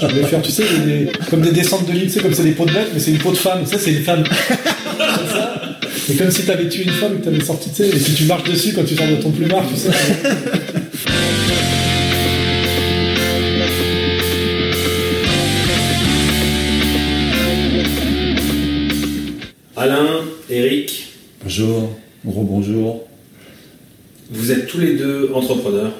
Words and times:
Je 0.00 0.06
voulais 0.06 0.24
faire, 0.24 0.42
tu 0.42 0.50
sais, 0.50 0.64
des- 0.84 1.08
comme 1.30 1.40
des 1.40 1.52
descentes 1.52 1.86
de 1.90 1.98
tu 1.98 2.08
sais, 2.08 2.20
comme 2.20 2.34
c'est 2.34 2.42
des 2.44 2.52
pots 2.52 2.66
de 2.66 2.72
bête, 2.72 2.88
mais 2.92 3.00
c'est 3.00 3.10
une 3.12 3.18
peau 3.18 3.32
de 3.32 3.36
femme. 3.36 3.64
Ça, 3.66 3.78
c'est 3.78 3.92
une 3.92 4.02
femme. 4.02 4.24
Comme 4.24 5.28
ça. 5.32 5.78
C'est 6.06 6.16
comme 6.16 6.30
si 6.30 6.42
t'avais 6.44 6.68
tué 6.68 6.82
une 6.84 6.90
femme 6.90 7.14
et 7.14 7.20
que 7.20 7.24
t'avais 7.24 7.40
sorti, 7.44 7.70
tu 7.70 7.76
sais, 7.76 7.88
et 7.88 7.98
si 7.98 8.12
tu 8.14 8.24
marches 8.24 8.44
dessus 8.50 8.72
quand 8.74 8.84
tu 8.84 8.94
sors 8.94 9.06
de 9.08 9.16
ton 9.16 9.30
plumard, 9.30 9.64
tu 9.68 9.76
sais. 9.76 9.90
Alain, 19.76 20.24
Eric, 20.48 21.08
Bonjour, 21.42 21.90
gros 22.24 22.42
bonjour. 22.44 23.04
vous 24.30 24.52
êtes 24.52 24.66
tous 24.66 24.78
les 24.78 24.94
deux 24.96 25.30
entrepreneurs. 25.34 25.92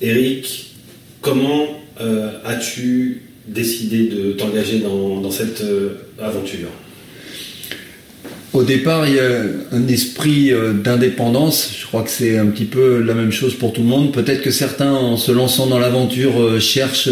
Eric, 0.00 0.71
comment 1.22 1.68
euh, 2.00 2.30
as-tu 2.44 3.22
décidé 3.48 4.08
de 4.08 4.32
t'engager 4.32 4.80
dans, 4.80 5.30
cette 5.30 5.62
euh, 5.62 6.04
aventure? 6.20 6.68
Au 8.52 8.64
départ, 8.64 9.08
il 9.08 9.14
y 9.14 9.18
a 9.18 9.40
un 9.72 9.88
esprit 9.88 10.52
euh, 10.52 10.74
d'indépendance. 10.74 11.70
Je 11.80 11.86
crois 11.86 12.02
que 12.02 12.10
c'est 12.10 12.36
un 12.36 12.46
petit 12.46 12.66
peu 12.66 13.00
la 13.00 13.14
même 13.14 13.32
chose 13.32 13.54
pour 13.54 13.72
tout 13.72 13.80
le 13.80 13.86
monde. 13.86 14.12
Peut-être 14.12 14.42
que 14.42 14.50
certains, 14.50 14.92
en 14.92 15.16
se 15.16 15.32
lançant 15.32 15.66
dans 15.68 15.78
l'aventure, 15.78 16.60
cherchent 16.60 17.08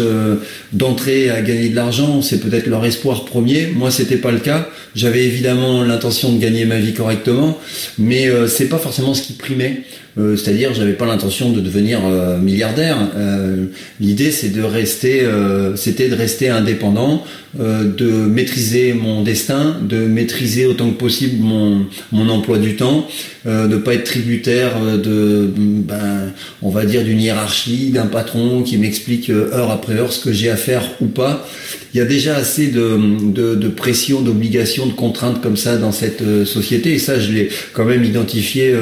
d'entrer 0.71 1.31
à 1.31 1.41
gagner 1.41 1.69
de 1.69 1.75
l'argent. 1.75 2.21
C'est 2.21 2.39
peut-être 2.39 2.67
leur 2.67 2.85
espoir 2.85 3.25
premier. 3.25 3.67
Moi, 3.73 3.89
c'était 3.89 4.17
pas 4.17 4.31
le 4.31 4.39
cas. 4.39 4.69
J'avais 4.93 5.25
évidemment 5.25 5.83
l'intention 5.83 6.31
de 6.31 6.39
gagner 6.39 6.65
ma 6.65 6.77
vie 6.77 6.93
correctement, 6.93 7.57
mais 7.97 8.29
c'est 8.47 8.69
pas 8.69 8.77
forcément 8.77 9.15
ce 9.15 9.23
qui 9.23 9.33
primait. 9.33 9.83
Euh, 10.17 10.35
C'est-à-dire, 10.35 10.73
j'avais 10.73 10.93
pas 10.93 11.05
l'intention 11.05 11.51
de 11.51 11.61
devenir 11.61 11.99
euh, 12.05 12.37
milliardaire. 12.37 12.97
Euh, 13.15 13.65
L'idée, 13.99 14.31
c'est 14.31 14.49
de 14.49 14.61
rester, 14.61 15.23
euh, 15.23 15.75
c'était 15.75 16.09
de 16.09 16.15
rester 16.15 16.49
indépendant, 16.49 17.23
euh, 17.59 17.83
de 17.83 18.09
maîtriser 18.09 18.93
mon 18.93 19.23
destin, 19.23 19.77
de 19.81 19.97
maîtriser 19.97 20.65
autant 20.65 20.89
que 20.89 20.97
possible 20.97 21.41
mon, 21.43 21.85
mon 22.11 22.29
emploi 22.29 22.57
du 22.57 22.75
temps, 22.75 23.07
euh, 23.45 23.67
de 23.67 23.77
pas 23.77 23.93
être 23.93 24.03
tributaire 24.03 24.73
de, 25.01 25.49
ben, 25.55 26.31
on 26.61 26.69
va 26.69 26.85
dire 26.85 27.03
d'une 27.03 27.21
hiérarchie, 27.21 27.89
d'un 27.91 28.07
patron 28.07 28.63
qui 28.63 28.77
m'explique 28.77 29.29
heure 29.29 29.71
après 29.71 29.95
heure 29.95 30.11
ce 30.11 30.23
que 30.23 30.33
j'ai 30.33 30.49
à 30.49 30.57
faire 30.57 30.83
ou 30.99 31.05
pas. 31.05 31.47
Il 31.93 31.97
y 31.97 32.01
a 32.01 32.05
déjà 32.05 32.37
assez 32.37 32.67
de, 32.67 32.97
de, 33.31 33.55
de 33.55 33.67
pression, 33.67 34.21
d'obligations, 34.21 34.85
de 34.85 34.93
contraintes 34.93 35.41
comme 35.41 35.57
ça 35.57 35.75
dans 35.77 35.91
cette 35.91 36.23
société, 36.45 36.93
et 36.93 36.99
ça, 36.99 37.19
je 37.19 37.33
l'ai 37.33 37.49
quand 37.73 37.83
même 37.83 38.05
identifié 38.05 38.73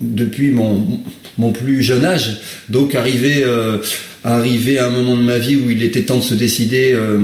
depuis 0.00 0.50
mon, 0.50 1.00
mon 1.38 1.52
plus 1.52 1.82
jeune 1.82 2.04
âge. 2.04 2.38
Donc, 2.68 2.94
arrivé, 2.94 3.42
euh, 3.44 3.78
arrivé 4.24 4.78
à 4.78 4.86
un 4.86 4.90
moment 4.90 5.16
de 5.16 5.22
ma 5.22 5.38
vie 5.38 5.56
où 5.56 5.70
il 5.70 5.82
était 5.82 6.02
temps 6.02 6.18
de 6.18 6.22
se 6.22 6.34
décider. 6.34 6.92
euh, 6.92 7.18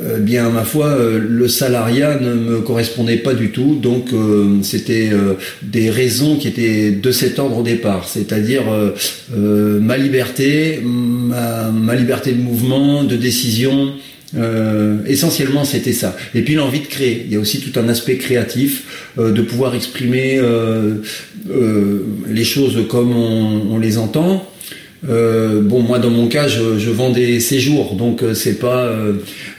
euh, 0.00 0.18
bien 0.18 0.50
ma 0.50 0.64
foi, 0.64 0.88
euh, 0.88 1.18
le 1.18 1.48
salariat 1.48 2.18
ne 2.20 2.34
me 2.34 2.60
correspondait 2.60 3.18
pas 3.18 3.34
du 3.34 3.50
tout, 3.50 3.78
donc 3.80 4.12
euh, 4.12 4.58
c'était 4.62 5.10
euh, 5.12 5.34
des 5.62 5.90
raisons 5.90 6.36
qui 6.36 6.48
étaient 6.48 6.90
de 6.90 7.10
cet 7.12 7.38
ordre 7.38 7.58
au 7.58 7.62
départ, 7.62 8.08
c'est-à-dire 8.08 8.64
ma 9.34 9.96
liberté, 9.96 10.80
ma, 10.82 11.70
ma 11.70 11.94
liberté 11.94 12.32
de 12.32 12.42
mouvement, 12.42 13.04
de 13.04 13.16
décision. 13.16 13.92
Euh, 14.36 14.98
essentiellement, 15.06 15.64
c'était 15.64 15.92
ça. 15.92 16.16
Et 16.34 16.42
puis 16.42 16.54
l'envie 16.54 16.80
de 16.80 16.86
créer. 16.86 17.22
Il 17.26 17.32
y 17.32 17.36
a 17.36 17.40
aussi 17.40 17.60
tout 17.60 17.78
un 17.78 17.88
aspect 17.88 18.16
créatif, 18.16 19.12
euh, 19.18 19.32
de 19.32 19.42
pouvoir 19.42 19.74
exprimer 19.74 20.38
euh, 20.38 20.96
les 22.28 22.44
choses 22.44 22.86
comme 22.88 23.12
on 23.14 23.78
les 23.78 23.98
entend. 23.98 24.46
Euh, 25.08 25.60
bon, 25.60 25.82
moi 25.82 25.98
dans 25.98 26.10
mon 26.10 26.26
cas, 26.26 26.48
je, 26.48 26.90
vends 26.90 27.10
des 27.10 27.40
séjours, 27.40 27.94
donc 27.94 28.22
euh, 28.22 28.34
c'est 28.34 28.58
pas, 28.58 28.84
euh, 28.84 29.14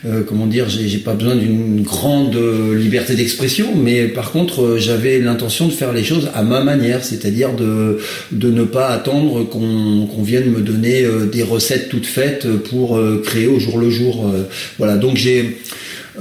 euh, 0.05 0.23
comment 0.27 0.47
dire, 0.47 0.67
j'ai 0.69 0.97
pas 0.97 1.13
besoin 1.13 1.35
d'une 1.35 1.83
grande 1.83 2.38
liberté 2.75 3.16
d'expression, 3.16 3.67
mais 3.75 4.08
par 4.08 4.31
contre, 4.31 4.77
j'avais 4.77 5.20
l'intention 5.20 5.67
de 5.67 5.73
faire 5.73 5.93
les 5.93 6.03
choses 6.03 6.30
à 6.33 6.42
ma 6.42 6.61
manière, 6.61 7.03
c'est-à-dire 7.03 7.53
de 7.53 7.99
de 8.31 8.49
ne 8.49 8.64
pas 8.64 8.87
attendre 8.87 9.43
qu'on 9.43 10.08
qu'on 10.08 10.23
vienne 10.23 10.49
me 10.52 10.61
donner 10.61 11.05
des 11.31 11.43
recettes 11.43 11.89
toutes 11.89 12.08
faites 12.08 12.47
pour 12.70 12.99
créer 13.23 13.47
au 13.47 13.59
jour 13.59 13.77
le 13.77 13.89
jour. 13.89 14.31
voilà, 14.77 14.97
donc 14.97 15.17
j'ai 15.17 15.58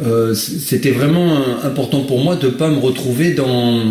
euh, 0.04 0.34
c'était 0.34 0.90
vraiment 0.90 1.36
euh, 1.36 1.66
important 1.66 2.00
pour 2.00 2.20
moi 2.20 2.36
de 2.36 2.48
pas 2.48 2.68
me 2.68 2.78
retrouver 2.78 3.30
dans 3.30 3.82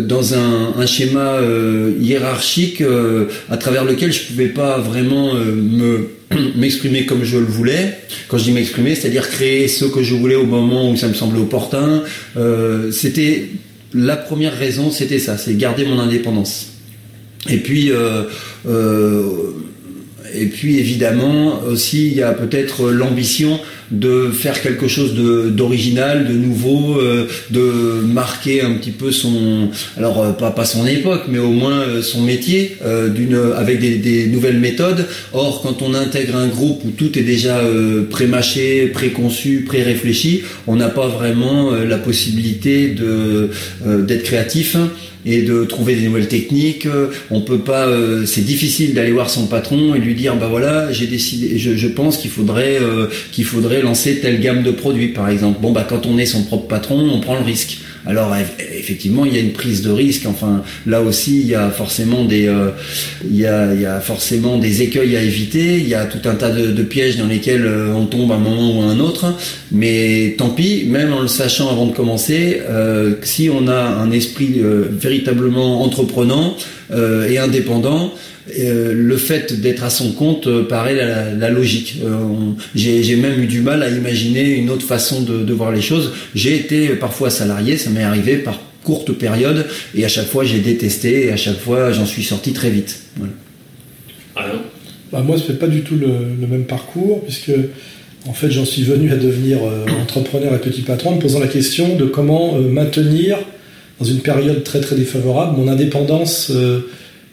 dans 0.00 0.34
un, 0.34 0.74
un 0.76 0.86
schéma 0.86 1.34
euh, 1.34 1.92
hiérarchique 2.00 2.80
euh, 2.80 3.26
à 3.48 3.56
travers 3.56 3.84
lequel 3.84 4.12
je 4.12 4.24
pouvais 4.24 4.48
pas 4.48 4.78
vraiment 4.78 5.34
euh, 5.34 5.54
me 5.54 6.08
m'exprimer 6.56 7.06
comme 7.06 7.24
je 7.24 7.38
le 7.38 7.44
voulais. 7.44 7.98
Quand 8.28 8.38
je 8.38 8.44
dis 8.44 8.52
m'exprimer, 8.52 8.94
c'est-à-dire 8.94 9.28
créer 9.28 9.68
ce 9.68 9.84
que 9.84 10.02
je 10.02 10.14
voulais 10.14 10.34
au 10.34 10.46
moment 10.46 10.90
où 10.90 10.96
ça 10.96 11.08
me 11.08 11.14
semblait 11.14 11.40
opportun. 11.40 12.02
Euh, 12.36 12.90
c'était 12.90 13.48
la 13.92 14.16
première 14.16 14.56
raison, 14.56 14.90
c'était 14.90 15.18
ça, 15.18 15.36
c'est 15.38 15.56
garder 15.56 15.84
mon 15.84 15.98
indépendance. 15.98 16.68
Et 17.48 17.58
puis 17.58 17.90
euh, 17.92 18.22
euh, 18.66 19.22
et 20.34 20.46
puis 20.46 20.78
évidemment 20.78 21.60
aussi 21.66 22.06
il 22.08 22.14
y 22.14 22.22
a 22.22 22.32
peut-être 22.32 22.90
l'ambition 22.90 23.60
de 23.90 24.30
faire 24.30 24.60
quelque 24.62 24.88
chose 24.88 25.14
d'original, 25.14 26.26
de 26.26 26.32
nouveau, 26.32 26.98
euh, 26.98 27.28
de 27.50 28.00
marquer 28.02 28.62
un 28.62 28.72
petit 28.74 28.90
peu 28.90 29.12
son 29.12 29.68
alors 29.96 30.22
euh, 30.22 30.32
pas 30.32 30.50
pas 30.50 30.64
son 30.64 30.86
époque 30.86 31.24
mais 31.28 31.38
au 31.38 31.50
moins 31.50 31.80
euh, 31.80 32.02
son 32.02 32.22
métier 32.22 32.76
euh, 32.84 33.08
d'une 33.08 33.38
avec 33.56 33.80
des, 33.80 34.26
nouvelles 34.26 34.58
méthodes. 34.58 35.06
Or 35.32 35.62
quand 35.62 35.82
on 35.82 35.94
intègre 35.94 36.36
un 36.36 36.48
groupe 36.48 36.82
où 36.84 36.90
tout 36.90 37.18
est 37.18 37.22
déjà 37.22 37.58
euh, 37.58 38.02
pré-mâché, 38.08 38.86
préconçu, 38.88 39.64
pré-réfléchi, 39.66 40.42
on 40.66 40.76
n'a 40.76 40.88
pas 40.88 41.08
vraiment 41.08 41.72
euh, 41.72 41.84
la 41.84 41.98
possibilité 41.98 42.94
euh, 43.00 43.48
d'être 44.02 44.24
créatif 44.24 44.76
et 45.26 45.42
de 45.42 45.64
trouver 45.64 45.94
des 45.96 46.02
nouvelles 46.02 46.28
techniques. 46.28 46.86
Euh, 46.86 47.08
On 47.30 47.40
peut 47.40 47.58
pas, 47.58 47.86
euh, 47.86 48.26
c'est 48.26 48.44
difficile 48.44 48.94
d'aller 48.94 49.12
voir 49.12 49.30
son 49.30 49.46
patron 49.46 49.94
et 49.94 49.98
lui 49.98 50.14
dire 50.14 50.36
bah 50.36 50.48
voilà, 50.48 50.92
j'ai 50.92 51.06
décidé, 51.06 51.58
je, 51.58 51.76
je 51.76 51.88
pense 51.88 52.16
qu'il 52.16 52.30
faudrait 52.30 52.78
euh, 52.80 53.06
qu'il 53.32 53.44
faudrait 53.44 53.82
lancer 53.82 54.20
telle 54.20 54.40
gamme 54.40 54.62
de 54.62 54.70
produits 54.70 55.08
par 55.08 55.28
exemple. 55.28 55.58
Bon 55.60 55.72
bah 55.72 55.86
quand 55.88 56.06
on 56.06 56.18
est 56.18 56.26
son 56.26 56.44
propre 56.44 56.66
patron, 56.66 57.08
on 57.10 57.20
prend 57.20 57.36
le 57.36 57.44
risque. 57.44 57.78
Alors 58.06 58.34
eff- 58.34 58.62
effectivement, 58.78 59.24
il 59.24 59.34
y 59.34 59.38
a 59.38 59.40
une 59.40 59.52
prise 59.52 59.82
de 59.82 59.90
risque. 59.90 60.26
Enfin, 60.26 60.62
là 60.86 61.00
aussi, 61.00 61.40
il 61.40 61.46
y 61.46 61.54
a 61.54 61.70
forcément 61.70 62.24
des, 62.24 62.46
euh, 62.46 62.70
il 63.28 63.36
y 63.36 63.46
a, 63.46 63.74
il 63.74 63.80
y 63.80 63.86
a 63.86 64.00
forcément 64.00 64.58
des 64.58 64.82
écueils 64.82 65.16
à 65.16 65.22
éviter. 65.22 65.78
Il 65.78 65.88
y 65.88 65.94
a 65.94 66.04
tout 66.04 66.28
un 66.28 66.34
tas 66.34 66.50
de, 66.50 66.82
pièges 66.82 67.16
dans 67.16 67.26
lesquels 67.26 67.64
euh, 67.64 67.94
on 67.94 68.06
tombe 68.06 68.30
à 68.32 68.34
un 68.34 68.38
moment 68.38 68.78
ou 68.78 68.82
à 68.82 68.86
un 68.86 69.00
autre. 69.00 69.34
Mais 69.72 70.34
tant 70.36 70.50
pis, 70.50 70.84
même 70.86 71.12
en 71.12 71.20
le 71.20 71.28
sachant 71.28 71.70
avant 71.70 71.86
de 71.86 71.92
commencer, 71.92 72.60
euh, 72.68 73.14
si 73.22 73.48
on 73.50 73.68
a 73.68 73.80
un 73.80 74.10
esprit 74.10 74.60
véritablement 74.90 75.82
entreprenant 75.82 76.56
et 76.92 77.38
indépendant, 77.38 78.12
euh, 78.58 78.92
le 78.94 79.16
fait 79.16 79.60
d'être 79.60 79.84
à 79.84 79.90
son 79.90 80.12
compte 80.12 80.46
euh, 80.46 80.64
paraît 80.64 80.94
la, 80.94 81.32
la 81.32 81.50
logique. 81.50 82.00
Euh, 82.04 82.52
J'ai 82.74 83.16
même 83.16 83.42
eu 83.42 83.46
du 83.46 83.60
mal 83.60 83.82
à 83.82 83.88
imaginer 83.88 84.56
une 84.56 84.70
autre 84.70 84.86
façon 84.86 85.22
de, 85.22 85.42
de 85.42 85.52
voir 85.52 85.72
les 85.72 85.82
choses. 85.82 86.12
J'ai 86.34 86.54
été 86.56 86.88
parfois 86.90 87.30
salarié, 87.30 87.76
ça 87.76 87.90
m'est 87.90 88.02
arrivé 88.02 88.36
par 88.36 88.60
courte 88.82 89.12
période, 89.12 89.64
et 89.94 90.04
à 90.04 90.08
chaque 90.08 90.26
fois 90.26 90.44
j'ai 90.44 90.58
détesté, 90.58 91.26
et 91.26 91.32
à 91.32 91.36
chaque 91.36 91.58
fois 91.58 91.90
j'en 91.92 92.06
suis 92.06 92.22
sorti 92.22 92.52
très 92.52 92.70
vite. 92.70 93.00
Voilà. 94.34 94.52
Bah, 95.12 95.22
moi, 95.22 95.38
ce 95.38 95.52
n'est 95.52 95.58
pas 95.58 95.68
du 95.68 95.82
tout 95.82 95.94
le, 95.94 96.08
le 96.40 96.46
même 96.46 96.64
parcours, 96.64 97.22
puisque 97.24 97.52
en 98.26 98.32
fait, 98.32 98.50
j'en 98.50 98.64
suis 98.64 98.82
venu 98.82 99.12
à 99.12 99.16
devenir 99.16 99.58
euh, 99.62 99.86
entrepreneur 100.02 100.52
et 100.54 100.58
petit 100.58 100.82
patron 100.82 101.10
en 101.10 101.16
me 101.16 101.20
posant 101.20 101.38
la 101.38 101.46
question 101.46 101.96
de 101.96 102.04
comment 102.04 102.56
euh, 102.56 102.68
maintenir, 102.68 103.38
dans 104.00 104.06
une 104.06 104.20
période 104.20 104.64
très 104.64 104.80
très 104.80 104.96
défavorable, 104.96 105.56
mon 105.56 105.68
indépendance 105.68 106.50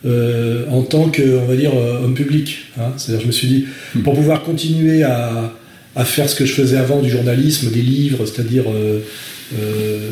euh, 0.06 0.66
en 0.70 0.82
tant 0.82 1.10
que, 1.10 1.22
on 1.38 1.46
va 1.46 1.56
dire, 1.56 1.72
euh, 1.76 2.04
homme 2.04 2.14
public. 2.14 2.66
hein. 2.80 2.94
C'est-à-dire, 2.98 3.22
je 3.22 3.28
me 3.28 3.32
suis 3.32 3.48
dit, 3.48 3.66
pour 4.04 4.14
pouvoir 4.16 4.44
continuer 4.44 5.04
à, 5.04 5.54
à 5.96 6.06
faire 6.06 6.30
ce 6.30 6.36
que 6.36 6.46
je 6.46 6.54
faisais 6.54 6.78
avant 6.78 7.02
du 7.02 7.10
journalisme, 7.10 7.70
des 7.72 7.82
livres, 7.82 8.26
c'est-à-dire 8.26 8.66
euh, 8.70 9.00
euh, 9.60 10.10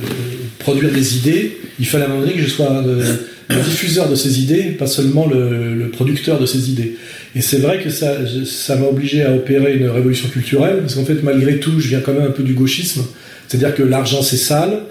produire 0.59 0.91
des 0.91 1.17
idées, 1.17 1.57
il 1.79 1.85
fallait 1.85 2.03
à 2.03 2.07
un 2.07 2.09
moment 2.09 2.21
donné 2.21 2.33
que 2.33 2.41
je 2.41 2.49
sois 2.49 2.83
le 2.85 3.61
diffuseur 3.63 4.09
de 4.09 4.15
ces 4.15 4.41
idées, 4.41 4.63
pas 4.77 4.85
seulement 4.85 5.25
le, 5.27 5.73
le 5.73 5.89
producteur 5.89 6.39
de 6.39 6.45
ces 6.45 6.69
idées. 6.69 6.97
Et 7.35 7.41
c'est 7.41 7.57
vrai 7.57 7.79
que 7.81 7.89
ça 7.89 8.17
ça 8.45 8.75
m'a 8.75 8.85
obligé 8.85 9.23
à 9.23 9.33
opérer 9.33 9.75
une 9.75 9.87
révolution 9.87 10.27
culturelle, 10.29 10.79
parce 10.81 10.95
qu'en 10.95 11.05
fait, 11.05 11.23
malgré 11.23 11.59
tout, 11.59 11.79
je 11.79 11.87
viens 11.87 12.01
quand 12.01 12.13
même 12.13 12.27
un 12.27 12.31
peu 12.31 12.43
du 12.43 12.53
gauchisme, 12.53 13.03
c'est-à-dire 13.47 13.73
que 13.73 13.81
l'argent 13.81 14.21
c'est 14.21 14.37
sale, 14.37 14.81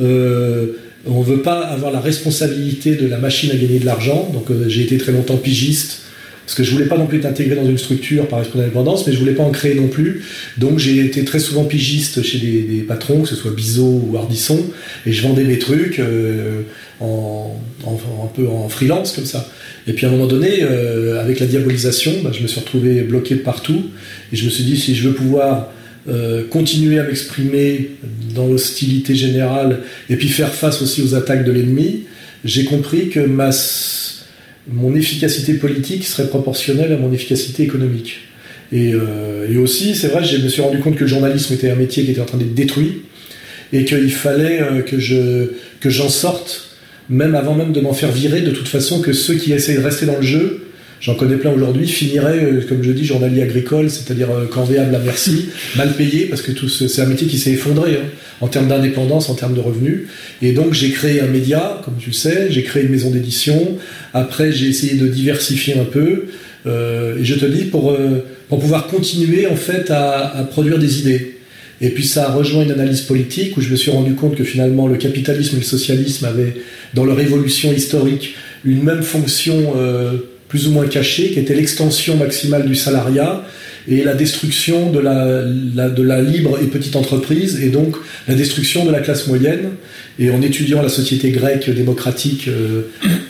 euh, 0.00 0.66
on 1.06 1.20
veut 1.20 1.42
pas 1.42 1.60
avoir 1.60 1.92
la 1.92 2.00
responsabilité 2.00 2.96
de 2.96 3.06
la 3.06 3.18
machine 3.18 3.50
à 3.50 3.56
gagner 3.56 3.78
de 3.78 3.86
l'argent, 3.86 4.30
donc 4.32 4.50
euh, 4.50 4.68
j'ai 4.68 4.82
été 4.82 4.98
très 4.98 5.12
longtemps 5.12 5.36
pigiste, 5.36 6.02
parce 6.44 6.56
que 6.56 6.64
je 6.64 6.70
voulais 6.72 6.86
pas 6.86 6.98
non 6.98 7.06
plus 7.06 7.18
être 7.18 7.26
intégré 7.26 7.56
dans 7.56 7.66
une 7.66 7.78
structure 7.78 8.28
par 8.28 8.40
esprit 8.40 8.58
d'indépendance, 8.58 9.06
mais 9.06 9.12
je 9.12 9.18
voulais 9.18 9.32
pas 9.32 9.42
en 9.42 9.50
créer 9.50 9.74
non 9.74 9.88
plus. 9.88 10.24
Donc 10.58 10.78
j'ai 10.78 10.98
été 11.02 11.24
très 11.24 11.38
souvent 11.38 11.64
pigiste 11.64 12.22
chez 12.22 12.38
des, 12.38 12.82
patrons, 12.82 13.22
que 13.22 13.28
ce 13.28 13.34
soit 13.34 13.52
Bizot 13.52 14.02
ou 14.10 14.16
Ardisson, 14.18 14.62
et 15.06 15.12
je 15.12 15.22
vendais 15.22 15.44
mes 15.44 15.58
trucs 15.58 15.98
euh, 15.98 16.62
en, 17.00 17.56
un 17.86 18.26
peu 18.34 18.46
en 18.46 18.68
freelance 18.68 19.12
comme 19.12 19.24
ça. 19.24 19.48
Et 19.86 19.94
puis 19.94 20.04
à 20.04 20.10
un 20.10 20.12
moment 20.12 20.26
donné, 20.26 20.62
euh, 20.62 21.20
avec 21.20 21.40
la 21.40 21.46
diabolisation, 21.46 22.12
bah, 22.22 22.30
je 22.32 22.42
me 22.42 22.46
suis 22.46 22.60
retrouvé 22.60 23.02
bloqué 23.02 23.36
partout, 23.36 23.90
et 24.30 24.36
je 24.36 24.44
me 24.44 24.50
suis 24.50 24.64
dit 24.64 24.76
si 24.76 24.94
je 24.94 25.08
veux 25.08 25.14
pouvoir 25.14 25.70
euh, 26.06 26.44
continuer 26.48 26.98
à 26.98 27.04
m'exprimer 27.04 27.92
dans 28.34 28.46
l'hostilité 28.46 29.14
générale 29.14 29.80
et 30.10 30.16
puis 30.16 30.28
faire 30.28 30.52
face 30.52 30.82
aussi 30.82 31.00
aux 31.00 31.14
attaques 31.14 31.44
de 31.44 31.52
l'ennemi, 31.52 32.04
j'ai 32.44 32.64
compris 32.64 33.08
que 33.08 33.20
ma 33.20 33.50
mon 34.68 34.94
efficacité 34.94 35.54
politique 35.54 36.04
serait 36.04 36.28
proportionnelle 36.28 36.92
à 36.92 36.96
mon 36.96 37.12
efficacité 37.12 37.62
économique. 37.62 38.18
Et, 38.72 38.92
euh, 38.94 39.62
aussi, 39.62 39.94
c'est 39.94 40.08
vrai, 40.08 40.24
je 40.24 40.38
me 40.38 40.48
suis 40.48 40.62
rendu 40.62 40.78
compte 40.78 40.96
que 40.96 41.02
le 41.02 41.06
journalisme 41.06 41.52
était 41.54 41.70
un 41.70 41.74
métier 41.74 42.04
qui 42.04 42.10
était 42.10 42.20
en 42.20 42.26
train 42.26 42.38
d'être 42.38 42.54
détruit 42.54 43.02
et 43.72 43.84
qu'il 43.84 44.10
fallait 44.10 44.60
euh, 44.60 44.82
que, 44.82 44.98
je, 44.98 45.52
que 45.80 45.90
j'en 45.90 46.08
sorte, 46.08 46.76
même 47.08 47.34
avant 47.34 47.54
même 47.54 47.72
de 47.72 47.80
m'en 47.80 47.92
faire 47.92 48.10
virer, 48.10 48.40
de 48.40 48.50
toute 48.50 48.68
façon, 48.68 49.00
que 49.00 49.12
ceux 49.12 49.34
qui 49.34 49.52
essaient 49.52 49.74
de 49.74 49.82
rester 49.82 50.06
dans 50.06 50.16
le 50.16 50.22
jeu, 50.22 50.63
j'en 51.04 51.14
connais 51.14 51.36
plein 51.36 51.52
aujourd'hui, 51.52 51.86
finiraient, 51.86 52.44
euh, 52.44 52.64
comme 52.68 52.82
je 52.82 52.90
dis, 52.90 53.04
journalier 53.04 53.42
agricole, 53.42 53.90
c'est-à-dire 53.90 54.28
corvéable 54.50 54.94
à 54.94 54.98
merci, 54.98 55.50
mal 55.76 55.92
payé, 55.92 56.26
parce 56.26 56.42
que 56.42 56.52
tout 56.52 56.68
c'est 56.68 57.00
un 57.00 57.06
métier 57.06 57.28
qui 57.28 57.38
s'est 57.38 57.52
effondré 57.52 57.92
hein, 57.92 58.06
en 58.40 58.48
termes 58.48 58.68
d'indépendance, 58.68 59.30
en 59.30 59.34
termes 59.34 59.54
de 59.54 59.60
revenus. 59.60 60.02
Et 60.42 60.52
donc 60.52 60.72
j'ai 60.74 60.90
créé 60.90 61.20
un 61.20 61.28
média, 61.28 61.80
comme 61.84 61.96
tu 61.98 62.12
sais, 62.12 62.48
j'ai 62.50 62.62
créé 62.62 62.82
une 62.82 62.90
maison 62.90 63.10
d'édition, 63.10 63.78
après, 64.14 64.52
j'ai 64.52 64.68
essayé 64.68 64.94
de 64.94 65.08
diversifier 65.08 65.74
un 65.78 65.84
peu. 65.84 66.26
Euh, 66.66 67.18
et 67.18 67.24
je 67.24 67.34
te 67.34 67.44
dis, 67.44 67.64
pour, 67.64 67.90
euh, 67.90 68.24
pour 68.48 68.60
pouvoir 68.60 68.86
continuer 68.86 69.48
en 69.48 69.56
fait 69.56 69.90
à, 69.90 70.48
produire 70.50 70.78
des 70.78 71.00
idées. 71.00 71.32
Et 71.80 71.90
puis 71.90 72.04
ça 72.04 72.28
a 72.28 72.32
rejoint 72.32 72.62
une 72.62 72.70
analyse 72.70 73.02
politique 73.02 73.56
où 73.56 73.60
je 73.60 73.68
me 73.68 73.76
suis 73.76 73.90
rendu 73.90 74.14
compte 74.14 74.36
que 74.36 74.44
finalement 74.44 74.86
le 74.86 74.96
capitalisme 74.96 75.56
et 75.56 75.58
le 75.58 75.64
socialisme 75.64 76.24
avaient, 76.24 76.54
dans 76.94 77.04
leur 77.04 77.18
évolution 77.18 77.72
historique, 77.72 78.36
une 78.64 78.84
même 78.84 79.02
fonction 79.02 79.74
euh, 79.76 80.12
plus 80.54 80.68
ou 80.68 80.70
moins 80.70 80.86
cachée, 80.86 81.30
qui 81.30 81.40
était 81.40 81.56
l'extension 81.56 82.16
maximale 82.16 82.64
du 82.64 82.76
salariat 82.76 83.44
et 83.88 84.04
la 84.04 84.14
destruction 84.14 84.92
de 84.92 85.00
la, 85.00 85.42
de 85.42 86.02
la 86.02 86.22
libre 86.22 86.60
et 86.62 86.66
petite 86.66 86.94
entreprise, 86.94 87.60
et 87.60 87.70
donc 87.70 87.96
la 88.28 88.36
destruction 88.36 88.84
de 88.84 88.92
la 88.92 89.00
classe 89.00 89.26
moyenne. 89.26 89.70
Et 90.20 90.30
en 90.30 90.40
étudiant 90.42 90.80
la 90.80 90.88
société 90.88 91.32
grecque 91.32 91.68
démocratique 91.68 92.46
euh, 92.46 92.82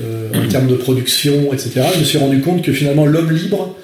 euh, 0.03 0.29
en 0.35 0.47
termes 0.49 0.67
de 0.67 0.75
production, 0.75 1.51
etc., 1.55 1.81
je 1.95 2.01
me 2.01 2.05
suis 2.05 2.19
rendu 2.19 2.41
compte 2.41 2.61
que 2.63 2.75
finalement 2.75 3.07
l'homme 3.07 3.31
libre 3.31 3.75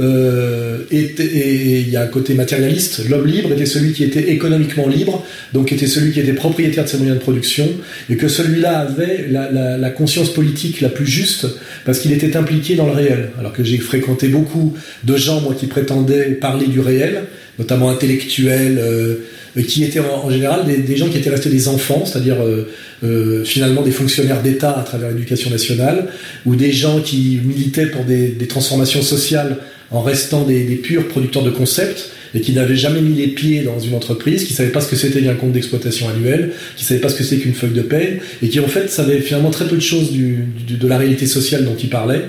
euh, 0.00 0.78
et 0.90 1.80
il 1.80 1.88
y 1.88 1.96
a 1.96 2.02
un 2.02 2.06
côté 2.06 2.34
matérialiste. 2.34 3.08
L'homme 3.08 3.26
libre 3.26 3.52
était 3.52 3.66
celui 3.66 3.92
qui 3.92 4.04
était 4.04 4.30
économiquement 4.30 4.88
libre, 4.88 5.24
donc 5.52 5.72
était 5.72 5.86
celui 5.86 6.12
qui 6.12 6.20
était 6.20 6.32
propriétaire 6.32 6.84
de 6.84 6.88
ses 6.88 6.96
moyens 6.98 7.18
de 7.18 7.22
production, 7.22 7.68
et 8.08 8.16
que 8.16 8.28
celui-là 8.28 8.78
avait 8.78 9.26
la, 9.30 9.90
conscience 9.90 10.32
politique 10.32 10.80
la 10.80 10.88
plus 10.88 11.06
juste 11.06 11.46
parce 11.84 11.98
qu'il 11.98 12.12
était 12.12 12.36
impliqué 12.36 12.74
dans 12.74 12.86
le 12.86 12.92
réel. 12.92 13.30
Alors 13.38 13.52
que 13.52 13.62
j'ai 13.62 13.78
fréquenté 13.78 14.28
beaucoup 14.28 14.74
de 15.04 15.16
gens, 15.16 15.40
moi, 15.40 15.54
qui 15.54 15.66
prétendaient 15.66 16.30
parler 16.32 16.66
du 16.66 16.80
réel, 16.80 17.24
notamment 17.62 17.90
intellectuels. 17.90 18.78
Euh, 18.78 19.62
qui 19.68 19.84
étaient 19.84 20.00
en, 20.00 20.30
général 20.30 20.64
des, 20.64 20.96
gens 20.96 21.08
qui 21.08 21.18
étaient 21.18 21.30
restés 21.30 21.50
des 21.50 21.68
enfants, 21.68 22.04
c'est-à-dire 22.06 22.42
euh, 22.42 22.68
euh, 23.04 23.44
finalement 23.44 23.82
des 23.82 23.90
fonctionnaires 23.90 24.42
d'État 24.42 24.78
à 24.78 24.82
travers 24.82 25.10
l'éducation 25.10 25.50
nationale, 25.50 26.06
ou 26.46 26.56
des 26.56 26.72
gens 26.72 27.00
qui 27.00 27.38
militaient 27.44 27.86
pour 27.86 28.04
des, 28.04 28.34
transformations 28.48 29.02
sociales 29.02 29.58
en 29.90 30.00
restant 30.00 30.44
des, 30.44 30.64
purs 30.76 31.06
producteurs 31.06 31.42
de 31.42 31.50
concepts 31.50 32.10
et 32.34 32.40
qui 32.40 32.52
n'avaient 32.52 32.76
jamais 32.76 33.02
mis 33.02 33.14
les 33.14 33.26
pieds 33.28 33.60
dans 33.60 33.78
une 33.78 33.94
entreprise, 33.94 34.44
qui 34.44 34.54
ne 34.54 34.56
savaient 34.56 34.70
pas 34.70 34.80
ce 34.80 34.88
que 34.88 34.96
c'était 34.96 35.20
qu'un 35.20 35.34
compte 35.34 35.52
d'exploitation 35.52 36.08
annuel, 36.08 36.52
qui 36.76 36.84
ne 36.84 36.88
savaient 36.88 37.00
pas 37.00 37.10
ce 37.10 37.16
que 37.16 37.24
c'est 37.24 37.36
qu'une 37.36 37.52
feuille 37.52 37.74
de 37.74 37.82
paie, 37.82 38.20
et 38.42 38.48
qui 38.48 38.58
en 38.58 38.68
fait 38.68 38.88
savaient 38.88 39.20
finalement 39.20 39.50
très 39.50 39.66
peu 39.66 39.76
de 39.76 39.82
choses 39.82 40.12
de 40.12 40.88
la 40.88 40.96
réalité 40.96 41.26
sociale 41.26 41.66
dont 41.66 41.76
ils 41.76 41.90
parlaient. 41.90 42.24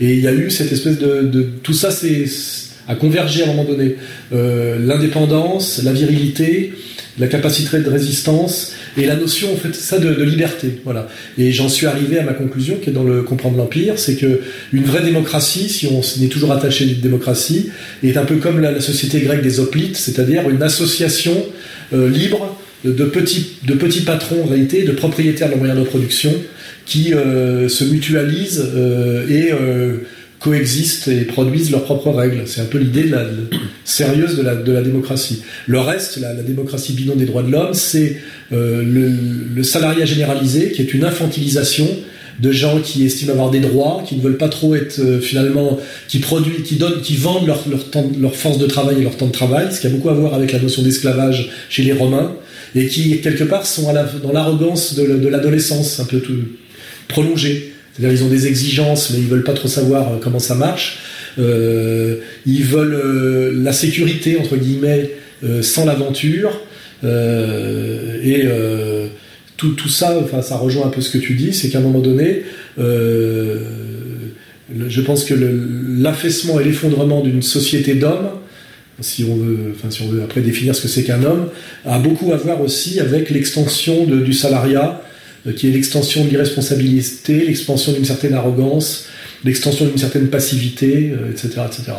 Et 0.00 0.14
il 0.14 0.20
y 0.20 0.26
a 0.26 0.32
eu 0.32 0.50
cette 0.50 0.72
espèce 0.72 0.98
de... 0.98 1.48
tout 1.62 1.72
ça 1.74 1.92
c'est 1.92 2.26
à 2.88 2.94
converger 2.94 3.42
à 3.42 3.44
un 3.44 3.48
moment 3.48 3.64
donné. 3.64 3.96
Euh, 4.32 4.78
l'indépendance, 4.78 5.82
la 5.82 5.92
virilité, 5.92 6.72
la 7.18 7.28
capacité 7.28 7.78
de 7.78 7.88
résistance 7.88 8.72
et 8.96 9.06
la 9.06 9.16
notion 9.16 9.52
en 9.52 9.56
fait 9.56 9.74
ça 9.74 9.98
de, 9.98 10.22
liberté 10.22 10.80
voilà 10.84 11.08
et 11.38 11.52
j'en 11.52 11.68
suis 11.68 11.86
arrivé 11.86 12.18
à 12.18 12.22
ma 12.22 12.32
conclusion 12.32 12.76
qui 12.76 12.90
est 12.90 12.92
dans 12.92 13.04
le 13.04 13.22
comprendre 13.22 13.56
l'empire 13.56 13.98
c'est 13.98 14.16
que 14.16 14.40
une 14.72 14.84
vraie 14.84 15.02
démocratie 15.02 15.68
si 15.68 15.86
on 15.86 16.00
est 16.00 16.28
toujours 16.28 16.52
attaché 16.52 16.84
à 16.84 16.88
une 16.88 17.00
démocratie 17.00 17.70
est 18.02 18.16
un 18.16 18.24
peu 18.24 18.36
comme 18.36 18.60
la, 18.60 18.80
société 18.80 19.20
grecque 19.20 19.42
des 19.42 19.60
hoplites 19.60 19.96
c'est-à-dire 19.96 20.48
une 20.50 20.62
association 20.62 21.34
euh, 21.92 22.08
libre 22.08 22.58
de 22.84 23.04
petits 23.04 23.56
de 23.66 23.74
petits 23.74 24.02
patrons 24.02 24.44
en 24.44 24.46
réalité 24.46 24.84
de 24.84 24.92
propriétaires 24.92 25.50
de 25.50 25.56
moyens 25.56 25.78
de 25.78 25.84
production 25.84 26.32
qui 26.84 27.14
euh, 27.14 27.68
se 27.68 27.84
mutualisent 27.84 28.64
euh, 28.76 29.26
et 29.28 29.52
coexistent 30.46 31.08
et 31.08 31.22
produisent 31.22 31.72
leurs 31.72 31.82
propres 31.82 32.10
règles. 32.10 32.42
C'est 32.46 32.60
un 32.60 32.66
peu 32.66 32.78
l'idée 32.78 33.10
sérieuse 33.84 34.36
de 34.36 34.72
la, 34.72 34.80
démocratie. 34.80 35.42
Le 35.66 35.80
reste, 35.80 36.18
la, 36.18 36.34
démocratie 36.34 36.92
bidon 36.92 37.16
des 37.16 37.26
droits 37.26 37.42
de 37.42 37.50
l'homme, 37.50 37.74
c'est 37.74 38.18
euh, 38.52 38.84
le, 39.54 39.62
salariat 39.64 40.04
généralisé, 40.04 40.70
qui 40.70 40.82
est 40.82 40.94
une 40.94 41.04
infantilisation 41.04 41.88
de 42.38 42.52
gens 42.52 42.78
qui 42.80 43.04
estiment 43.04 43.32
avoir 43.32 43.50
des 43.50 43.58
droits, 43.58 44.04
qui 44.06 44.14
ne 44.14 44.20
veulent 44.20 44.36
pas 44.36 44.48
trop 44.48 44.76
être 44.76 45.00
euh, 45.00 45.20
finalement, 45.20 45.80
qui 46.06 46.20
produisent, 46.20 46.62
qui 46.62 46.76
donnent, 46.76 47.00
qui 47.00 47.16
vendent 47.16 47.48
leur, 47.48 48.36
force 48.36 48.58
de 48.58 48.66
travail 48.66 48.98
et 49.00 49.02
leur 49.02 49.16
temps 49.16 49.26
de 49.26 49.32
travail, 49.32 49.66
ce 49.72 49.80
qui 49.80 49.88
a 49.88 49.90
beaucoup 49.90 50.10
à 50.10 50.14
voir 50.14 50.32
avec 50.34 50.52
la 50.52 50.60
notion 50.60 50.82
d'esclavage 50.82 51.50
chez 51.68 51.82
les 51.82 51.92
Romains, 51.92 52.36
et 52.76 52.86
qui 52.86 53.20
quelque 53.20 53.44
part 53.44 53.66
sont 53.66 53.92
dans 54.22 54.32
l'arrogance 54.32 54.94
de, 54.94 55.28
l'adolescence, 55.28 55.98
un 55.98 56.04
peu 56.04 56.22
prolongée. 57.08 57.72
C'est-à-dire 57.96 58.20
ils 58.20 58.24
ont 58.24 58.28
des 58.28 58.46
exigences, 58.46 59.10
mais 59.10 59.18
ils 59.18 59.26
veulent 59.26 59.44
pas 59.44 59.54
trop 59.54 59.68
savoir 59.68 60.12
euh, 60.12 60.16
comment 60.20 60.38
ça 60.38 60.54
marche. 60.54 60.98
Euh, 61.38 62.16
ils 62.44 62.64
veulent 62.64 62.94
euh, 62.94 63.52
la 63.54 63.72
sécurité 63.72 64.38
entre 64.38 64.56
guillemets 64.56 65.10
sans 65.60 65.84
l'aventure. 65.84 66.60
et 67.04 68.48
tout, 69.56 69.88
ça, 69.88 70.18
enfin, 70.18 70.42
ça 70.42 70.56
rejoint 70.56 70.86
un 70.86 70.90
peu 70.90 71.02
ce 71.02 71.10
que 71.10 71.18
tu 71.18 71.34
dis, 71.34 71.52
c'est 71.52 71.68
qu'à 71.68 71.78
un 71.78 71.82
moment 71.82 72.00
donné, 72.00 72.42
je 72.78 73.60
pense 75.02 75.24
que 75.24 75.34
l'affaissement 75.34 76.58
et 76.58 76.64
l'effondrement 76.64 77.20
d'une 77.22 77.42
société 77.42 77.94
d'hommes, 77.94 78.30
si 79.00 79.24
on 79.24 79.36
veut, 79.36 79.74
enfin, 79.74 79.90
si 79.90 80.02
on 80.02 80.08
veut 80.08 80.22
après 80.22 80.40
définir 80.40 80.74
ce 80.74 80.80
que 80.80 80.88
c'est 80.88 81.04
qu'un 81.04 81.22
homme, 81.22 81.48
a 81.84 81.98
beaucoup 81.98 82.32
à 82.32 82.36
voir 82.36 82.62
aussi 82.62 82.98
avec 82.98 83.28
l'extension 83.28 84.06
du 84.06 84.32
salariat 84.32 85.02
qui 85.52 85.68
est 85.68 85.70
l'extension 85.70 86.24
de 86.24 86.30
l'irresponsabilité, 86.30 87.44
l'expansion 87.44 87.92
d'une 87.92 88.04
certaine 88.04 88.34
arrogance, 88.34 89.06
l'extension 89.44 89.86
d'une 89.86 89.98
certaine 89.98 90.28
passivité, 90.28 91.12
etc., 91.30 91.50
euh, 91.58 91.66
etc. 91.66 91.92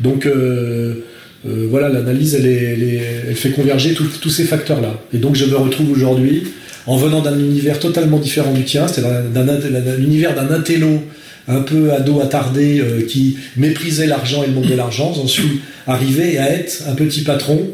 Donc 0.00 0.26
euh, 0.26 1.04
voilà, 1.44 1.88
l'analyse, 1.88 2.34
elle, 2.34 3.34
fait 3.34 3.50
converger 3.50 3.94
tous 3.94 4.30
ces 4.30 4.44
facteurs-là. 4.44 5.00
Et 5.12 5.18
donc 5.18 5.36
je 5.36 5.46
me 5.46 5.56
retrouve 5.56 5.90
aujourd'hui 5.90 6.44
en 6.86 6.96
venant 6.96 7.20
d'un 7.20 7.38
univers 7.38 7.78
totalement 7.78 8.18
différent 8.18 8.52
du 8.52 8.64
tien, 8.64 8.88
c'est-à-dire 8.88 9.22
d'un 9.32 9.44
d'un 9.44 10.54
intello 10.54 11.02
un 11.48 11.62
peu 11.62 11.92
ado 11.92 12.20
attardé 12.20 12.82
qui 13.08 13.38
méprisait 13.56 14.06
l'argent 14.06 14.42
et 14.42 14.46
le 14.48 14.52
monde 14.52 14.66
de 14.66 14.74
l'argent. 14.74 15.14
J'en 15.14 15.26
suis 15.26 15.60
arrivé 15.86 16.38
à 16.38 16.50
être 16.50 16.82
un 16.88 16.94
petit 16.94 17.22
patron 17.22 17.70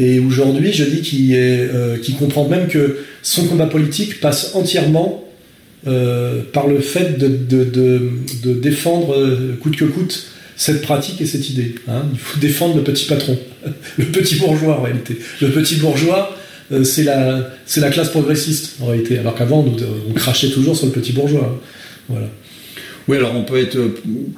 et 0.00 0.18
aujourd'hui, 0.18 0.72
je 0.72 0.84
dis 0.84 1.02
qu'il 1.02 1.34
euh, 1.34 1.98
comprend 2.18 2.48
même 2.48 2.68
que 2.68 3.00
son 3.22 3.46
combat 3.46 3.66
politique 3.66 4.18
passe 4.20 4.54
entièrement 4.54 5.28
euh, 5.86 6.40
par 6.54 6.66
le 6.68 6.80
fait 6.80 7.18
de, 7.18 8.54
défendre 8.54 9.14
euh, 9.14 9.58
coûte 9.60 9.76
que 9.76 9.84
coûte 9.84 10.28
cette 10.56 10.80
pratique 10.80 11.20
et 11.20 11.26
cette 11.26 11.50
idée. 11.50 11.74
Hein. 11.86 12.04
Il 12.14 12.18
faut 12.18 12.40
défendre 12.40 12.76
le 12.76 12.82
petit 12.82 13.04
patron, 13.04 13.38
le 13.98 14.06
petit 14.06 14.36
bourgeois 14.36 14.78
en 14.78 14.82
réalité. 14.82 15.18
Le 15.42 15.50
petit 15.50 15.76
bourgeois, 15.76 16.34
c'est 16.82 17.02
la, 17.02 17.50
la 17.76 17.90
classe 17.90 18.08
progressiste 18.08 18.76
en 18.80 18.86
réalité, 18.86 19.18
alors 19.18 19.34
qu'avant, 19.34 19.66
on 20.08 20.12
crachait 20.14 20.48
toujours 20.48 20.76
sur 20.78 20.86
le 20.86 20.92
petit 20.92 21.12
bourgeois. 21.12 21.58
Hein. 21.58 21.60
Voilà. 22.08 22.26
Oui, 23.10 23.16
alors 23.16 23.34
on 23.34 23.42
peut 23.42 23.60
être, 23.60 23.76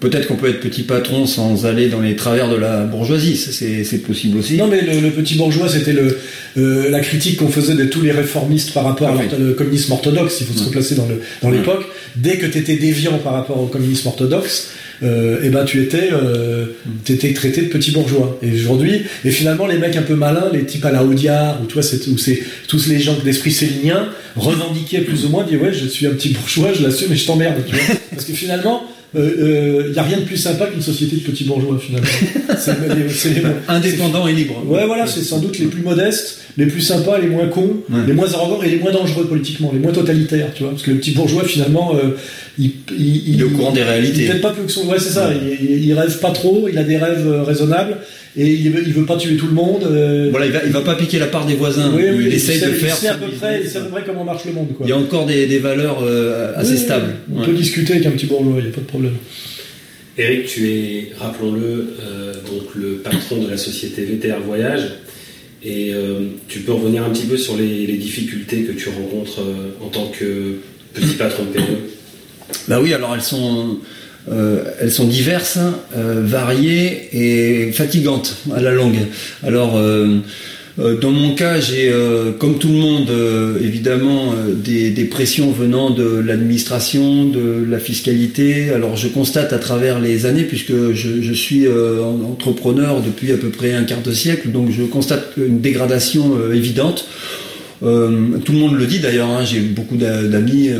peut-être 0.00 0.29
qu'on 0.29 0.37
peut 0.37 0.49
être 0.49 0.61
petit 0.61 0.85
patron 0.85 1.26
sans 1.26 1.67
aller 1.67 1.91
dans 1.91 2.00
les 2.00 2.17
travers 2.17 2.49
de 2.49 2.57
la 2.57 2.85
bourgeoisie, 2.85 3.37
c'est 3.37 3.99
possible 3.99 4.38
aussi. 4.38 4.57
Non, 4.57 4.67
mais 4.67 4.81
le, 4.81 5.11
petit 5.11 5.35
bourgeois, 5.35 5.69
c'était 5.69 5.93
le, 5.93 6.17
euh, 6.57 6.88
la 6.88 7.00
critique 7.00 7.37
qu'on 7.37 7.50
faisait 7.50 7.75
de 7.75 7.85
tous 7.85 8.00
les 8.00 8.12
réformistes 8.12 8.73
par 8.73 8.85
rapport 8.85 9.11
au 9.11 9.19
ah 9.19 9.55
communisme 9.59 9.93
orthodoxe, 9.93 10.38
il 10.41 10.47
faut 10.47 10.59
se 10.59 10.64
replacer 10.64 10.95
dans 10.95 11.50
l'époque. 11.50 11.83
Dans 11.83 11.92
Dès 12.16 12.37
que 12.37 12.47
tu 12.47 12.59
étais 12.59 12.76
déviant 12.76 13.19
par 13.19 13.35
rapport 13.35 13.61
au 13.61 13.66
communisme 13.66 14.09
orthodoxe, 14.09 14.71
euh, 15.02 15.42
et 15.42 15.49
ben 15.49 15.64
tu 15.64 15.83
étais, 15.83 16.11
euh, 16.12 16.66
étais 17.09 17.33
traité 17.33 17.62
de 17.62 17.66
petit 17.66 17.90
bourgeois. 17.90 18.38
Et 18.42 18.52
aujourd'hui, 18.52 19.02
et 19.25 19.31
finalement 19.31 19.66
les 19.66 19.78
mecs 19.78 19.97
un 19.97 20.02
peu 20.02 20.14
malins, 20.14 20.50
les 20.52 20.64
types 20.64 20.85
à 20.85 20.92
la 20.92 21.04
Audiard, 21.04 21.61
ou 21.61 21.66
toi, 21.66 21.83
c'est, 21.83 22.07
ou 22.09 22.19
c'est 22.19 22.40
tous 22.69 22.87
les 22.87 23.00
gens 23.00 23.16
d'esprit 23.25 23.50
célinien, 23.50 24.09
revendiquaient 24.37 25.00
plus 25.00 25.25
ou 25.25 25.31
moins, 25.31 25.45
disaient 25.45 25.57
ouais, 25.57 25.73
je 25.73 25.87
suis 25.87 26.07
un 26.07 26.11
petit 26.11 26.31
bourgeois, 26.31 26.73
je 26.73 26.83
l'assume, 26.83 27.09
mais 27.11 27.16
je 27.16 27.26
t'emmerde, 27.26 27.62
tu 27.66 27.75
vois. 27.75 27.97
Parce 28.11 28.25
que 28.25 28.33
finalement, 28.33 28.85
il 29.14 29.21
euh, 29.21 29.92
n'y 29.92 29.99
a 29.99 30.02
rien 30.02 30.19
de 30.19 30.25
plus 30.25 30.38
sympa 30.38 30.66
qu'une 30.66 30.81
société 30.81 31.16
de 31.16 31.21
petits 31.21 31.45
bourgeois 31.45 31.78
finalement. 31.78 32.07
c'est 32.59 33.28
les, 33.28 33.42
indépendants 33.69 34.26
et 34.26 34.33
libres. 34.33 34.62
Ouais, 34.66 34.87
voilà, 34.87 35.07
c'est 35.07 35.23
sans 35.23 35.38
doute 35.38 35.59
les 35.59 35.66
plus 35.66 35.83
modestes, 35.83 36.40
les 36.57 36.66
plus 36.66 36.81
sympas, 36.81 37.19
les 37.19 37.28
moins 37.28 37.47
cons, 37.49 37.76
les 38.07 38.14
moins 38.14 38.33
arrogants 38.33 38.62
et 38.62 38.71
les 38.71 38.78
moins 38.78 38.92
dangereux 38.92 39.26
politiquement, 39.26 39.71
les 39.73 39.81
moins 39.81 39.92
totalitaires, 39.92 40.49
tu 40.54 40.62
vois, 40.62 40.73
parce 40.73 40.83
que 40.83 40.92
le 40.92 40.97
petit 40.97 41.11
bourgeois 41.11 41.45
finalement, 41.45 41.95
il, 42.59 42.73
il, 42.99 43.40
est 43.40 43.45
au 43.45 43.50
courant 43.50 43.73
des 43.73 43.83
réalités. 43.83 44.31
Il 44.33 44.40
pas 44.40 44.50
plus 44.50 44.64
que 44.64 44.73
son, 44.73 44.87
ouais, 44.88 44.99
c'est 44.99 45.11
ça. 45.11 45.31
Il, 45.33 45.85
il, 45.85 45.92
rêve 45.92 46.19
pas 46.19 46.31
trop, 46.31 46.69
il 46.71 46.78
a 46.78 46.85
des 46.85 46.97
rêves 46.97 47.42
raisonnables 47.47 47.99
et 48.35 48.51
il 48.51 48.71
veut, 48.71 48.83
il 48.87 48.93
veut 48.95 49.05
pas 49.05 49.17
tuer 49.17 49.37
tout 49.37 49.47
le 49.47 49.53
monde. 49.53 49.85
Euh. 49.85 50.29
Voilà, 50.31 50.47
il 50.47 50.53
va, 50.53 50.61
il 50.65 50.73
va 50.73 50.81
pas 50.81 50.95
piquer 50.95 51.19
la 51.19 51.27
part 51.27 51.45
des 51.45 51.55
voisins. 51.55 51.93
il 51.99 52.33
essaye 52.33 52.61
de 52.61 52.67
faire. 52.67 52.95
Il 52.97 53.01
sait 53.01 53.09
à 53.09 53.15
peu 53.15 53.29
près, 53.29 53.61
il 53.62 53.69
sait 53.69 53.79
à 53.79 53.81
peu 53.83 53.91
près 53.91 54.05
comment 54.07 54.25
marche 54.25 54.47
le 54.47 54.53
monde. 54.53 54.69
Quoi. 54.75 54.87
Il 54.87 54.89
y 54.89 54.93
a 54.93 54.97
encore 54.97 55.27
des, 55.27 55.47
des 55.47 55.59
valeurs 55.59 56.03
euh, 56.03 56.53
assez 56.57 56.79
stables. 56.79 57.15
On 57.35 57.45
peut 57.45 57.53
discuter 57.53 57.95
avec 57.95 58.07
un 58.07 58.12
petit 58.12 58.27
bourgeois, 58.27 58.55
il 58.59 58.65
n'y 58.65 58.71
a 58.71 58.75
pas 58.75 58.81
de 58.81 58.87
problème. 58.87 59.17
Eric, 60.17 60.47
tu 60.47 60.69
es, 60.71 61.12
rappelons-le, 61.19 61.95
euh, 62.01 62.35
donc 62.35 62.75
le 62.75 62.97
patron 62.97 63.43
de 63.43 63.51
la 63.51 63.57
société 63.57 64.03
VTR 64.05 64.41
Voyage. 64.41 64.83
Et 65.65 65.93
tu 66.49 66.59
peux 66.61 66.73
revenir 66.73 67.05
un 67.05 67.11
petit 67.11 67.27
peu 67.27 67.37
sur 67.37 67.57
les, 67.57 67.87
les 67.87 67.97
difficultés 67.97 68.62
que 68.62 68.73
tu 68.73 68.89
rencontres 68.89 69.41
en 69.81 69.87
tant 69.87 70.07
que 70.09 70.57
petit 70.93 71.15
patron 71.15 71.45
de 71.45 71.51
PME 71.51 71.79
Bah 72.67 72.81
oui, 72.83 72.93
alors 72.93 73.15
elles 73.15 73.23
sont 73.23 73.79
euh, 74.31 74.62
elles 74.81 74.93
sont 74.93 75.07
diverses, 75.07 75.59
euh, 75.97 76.23
variées 76.25 77.09
et 77.12 77.73
fatigantes 77.73 78.37
à 78.55 78.61
la 78.61 78.71
longue. 78.71 78.99
Alors, 79.43 79.76
euh, 79.76 80.21
dans 80.79 81.11
mon 81.11 81.35
cas, 81.35 81.61
j'ai, 81.61 81.93
comme 82.38 82.59
tout 82.59 82.69
le 82.69 82.79
monde, 82.79 83.11
évidemment, 83.62 84.35
des, 84.55 85.05
pressions 85.05 85.50
venant 85.50 85.91
de 85.91 86.23
l'administration, 86.25 87.26
de 87.26 87.62
la 87.69 87.79
fiscalité. 87.79 88.71
Alors, 88.71 88.97
je 88.97 89.09
constate 89.09 89.52
à 89.52 89.59
travers 89.59 90.00
les 90.00 90.25
années, 90.25 90.45
puisque 90.45 90.73
je, 90.95 91.33
suis 91.35 91.67
entrepreneur 91.69 93.02
depuis 93.02 93.33
à 93.33 93.37
peu 93.37 93.50
près 93.50 93.75
un 93.75 93.85
quart 93.85 94.00
de 94.00 94.12
siècle, 94.12 94.49
donc 94.50 94.71
je 94.71 94.85
constate 94.85 95.35
une 95.37 95.61
dégradation 95.61 96.38
évidente. 96.50 97.07
Tout 97.81 98.52
le 98.52 98.59
monde 98.59 98.79
le 98.79 98.87
dit 98.87 99.00
d'ailleurs, 99.00 99.29
hein, 99.29 99.45
j'ai 99.45 99.61
beaucoup 99.61 99.99
d'amis, 99.99 100.71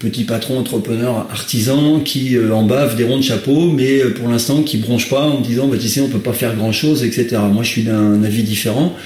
petits 0.00 0.24
patrons, 0.24 0.58
entrepreneurs, 0.58 1.28
artisans, 1.30 2.02
qui 2.02 2.36
euh, 2.36 2.52
en 2.52 2.64
bavent 2.64 2.96
des 2.96 3.04
ronds 3.04 3.18
de 3.18 3.22
chapeau, 3.22 3.70
mais 3.70 4.00
pour 4.16 4.28
l'instant 4.28 4.62
qui 4.64 4.78
bronchent 4.78 5.08
pas 5.08 5.22
en 5.22 5.40
disant, 5.40 5.68
bah, 5.68 5.76
tu 5.80 5.86
sais, 5.86 6.00
on 6.00 6.08
peut 6.08 6.18
pas 6.18 6.32
faire 6.32 6.56
grand 6.56 6.72
chose, 6.72 7.04
etc. 7.04 7.36
Moi, 7.52 7.62
je 7.62 7.68
suis 7.68 7.82
d'un 7.84 8.24
avis 8.24 8.42
différent. 8.42 8.96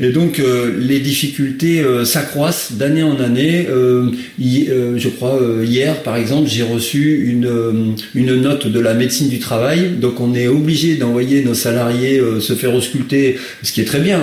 Et 0.00 0.10
donc 0.10 0.38
euh, 0.38 0.76
les 0.78 1.00
difficultés 1.00 1.80
euh, 1.80 2.04
s'accroissent 2.04 2.72
d'année 2.72 3.02
en 3.02 3.18
année. 3.18 3.66
Euh, 3.68 4.10
je 4.38 5.08
crois 5.08 5.40
hier 5.64 6.02
par 6.02 6.16
exemple 6.16 6.48
j'ai 6.48 6.62
reçu 6.62 7.30
une, 7.30 7.94
une 8.14 8.40
note 8.40 8.66
de 8.68 8.80
la 8.80 8.94
médecine 8.94 9.28
du 9.28 9.38
travail. 9.38 9.90
Donc 10.00 10.20
on 10.20 10.34
est 10.34 10.46
obligé 10.46 10.94
d'envoyer 10.94 11.42
nos 11.42 11.54
salariés 11.54 12.20
se 12.40 12.52
faire 12.54 12.74
ausculter, 12.74 13.36
ce 13.62 13.72
qui 13.72 13.80
est 13.80 13.84
très 13.84 14.00
bien. 14.00 14.20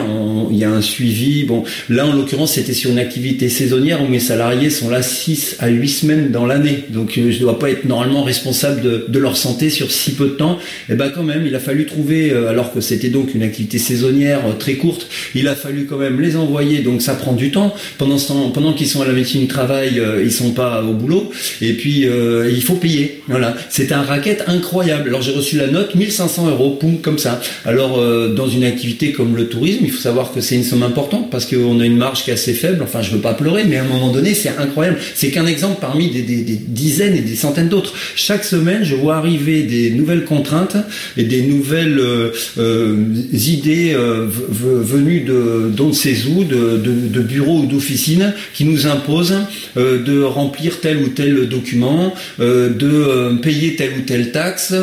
il 0.52 0.58
y 0.58 0.64
a 0.64 0.72
un 0.72 0.82
suivi. 0.82 1.44
Bon 1.44 1.64
là 1.90 2.06
en 2.06 2.14
l'occurrence 2.14 2.54
c'était 2.54 2.74
sur 2.74 2.92
une 2.92 3.00
activité 3.00 3.50
saisonnière 3.50 4.02
où 4.02 4.08
mes 4.08 4.20
salariés 4.20 4.70
sont 4.70 4.90
là 4.90 5.02
6 5.02 5.58
à 5.60 5.68
8 5.68 5.88
semaines 5.90 6.32
dans 6.32 6.46
l'année. 6.46 6.86
Donc 6.90 7.14
je 7.16 7.22
ne 7.22 7.40
dois 7.40 7.60
pas 7.60 7.70
être 7.70 7.86
normalement 7.86 8.24
responsable 8.24 8.82
de, 8.82 9.06
de, 9.08 9.20
leur 9.20 9.38
santé 9.38 9.70
sur 9.70 9.92
si 9.92 10.12
peu 10.12 10.26
de 10.26 10.34
temps. 10.34 10.58
Et 10.90 10.94
eh 10.94 10.96
ben 10.96 11.10
quand 11.10 11.24
même 11.24 11.46
il 11.46 11.56
a 11.56 11.60
fallu 11.60 11.86
trouver 11.86 12.32
alors 12.32 12.74
que 12.74 12.82
c'était 12.82 13.10
donc 13.10 13.34
une 13.36 13.44
activité 13.44 13.78
saisonnière 13.78 14.42
très 14.58 14.76
courte. 14.76 15.08
Il 15.34 15.48
a 15.48 15.56
fallu 15.56 15.65
quand 15.90 15.98
même 15.98 16.20
les 16.20 16.36
envoyer, 16.36 16.80
donc 16.80 17.02
ça 17.02 17.16
prend 17.16 17.34
du 17.34 17.52
temps. 17.52 17.74
Pendant 17.98 18.18
ce 18.18 18.28
temps, 18.28 18.50
pendant 18.50 18.74
qu'ils 18.74 18.88
sont 18.88 19.02
à 19.02 19.06
la 19.06 19.14
médecine 19.14 19.42
du 19.42 19.48
travail, 19.48 20.00
euh, 20.00 20.24
ils 20.24 20.32
sont 20.32 20.52
pas 20.52 20.84
au 20.84 20.94
boulot. 20.94 21.32
Et 21.62 21.74
puis 21.74 22.08
euh, 22.08 22.50
il 22.52 22.64
faut 22.64 22.76
payer. 22.76 23.22
Voilà, 23.28 23.56
c'est 23.70 23.92
un 23.92 24.02
racket 24.02 24.44
incroyable. 24.48 25.10
Alors 25.10 25.22
j'ai 25.22 25.32
reçu 25.32 25.58
la 25.58 25.68
note 25.68 25.96
1500 25.96 26.50
euros, 26.50 26.72
poum, 26.72 27.00
comme 27.00 27.18
ça. 27.18 27.42
Alors 27.66 28.00
euh, 28.00 28.34
dans 28.34 28.48
une 28.48 28.64
activité 28.64 29.12
comme 29.12 29.36
le 29.36 29.48
tourisme, 29.48 29.82
il 29.84 29.92
faut 29.92 30.02
savoir 30.02 30.34
que 30.34 30.42
c'est 30.42 30.56
une 30.56 30.64
somme 30.64 30.84
importante 30.84 31.30
parce 31.30 31.46
qu'on 31.46 31.80
a 31.80 31.86
une 31.86 31.98
marge 31.98 32.24
qui 32.24 32.30
est 32.30 32.34
assez 32.34 32.54
faible. 32.54 32.84
Enfin, 32.84 33.02
je 33.02 33.12
veux 33.12 33.22
pas 33.22 33.34
pleurer, 33.34 33.64
mais 33.66 33.78
à 33.78 33.84
un 33.84 33.88
moment 33.88 34.12
donné, 34.12 34.34
c'est 34.34 34.50
incroyable. 34.58 34.98
C'est 35.14 35.32
qu'un 35.32 35.48
exemple 35.48 35.78
parmi 35.82 36.10
des, 36.10 36.22
des, 36.22 36.42
des, 36.42 36.60
dizaines 36.68 37.16
et 37.16 37.22
des 37.22 37.36
centaines 37.36 37.70
d'autres. 37.70 37.94
Chaque 38.16 38.44
semaine, 38.44 38.84
je 38.84 38.96
vois 38.96 39.16
arriver 39.16 39.64
des 39.64 39.92
nouvelles 39.92 40.26
contraintes 40.26 40.78
et 41.18 41.24
des 41.24 41.42
nouvelles 41.42 42.02
idées 43.34 43.96
venues 43.96 45.22
de 45.22 45.55
de 45.70 45.92
ces 45.94 46.14
de, 46.14 46.78
de, 46.78 47.22
bureaux 47.22 47.60
ou 47.60 47.66
d'officines 47.66 48.34
qui 48.54 48.66
nous 48.66 48.88
imposent 48.88 49.36
euh, 49.78 50.04
de 50.04 50.22
remplir 50.22 50.80
tel 50.80 50.98
ou 50.98 51.10
tel 51.10 51.48
document, 51.48 52.14
euh, 52.40 52.70
de 52.70 52.88
euh, 52.88 53.36
payer 53.36 53.76
telle 53.76 53.92
ou 53.98 54.02
telle 54.02 54.32
taxe 54.32 54.74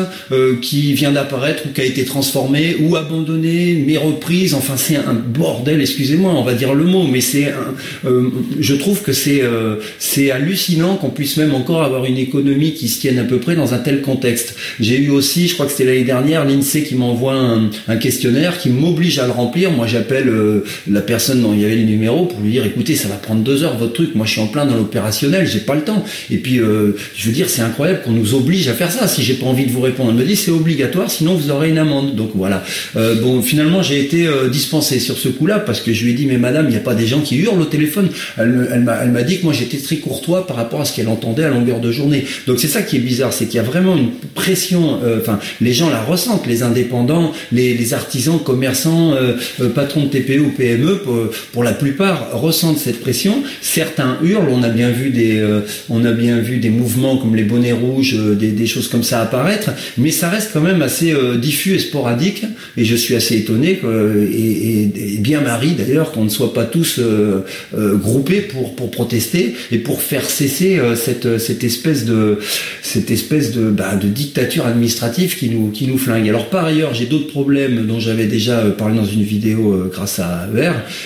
qui 0.61 0.93
vient 0.93 1.11
d'apparaître 1.11 1.63
ou 1.65 1.73
qui 1.73 1.81
a 1.81 1.83
été 1.83 2.05
transformée 2.05 2.75
ou 2.79 2.95
abandonnée, 2.95 3.83
mais 3.85 3.97
reprise. 3.97 4.53
Enfin, 4.53 4.75
c'est 4.77 4.95
un 4.95 5.13
bordel. 5.13 5.81
Excusez-moi, 5.81 6.33
on 6.33 6.43
va 6.43 6.53
dire 6.53 6.73
le 6.73 6.85
mot, 6.85 7.05
mais 7.05 7.21
c'est, 7.21 7.53
je 8.59 8.73
trouve 8.75 9.01
que 9.01 9.11
c'est 9.11 10.31
hallucinant 10.31 10.95
qu'on 10.95 11.09
puisse 11.09 11.37
même 11.37 11.53
encore 11.53 11.83
avoir 11.83 12.05
une 12.05 12.17
économie 12.17 12.73
qui 12.73 12.87
se 12.87 13.01
tienne 13.01 13.19
à 13.19 13.23
peu 13.23 13.37
près 13.37 13.55
dans 13.55 13.73
un 13.73 13.79
tel 13.79 14.01
contexte. 14.01 14.55
J'ai 14.79 14.97
eu 14.97 15.09
aussi, 15.09 15.47
je 15.47 15.53
crois 15.53 15.65
que 15.65 15.71
c'était 15.71 15.85
l'année 15.85 16.03
dernière, 16.03 16.45
l'INSEE 16.45 16.83
qui 16.83 16.95
m'envoie 16.95 17.35
un, 17.35 17.95
questionnaire 17.97 18.57
qui 18.57 18.69
m'oblige 18.69 19.19
à 19.19 19.25
le 19.25 19.31
remplir. 19.31 19.71
Moi, 19.71 19.87
j'appelle 19.87 20.31
la 20.89 21.01
personne 21.01 21.41
dont 21.41 21.53
il 21.53 21.61
y 21.61 21.65
avait 21.65 21.75
le 21.75 21.83
numéro 21.83 22.25
pour 22.25 22.39
lui 22.41 22.51
dire 22.51 22.65
écoutez 22.65 22.95
ça 22.95 23.07
va 23.07 23.15
prendre 23.15 23.41
deux 23.41 23.63
heures 23.63 23.77
votre 23.77 23.93
truc. 23.93 24.15
Moi 24.15 24.25
je 24.25 24.31
suis 24.31 24.41
en 24.41 24.47
plein 24.47 24.65
dans 24.65 24.75
l'opérationnel 24.75 25.47
j'ai 25.47 25.59
pas 25.59 25.75
le 25.75 25.81
temps. 25.81 26.03
Et 26.29 26.37
puis 26.37 26.59
euh, 26.59 26.95
je 27.15 27.27
veux 27.27 27.33
dire 27.33 27.49
c'est 27.49 27.61
incroyable 27.61 28.01
qu'on 28.03 28.11
nous 28.11 28.33
oblige 28.33 28.67
à 28.67 28.73
faire 28.73 28.91
ça 28.91 29.07
si 29.07 29.23
j'ai 29.23 29.35
pas 29.35 29.45
envie 29.45 29.65
de 29.65 29.71
vous 29.71 29.81
répondre. 29.81 30.11
Elle 30.11 30.17
me 30.17 30.23
dit 30.23 30.35
c'est 30.35 30.51
obligatoire 30.51 31.09
sinon 31.09 31.35
vous 31.35 31.51
aurez 31.51 31.69
une 31.69 31.77
amende. 31.77 32.15
Donc 32.15 32.31
voilà. 32.35 32.63
Euh, 32.95 33.15
bon 33.21 33.41
finalement 33.41 33.81
j'ai 33.81 33.99
été 33.99 34.27
euh, 34.27 34.49
dispensé 34.49 34.99
sur 34.99 35.17
ce 35.17 35.29
coup 35.29 35.45
là 35.45 35.59
parce 35.59 35.81
que 35.81 35.93
je 35.93 36.03
lui 36.05 36.11
ai 36.11 36.13
dit 36.13 36.25
mais 36.25 36.37
madame 36.37 36.65
il 36.67 36.71
n'y 36.71 36.77
a 36.77 36.81
pas 36.81 36.95
des 36.95 37.07
gens 37.07 37.21
qui 37.21 37.37
hurlent 37.37 37.61
au 37.61 37.65
téléphone. 37.65 38.09
Elle, 38.37 38.67
elle 38.71 39.11
m'a 39.11 39.23
dit 39.23 39.39
que 39.39 39.43
moi 39.43 39.53
j'étais 39.53 39.77
très 39.77 39.97
courtois 39.97 40.47
par 40.47 40.57
rapport 40.57 40.81
à 40.81 40.85
ce 40.85 40.95
qu'elle 40.95 41.07
entendait 41.07 41.43
à 41.43 41.49
longueur 41.49 41.79
de 41.79 41.91
journée. 41.91 42.25
Donc 42.47 42.59
c'est 42.59 42.67
ça 42.67 42.81
qui 42.81 42.97
est 42.97 42.99
bizarre 42.99 43.33
c'est 43.33 43.45
qu'il 43.45 43.55
y 43.55 43.59
a 43.59 43.63
vraiment 43.63 43.95
une 43.95 44.11
pression 44.33 44.99
enfin 45.19 45.39
les 45.61 45.73
gens 45.73 45.89
la 45.89 46.01
ressentent 46.01 46.47
les 46.47 46.63
indépendants 46.63 47.31
les, 47.51 47.73
les 47.73 47.93
artisans 47.93 48.39
commerçants 48.39 49.15
patrons 49.75 50.03
de 50.03 50.07
TPE 50.07 50.42
ou 50.43 50.49
PME 50.49 51.01
pour, 51.51 51.63
la 51.63 51.73
plupart, 51.73 52.39
ressentent 52.39 52.77
cette 52.77 53.01
pression. 53.01 53.43
Certains 53.61 54.17
hurlent. 54.23 54.49
On 54.49 54.63
a 54.63 54.69
bien 54.69 54.91
vu 54.91 55.09
des, 55.09 55.39
euh, 55.39 55.61
on 55.89 56.05
a 56.05 56.11
bien 56.11 56.39
vu 56.39 56.57
des 56.57 56.69
mouvements 56.69 57.17
comme 57.17 57.35
les 57.35 57.43
bonnets 57.43 57.71
rouges, 57.71 58.15
euh, 58.17 58.35
des, 58.35 58.65
choses 58.67 58.87
comme 58.87 59.03
ça 59.03 59.21
apparaître. 59.21 59.71
Mais 59.97 60.11
ça 60.11 60.29
reste 60.29 60.51
quand 60.53 60.61
même 60.61 60.81
assez 60.81 61.13
euh, 61.13 61.37
diffus 61.37 61.75
et 61.75 61.79
sporadique. 61.79 62.45
Et 62.77 62.85
je 62.85 62.95
suis 62.95 63.15
assez 63.15 63.37
étonné 63.37 63.79
et, 63.83 65.17
bien 65.19 65.41
mari 65.41 65.71
d'ailleurs 65.71 66.11
qu'on 66.11 66.25
ne 66.25 66.29
soit 66.29 66.53
pas 66.53 66.65
tous 66.65 66.99
groupés 67.73 68.41
pour 68.41 68.75
pour 68.75 68.91
protester 68.91 69.55
et 69.71 69.77
pour 69.77 70.01
faire 70.01 70.29
cesser 70.29 70.79
cette 70.95 71.37
cette 71.37 71.63
espèce 71.63 72.05
de 72.05 72.39
cette 72.81 73.11
espèce 73.11 73.53
bah, 73.53 73.95
de 73.95 74.07
dictature 74.07 74.65
administrative 74.65 75.37
qui 75.37 75.49
nous 75.49 75.69
qui 75.69 75.87
nous 75.87 75.97
flingue. 75.97 76.27
Alors 76.27 76.49
par 76.49 76.65
ailleurs, 76.65 76.93
j'ai 76.93 77.05
d'autres 77.05 77.27
problèmes 77.27 77.85
dont 77.87 77.99
j'avais 77.99 78.25
déjà 78.25 78.61
parlé 78.77 78.95
dans 78.95 79.05
une 79.05 79.23
vidéo 79.23 79.89
grâce 79.91 80.19
à 80.19 80.32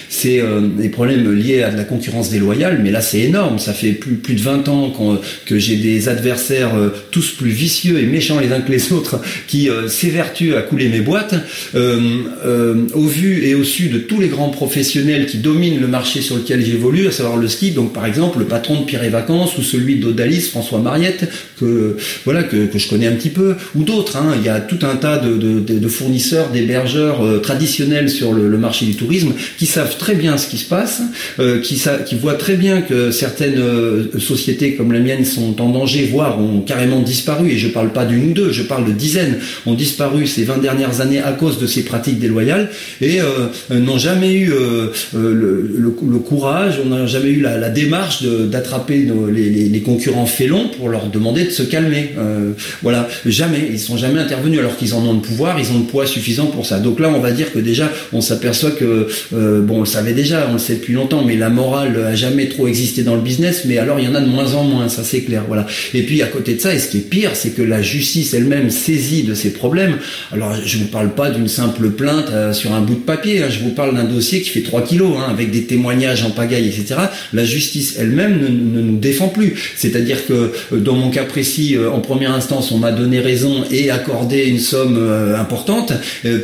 C'est 0.10 0.42
euh, 0.42 0.62
des 0.62 0.90
problèmes 0.90 1.32
liés 1.32 1.64
à 1.64 1.72
la 1.72 1.84
concurrence 1.84 2.30
déloyale, 2.30 2.80
mais 2.84 2.92
là 2.92 3.02
c'est 3.02 3.20
énorme. 3.20 3.60
Ça 3.60 3.74
fait 3.74 3.92
plus, 3.92 4.16
plus 4.16 4.36
de 4.36 4.42
20 4.42 4.68
ans 4.68 4.94
que 5.46 5.60
j'ai 5.60 5.78
des 5.78 6.10
adversaires 6.10 6.76
euh, 6.76 6.90
tous 7.12 7.32
plus 7.32 7.50
vicieux 7.50 8.00
et 8.00 8.06
méchants 8.06 8.40
les 8.40 8.52
uns 8.52 8.62
que 8.62 8.72
les 8.72 8.92
autres 8.94 9.20
qui 9.48 9.70
euh, 9.70 9.88
s'évertuent 9.88 10.56
à 10.56 10.62
couler 10.62 10.90
mes 10.90 11.02
boîtes. 11.02 11.36
au 11.76 13.08
vu 13.08 13.46
et 13.46 13.56
au 13.56 13.64
su 13.64 13.90
de 13.90 14.00
tous 14.00 14.20
les 14.20 14.28
grands 14.28 14.50
professionnels 14.50 15.26
qui 15.26 15.38
dominent 15.38 15.80
le 15.80 15.88
marché 15.88 16.22
sur 16.22 16.36
lequel 16.36 16.64
j'évolue, 16.64 17.08
à 17.08 17.12
savoir 17.12 17.38
le 17.38 17.48
ski, 17.48 17.72
donc 17.72 17.94
par 17.94 18.06
exemple 18.06 18.40
le 18.40 18.46
patron 18.46 18.82
de 18.82 18.86
Pierre 18.86 19.04
et 19.04 19.10
Vacances 19.10 19.58
ou 19.58 19.62
celui 19.62 19.98
d'Odalis, 19.98 20.42
François 20.42 20.80
Mariette, 20.80 21.30
que 21.60 21.98
voilà 22.26 22.44
que, 22.44 22.68
je 22.74 22.90
connais 22.90 23.08
un 23.08 23.14
petit 23.14 23.30
peu, 23.30 23.56
ou 23.76 23.84
d'autres. 23.84 24.18
Hein. 24.18 24.34
Il 24.38 24.46
y 24.46 24.50
a 24.50 24.60
tout 24.60 24.80
un 24.84 24.96
tas 24.96 25.18
de, 25.18 25.88
fournisseurs, 25.88 26.50
d'hébergeurs 26.50 27.42
traditionnels 27.42 28.10
sur 28.10 28.34
le, 28.34 28.48
le 28.50 28.58
marché 28.58 28.86
du 28.86 28.96
tourisme 28.96 29.17
qui 29.58 29.66
savent 29.66 29.98
très 29.98 30.16
bien 30.16 30.38
ce 30.38 30.48
qui 30.48 30.58
se 30.58 30.66
passe, 30.66 31.02
euh, 31.40 31.60
qui, 31.62 31.82
qui 32.06 32.16
voient 32.16 32.36
très 32.36 32.56
bien 32.56 32.82
que 32.82 33.12
certaines 33.12 33.60
euh, 33.60 34.20
sociétés 34.20 34.74
comme 34.76 34.92
la 34.92 35.00
mienne 35.00 35.26
sont 35.26 35.62
en 35.62 35.70
danger, 35.70 36.08
voire 36.12 36.40
ont 36.40 36.62
carrément 36.62 37.02
disparu, 37.02 37.52
et 37.52 37.58
je 37.58 37.68
parle 37.68 37.92
pas 37.92 38.06
d'une 38.06 38.32
ou 38.32 38.34
deux, 38.34 38.52
je 38.52 38.64
parle 38.64 38.86
de 38.86 38.92
dizaines, 38.92 39.38
ont 39.66 39.74
disparu 39.74 40.28
ces 40.28 40.44
20 40.44 40.60
dernières 40.60 41.02
années 41.02 41.22
à 41.22 41.32
cause 41.32 41.60
de 41.60 41.68
ces 41.68 41.84
pratiques 41.84 42.20
déloyales, 42.20 42.70
et 43.02 43.20
euh, 43.22 43.48
n'ont 43.80 43.98
jamais 43.98 44.34
eu 44.34 44.52
le, 45.14 45.90
courage, 46.26 46.80
on 46.84 46.90
n'a 46.90 47.06
jamais 47.06 47.30
eu 47.30 47.42
la, 47.42 47.70
démarche 47.70 48.24
d'attraper 48.24 49.08
les, 49.32 49.50
les, 49.50 49.82
concurrents 49.82 50.26
félons 50.26 50.70
pour 50.78 50.90
leur 50.90 51.08
demander 51.08 51.46
de 51.46 51.50
se 51.50 51.64
calmer. 51.64 52.12
voilà, 52.82 53.08
jamais, 53.26 53.70
ils 53.72 53.80
sont 53.80 53.98
jamais 53.98 54.20
intervenus. 54.20 54.60
Alors 54.60 54.76
qu'ils 54.78 54.94
en 54.94 55.06
ont 55.06 55.14
le 55.14 55.20
pouvoir, 55.20 55.60
ils 55.60 55.72
ont 55.72 55.80
le 55.80 55.86
poids 55.86 56.06
suffisant 56.06 56.48
pour 56.48 56.66
ça. 56.66 56.80
Donc 56.80 57.00
là, 57.00 57.10
on 57.10 57.20
va 57.20 57.32
dire 57.32 57.52
que 57.52 57.60
déjà, 57.60 57.92
on 58.14 58.22
s'aperçoit 58.22 58.72
que 58.72 59.07
bon, 59.32 59.78
on 59.78 59.80
le 59.82 59.86
savait 59.86 60.14
déjà, 60.14 60.48
on 60.50 60.54
le 60.54 60.60
sait 60.60 60.76
depuis 60.76 60.94
longtemps, 60.94 61.24
mais 61.24 61.36
la 61.36 61.50
morale 61.50 61.98
a 62.06 62.16
jamais 62.16 62.48
trop 62.48 62.68
existé 62.68 63.04
dans 63.04 63.16
le 63.16 63.22
business. 63.22 63.64
Mais 63.66 63.78
alors, 63.78 64.00
il 64.00 64.06
y 64.06 64.08
en 64.08 64.16
a 64.16 64.22
de 64.22 64.30
moins 64.30 64.54
en 64.54 64.64
moins, 64.64 64.90
ça 64.90 65.04
c'est 65.04 65.22
clair. 65.22 65.44
Voilà. 65.48 65.66
Et 65.94 66.04
puis 66.04 66.22
à 66.22 66.28
côté 66.28 66.56
de 66.56 66.62
ça, 66.62 66.74
et 66.74 66.80
ce 66.80 66.90
qui 66.90 66.98
est 66.98 67.10
pire, 67.10 67.32
c'est 67.34 67.52
que 67.52 67.62
la 67.62 67.82
justice 67.82 68.34
elle-même 68.34 68.70
saisit 68.70 69.24
de 69.24 69.34
ces 69.34 69.52
problèmes. 69.52 69.98
Alors, 70.32 70.56
je 70.64 70.78
vous 70.78 70.86
parle 70.86 71.14
pas 71.14 71.30
d'une 71.30 71.48
simple 71.48 71.90
plainte 71.90 72.32
sur 72.54 72.74
un 72.74 72.82
bout 72.82 72.96
de 72.96 73.00
papier. 73.00 73.44
Hein. 73.44 73.48
je 73.50 73.60
vous 73.60 73.72
parle 73.72 73.96
d'un 73.96 74.04
dossier 74.04 74.42
qui 74.42 74.50
fait 74.50 74.62
3 74.62 74.84
kilos, 74.84 75.18
hein, 75.18 75.30
avec 75.30 75.52
des 75.52 75.64
témoignages 75.64 76.24
en 76.24 76.32
pagaille, 76.32 76.68
etc. 76.68 76.96
La 77.34 77.46
justice 77.46 77.96
elle-même 78.00 78.40
ne, 78.40 78.82
nous 78.82 78.98
défend 78.98 79.30
plus. 79.30 79.74
C'est-à-dire 79.76 80.26
que 80.26 80.52
dans 80.76 80.96
mon 80.96 81.10
cas 81.10 81.24
précis, 81.24 81.76
en 81.92 82.00
première 82.00 82.34
instance, 82.34 82.72
on 82.72 82.78
m'a 82.78 82.92
donné 82.92 83.20
raison 83.20 83.64
et 83.72 83.90
accordé 83.92 84.46
une 84.46 84.60
somme 84.60 84.98
importante 85.38 85.94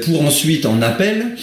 pour 0.05 0.23
ensuite 0.23 0.65
en 0.65 0.81
appel 0.81 1.35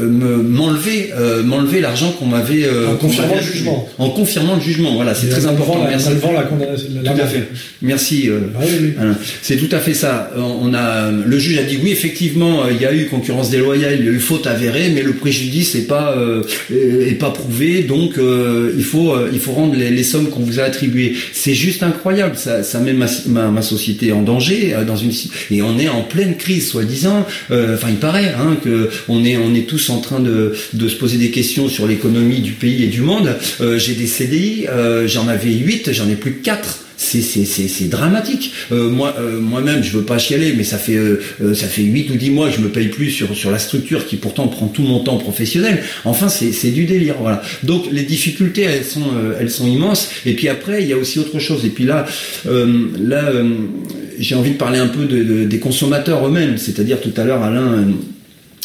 m'enlever 0.00 1.10
m'enlever 1.44 1.80
l'argent 1.80 2.12
qu'on 2.12 2.26
m'avait 2.26 2.66
en 2.88 2.96
confirmant 2.96 3.34
le 3.36 3.42
jugement. 3.42 3.88
En 3.98 4.10
confirmant 4.10 4.54
le 4.56 4.60
jugement, 4.60 4.94
voilà, 4.94 5.14
c'est 5.14 5.28
très 5.28 5.46
important. 5.46 5.84
La, 5.84 5.90
Merci. 5.90 6.10
La 6.34 6.42
condamnation. 6.42 6.88
tout 7.04 7.22
à 7.22 7.26
fait. 7.26 7.48
Merci. 7.82 8.30
Ah 8.98 9.04
c'est 9.42 9.56
tout 9.56 9.74
à 9.74 9.78
fait 9.78 9.94
ça. 9.94 10.30
On 10.36 10.72
a 10.74 11.10
le 11.10 11.38
juge 11.38 11.58
a 11.58 11.62
dit 11.62 11.78
oui, 11.82 11.90
effectivement, 11.90 12.68
il 12.70 12.80
y 12.80 12.86
a 12.86 12.94
eu 12.94 13.06
concurrence 13.06 13.50
déloyale, 13.50 13.96
il 13.98 14.06
y 14.06 14.08
a 14.08 14.12
eu 14.12 14.20
faute 14.20 14.46
avérée, 14.46 14.90
mais 14.94 15.02
le 15.02 15.12
préjudice 15.12 15.74
n'est 15.74 15.82
pas 15.82 16.16
est 16.70 17.18
pas 17.18 17.30
prouvé, 17.30 17.82
donc 17.82 18.18
il 18.76 18.84
faut 18.84 19.14
il 19.32 19.38
faut 19.38 19.52
rendre 19.52 19.74
les, 19.76 20.04
sommes 20.04 20.28
qu'on 20.28 20.40
vous 20.40 20.60
a 20.60 20.64
attribuées. 20.64 21.14
C'est 21.32 21.54
juste 21.54 21.82
incroyable. 21.82 22.36
Ça, 22.36 22.62
ça 22.62 22.78
met 22.80 22.92
ma, 22.92 23.06
ma, 23.26 23.62
société 23.62 24.12
en 24.12 24.22
danger 24.22 24.74
dans 24.86 24.96
une 24.96 25.10
et 25.50 25.62
on 25.62 25.78
est 25.78 25.88
en 25.88 26.02
pleine 26.02 26.36
crise, 26.36 26.68
soi-disant. 26.68 27.26
Enfin, 27.50 27.88
il 27.90 27.96
paraît 27.96 28.34
hein, 28.38 28.56
que 28.62 28.90
on 29.08 29.24
est 29.24 29.36
on 29.36 29.54
est 29.54 29.65
tous 29.66 29.90
en 29.90 30.00
train 30.00 30.20
de, 30.20 30.54
de 30.72 30.88
se 30.88 30.96
poser 30.96 31.18
des 31.18 31.30
questions 31.30 31.68
sur 31.68 31.86
l'économie 31.86 32.40
du 32.40 32.52
pays 32.52 32.84
et 32.84 32.88
du 32.88 33.02
monde. 33.02 33.34
J'ai 33.76 33.94
des 33.94 34.06
CDI, 34.06 34.66
j'en 35.06 35.28
avais 35.28 35.52
8, 35.52 35.92
j'en 35.92 36.08
ai 36.08 36.16
plus 36.16 36.34
que 36.34 36.42
4 36.42 36.86
c'est 36.96 37.88
dramatique. 37.88 38.52
Euh, 38.72 38.88
moi 38.88 39.14
euh, 39.18 39.38
moi-même, 39.38 39.82
je 39.82 39.96
veux 39.96 40.04
pas 40.04 40.18
chialer, 40.18 40.54
mais 40.56 40.64
ça 40.64 40.78
fait 40.78 40.96
euh, 40.96 41.20
ça 41.54 41.66
fait 41.66 41.82
8 41.82 42.10
ou 42.10 42.16
10 42.16 42.30
mois 42.30 42.48
que 42.48 42.56
je 42.56 42.60
me 42.60 42.68
paye 42.68 42.88
plus 42.88 43.10
sur 43.10 43.36
sur 43.36 43.50
la 43.50 43.58
structure 43.58 44.06
qui 44.06 44.16
pourtant 44.16 44.48
prend 44.48 44.66
tout 44.66 44.82
mon 44.82 45.00
temps 45.00 45.18
professionnel. 45.18 45.82
Enfin, 46.04 46.28
c'est 46.28 46.70
du 46.70 46.84
délire, 46.84 47.16
voilà. 47.20 47.42
Donc 47.62 47.84
les 47.90 48.02
difficultés, 48.02 48.62
elles 48.62 48.84
sont 48.84 49.10
elles 49.38 49.50
sont 49.50 49.66
immenses. 49.66 50.10
Et 50.24 50.34
puis 50.34 50.48
après, 50.48 50.82
il 50.82 50.88
y 50.88 50.92
a 50.92 50.96
aussi 50.96 51.18
autre 51.18 51.38
chose. 51.38 51.64
Et 51.64 51.70
puis 51.70 51.84
là 51.84 52.06
là 52.44 53.32
j'ai 54.18 54.34
envie 54.34 54.52
de 54.52 54.56
parler 54.56 54.78
un 54.78 54.88
peu 54.88 55.04
de, 55.04 55.44
des 55.44 55.58
consommateurs 55.58 56.26
eux-mêmes. 56.26 56.56
C'est-à-dire 56.56 57.00
tout 57.00 57.12
à 57.16 57.24
l'heure, 57.24 57.42
Alain 57.42 57.88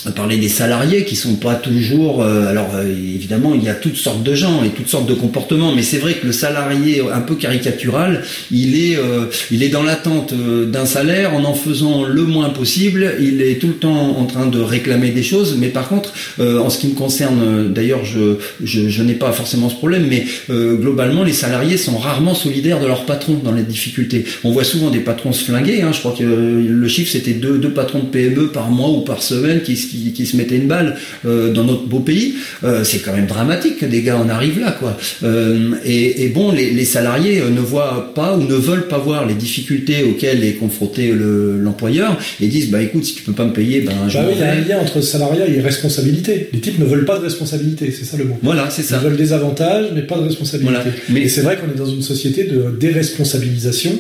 parler 0.10 0.38
des 0.38 0.50
salariés 0.50 1.06
qui 1.06 1.16
sont 1.16 1.36
pas 1.36 1.56
toujours 1.56 2.24
euh, 2.24 2.48
alors 2.48 2.72
euh, 2.76 2.88
évidemment 2.88 3.54
il 3.54 3.64
y 3.64 3.70
a 3.70 3.76
toutes 3.76 3.98
sortes 3.98 4.24
de 4.24 4.34
gens 4.34 4.64
et 4.64 4.70
toutes 4.70 4.88
sortes 4.88 5.08
de 5.08 5.14
comportements 5.14 5.74
mais 5.76 5.84
c'est 5.84 6.00
vrai 6.00 6.16
que 6.16 6.26
le 6.26 6.34
salarié 6.34 7.04
un 7.14 7.22
peu 7.22 7.36
caricatural 7.36 8.24
il 8.52 8.76
est 8.76 8.98
euh, 8.98 9.26
il 9.52 9.62
est 9.62 9.70
dans 9.70 9.84
l'attente 9.84 10.34
d'un 10.34 10.86
salaire. 10.86 11.36
En 11.36 11.44
en 11.44 11.54
faisant 11.54 12.06
le 12.06 12.24
moins 12.24 12.50
possible 12.50 13.16
il 13.20 13.42
est 13.42 13.60
tout 13.60 13.68
le 13.68 13.74
temps 13.74 14.18
en 14.18 14.26
train 14.26 14.46
de 14.46 14.60
réclamer 14.60 15.10
des 15.10 15.24
choses. 15.24 15.56
Mais 15.58 15.68
par 15.68 15.88
contre 15.88 16.14
en 16.40 16.70
ce 16.70 16.78
qui 16.78 16.88
me 16.88 16.94
concerne 16.94 17.74
d'ailleurs 17.74 18.06
je 18.06 18.38
je, 18.64 18.90
je 18.90 19.04
n'ai 19.04 19.14
pas 19.14 19.32
forcément 19.32 19.70
ce 19.70 19.76
problème 19.76 20.08
mais 20.08 20.26
globalement 20.50 21.24
les 21.24 21.34
salariés 21.34 21.78
sont 21.78 21.98
rarement 21.98 22.36
solidaires 22.36 22.80
de 22.80 22.88
leurs 22.88 23.06
patrons 23.06 23.40
dans 23.44 23.52
les 23.52 23.64
difficultés. 23.64 24.26
On 24.44 24.52
voit 24.52 24.64
souvent 24.64 24.90
des 24.90 25.00
patrons 25.00 25.34
se 25.34 25.44
flinguer 25.44 25.82
hein, 25.82 25.92
je 25.92 26.00
crois 26.00 26.16
que 26.18 26.24
le 26.24 26.88
chiffre 26.88 27.12
c'était 27.12 27.34
deux, 27.34 27.58
deux 27.58 27.74
patrons 27.74 28.00
de 28.00 28.06
PME 28.06 28.48
par 28.48 28.70
mois 28.70 28.90
ou 28.90 29.02
par 29.02 29.22
semaine 29.22 29.62
qui 29.62 29.76
qui, 29.92 30.26
se 30.26 30.38
mettait 30.38 30.56
une 30.56 30.68
balle 30.68 30.96
euh, 31.26 31.52
dans 31.52 31.64
notre 31.64 31.86
beau 31.88 32.00
pays, 32.00 32.36
euh, 32.64 32.84
c'est 32.84 33.00
quand 33.00 33.14
même 33.14 33.28
dramatique 33.28 33.80
que 33.80 33.86
des 33.86 34.02
gars 34.02 34.18
en 34.18 34.30
arrivent 34.30 34.60
là, 34.60 34.72
quoi. 34.72 34.98
Euh, 35.24 35.72
et, 35.86 36.30
bon, 36.30 36.52
les, 36.52 36.86
salariés 36.86 37.42
ne 37.50 37.62
voient 37.62 38.12
pas 38.16 38.36
ou 38.36 38.44
ne 38.44 38.56
veulent 38.56 38.88
pas 38.88 38.98
voir 38.98 39.26
les 39.26 39.34
difficultés 39.34 40.04
auxquelles 40.04 40.44
est 40.44 40.54
confronté 40.54 41.14
l'employeur 41.14 42.18
et 42.42 42.48
disent, 42.48 42.70
bah 42.70 42.82
écoute, 42.82 43.06
si 43.06 43.16
tu 43.16 43.24
peux 43.24 43.34
pas 43.34 43.46
me 43.46 43.54
payer, 43.54 43.82
ben 43.82 43.94
je 44.08 44.18
bah 44.18 44.26
Il 44.32 44.40
y 44.40 44.44
a 44.44 44.52
un 44.52 44.62
lien 44.62 44.80
entre 44.80 45.02
salariat 45.02 45.48
et 45.48 45.62
responsabilité. 45.62 46.50
Les 46.52 46.60
types 46.60 46.80
ne 46.80 46.86
veulent 46.86 47.06
pas 47.06 47.18
de 47.18 47.24
responsabilité, 47.24 47.92
c'est 47.92 48.06
ça 48.06 48.18
le 48.18 48.26
mot. 48.26 48.38
Voilà, 48.42 48.70
c'est 48.70 48.84
ça. 48.84 49.00
Ils 49.02 49.08
veulent 49.08 49.18
des 49.18 49.34
avantages, 49.34 49.88
mais 49.94 50.02
pas 50.02 50.18
de 50.18 50.24
responsabilité. 50.24 50.90
Mais... 51.10 51.22
Et 51.22 51.30
c'est 51.30 51.42
vrai 51.42 51.58
qu'on 51.58 51.72
est 51.72 51.78
dans 51.78 51.86
une 51.92 52.02
société 52.02 52.44
de 52.44 52.76
déresponsabilisation. 52.80 53.92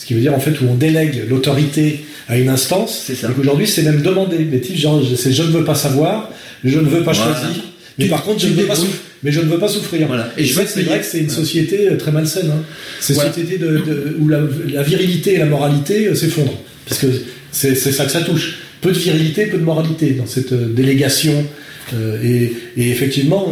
Ce 0.00 0.06
qui 0.06 0.14
veut 0.14 0.20
dire 0.20 0.34
en 0.34 0.40
fait 0.40 0.58
où 0.62 0.64
on 0.66 0.76
délègue 0.76 1.24
l'autorité 1.28 2.06
à 2.26 2.38
une 2.38 2.48
instance. 2.48 3.02
C'est 3.06 3.14
ça. 3.14 3.28
Et 3.30 3.34
qu'aujourd'hui 3.34 3.66
c'est 3.66 3.82
même 3.82 4.00
demandé. 4.00 4.38
Les 4.38 4.60
types 4.62 4.78
genre 4.78 5.02
c'est 5.14 5.30
je 5.30 5.42
ne 5.42 5.48
veux 5.48 5.64
pas 5.64 5.74
savoir, 5.74 6.30
je 6.64 6.78
ne 6.78 6.88
veux 6.88 7.02
pas 7.02 7.12
choisir. 7.12 7.64
Mais 7.98 8.06
par 8.06 8.22
contre, 8.22 8.40
je 8.40 8.48
ne 8.48 8.54
veux 8.54 8.66
pas 8.66 8.74
souffrir. 8.74 9.00
Mais 9.22 9.30
je 9.30 9.40
ne 9.40 9.44
veux 9.44 9.58
pas 9.58 9.68
souffrir. 9.68 10.06
Voilà. 10.06 10.32
Et, 10.38 10.44
je 10.44 10.58
c'est 10.66 10.82
vrai 10.82 11.00
que 11.00 11.04
c'est 11.04 11.18
une 11.18 11.28
société 11.28 11.88
euh, 11.88 11.98
très 11.98 12.12
malsaine. 12.12 12.50
Hein. 12.50 12.62
C'est 12.98 13.12
une 13.12 13.20
société 13.20 13.58
de, 13.58 14.16
où 14.18 14.28
la, 14.28 14.40
virilité 14.82 15.34
et 15.34 15.38
la 15.38 15.44
moralité 15.44 16.06
euh, 16.06 16.14
s'effondrent. 16.14 16.58
Parce 16.88 16.98
que 17.02 17.08
c'est 17.52 17.74
ça 17.74 18.06
que 18.06 18.10
ça 18.10 18.22
touche. 18.22 18.60
Peu 18.80 18.92
de 18.92 18.98
virilité, 18.98 19.44
peu 19.44 19.58
de 19.58 19.62
moralité 19.64 20.12
dans 20.12 20.24
cette 20.24 20.52
euh, 20.52 20.72
délégation 20.72 21.44
euh, 21.94 22.18
et, 22.76 22.90
effectivement, 22.90 23.46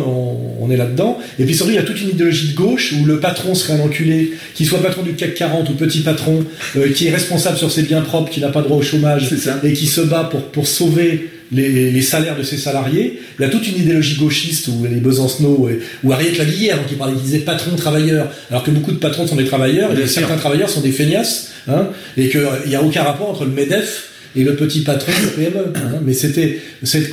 on, 0.60 0.70
est 0.70 0.76
là-dedans. 0.76 1.18
Et 1.38 1.44
puis 1.44 1.54
surtout, 1.54 1.72
il 1.72 1.76
y 1.76 1.78
a 1.78 1.82
toute 1.82 2.00
une 2.02 2.10
idéologie 2.10 2.52
de 2.52 2.54
gauche 2.54 2.92
où 2.92 3.06
le 3.06 3.20
patron 3.20 3.54
serait 3.54 3.80
un 3.80 3.80
enculé, 3.80 4.32
qu'il 4.54 4.66
soit 4.66 4.82
patron 4.82 5.02
du 5.02 5.14
CAC 5.14 5.34
40 5.34 5.70
ou 5.70 5.72
petit 5.72 6.00
patron, 6.00 6.44
euh, 6.76 6.92
qui 6.92 7.06
est 7.06 7.10
responsable 7.10 7.56
sur 7.56 7.70
ses 7.70 7.84
biens 7.84 8.02
propres, 8.02 8.30
qui 8.30 8.40
n'a 8.40 8.50
pas 8.50 8.60
droit 8.60 8.76
au 8.76 8.82
chômage, 8.82 9.30
et 9.64 9.72
qui 9.72 9.86
se 9.86 10.02
bat 10.02 10.24
pour, 10.24 10.42
pour 10.42 10.66
sauver 10.66 11.30
les, 11.52 12.02
salaires 12.02 12.36
de 12.36 12.42
ses 12.42 12.56
salariés. 12.56 13.20
Il 13.38 13.42
y 13.42 13.44
a 13.44 13.48
toute 13.48 13.66
une 13.66 13.76
idéologie 13.76 14.16
gauchiste 14.16 14.68
où 14.68 14.84
les 14.84 15.00
Besancenot 15.00 15.68
ou 16.04 16.12
Ariette 16.12 16.38
Lavillière 16.38 16.78
hein, 16.78 16.84
qui 16.88 16.94
parlait, 16.94 17.14
qui 17.14 17.22
disait 17.22 17.38
patron 17.38 17.74
travailleur, 17.76 18.28
alors 18.50 18.62
que 18.62 18.70
beaucoup 18.70 18.92
de 18.92 18.98
patrons 18.98 19.26
sont 19.26 19.36
des 19.36 19.46
travailleurs, 19.46 19.98
et 19.98 20.06
certains 20.06 20.36
travailleurs 20.36 20.70
sont 20.70 20.80
des 20.80 20.92
feignasses, 20.92 21.50
hein, 21.68 21.88
et 22.16 22.28
qu'il 22.28 22.46
n'y 22.66 22.74
a 22.74 22.82
aucun 22.82 23.02
rapport 23.02 23.30
entre 23.30 23.44
le 23.44 23.52
MEDEF 23.52 24.10
et 24.36 24.44
le 24.44 24.54
petit 24.56 24.80
patron 24.80 25.12
de 25.12 25.28
PME. 25.28 25.72
Hein. 25.74 26.00
mais 26.04 26.12
c'était 26.12 26.60
cette 26.82 27.10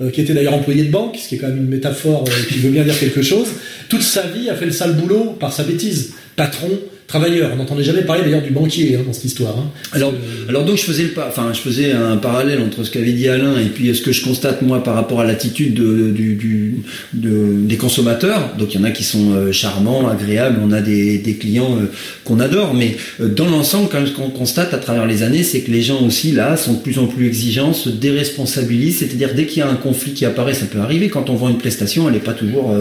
euh, 0.00 0.10
qui 0.10 0.20
était 0.20 0.34
d'ailleurs 0.34 0.54
employé 0.54 0.84
de 0.84 0.90
banque, 0.90 1.16
ce 1.16 1.28
qui 1.28 1.34
est 1.34 1.38
quand 1.38 1.48
même 1.48 1.58
une 1.58 1.68
métaphore 1.68 2.24
euh, 2.28 2.48
qui 2.48 2.58
veut 2.58 2.70
bien 2.70 2.84
dire 2.84 2.98
quelque 2.98 3.22
chose, 3.22 3.48
toute 3.88 4.02
sa 4.02 4.22
vie 4.26 4.48
a 4.48 4.54
fait 4.54 4.66
le 4.66 4.72
sale 4.72 4.94
boulot 4.94 5.36
par 5.40 5.52
sa 5.52 5.64
bêtise. 5.64 6.14
Patron, 6.36 6.70
travailleur. 7.08 7.50
On 7.54 7.56
n'entendait 7.56 7.82
jamais 7.82 8.02
parler 8.02 8.22
d'ailleurs 8.22 8.42
du 8.42 8.50
banquier 8.50 8.94
hein, 8.94 9.00
dans 9.04 9.14
cette 9.14 9.24
histoire. 9.24 9.56
Hein. 9.56 9.70
Alors, 9.92 10.12
alors 10.46 10.64
donc 10.66 10.76
je 10.76 10.82
faisais 10.82 11.04
le, 11.04 11.14
enfin 11.26 11.50
je 11.54 11.58
faisais 11.58 11.90
un 11.92 12.18
parallèle 12.18 12.60
entre 12.60 12.84
ce 12.84 12.90
qu'avait 12.90 13.12
dit 13.12 13.28
Alain 13.28 13.58
et 13.58 13.70
puis 13.70 13.94
ce 13.94 14.02
que 14.02 14.12
je 14.12 14.22
constate 14.22 14.60
moi 14.60 14.84
par 14.84 14.94
rapport 14.94 15.20
à 15.20 15.24
l'attitude 15.24 15.72
de, 15.72 16.10
du, 16.10 16.34
du, 16.34 16.76
de, 17.14 17.64
des 17.64 17.76
consommateurs. 17.78 18.54
Donc 18.58 18.74
il 18.74 18.80
y 18.80 18.82
en 18.82 18.84
a 18.84 18.90
qui 18.90 19.04
sont 19.04 19.32
euh, 19.32 19.52
charmants, 19.52 20.06
agréables, 20.06 20.60
on 20.62 20.70
a 20.70 20.82
des, 20.82 21.16
des 21.16 21.34
clients 21.34 21.78
euh, 21.80 21.86
qu'on 22.24 22.40
adore, 22.40 22.74
mais 22.74 22.96
euh, 23.22 23.28
dans 23.28 23.48
l'ensemble, 23.48 23.88
quand 23.90 24.06
ce 24.06 24.12
qu'on 24.12 24.28
constate 24.28 24.74
à 24.74 24.78
travers 24.78 25.06
les 25.06 25.22
années, 25.22 25.42
c'est 25.42 25.60
que 25.60 25.70
les 25.70 25.82
gens 25.82 26.04
aussi 26.04 26.32
là 26.32 26.58
sont 26.58 26.74
de 26.74 26.80
plus 26.80 26.98
en 26.98 27.06
plus 27.06 27.26
exigeants, 27.26 27.72
se 27.72 27.88
déresponsabilisent. 27.88 28.98
C'est-à-dire 28.98 29.34
dès 29.34 29.46
qu'il 29.46 29.60
y 29.60 29.62
a 29.62 29.70
un 29.70 29.76
conflit 29.76 30.12
qui 30.12 30.26
apparaît, 30.26 30.52
ça 30.52 30.66
peut 30.66 30.80
arriver 30.80 31.08
quand 31.08 31.30
on 31.30 31.36
vend 31.36 31.48
une 31.48 31.58
prestation, 31.58 32.06
elle 32.06 32.14
n'est 32.14 32.20
pas 32.20 32.34
toujours 32.34 32.74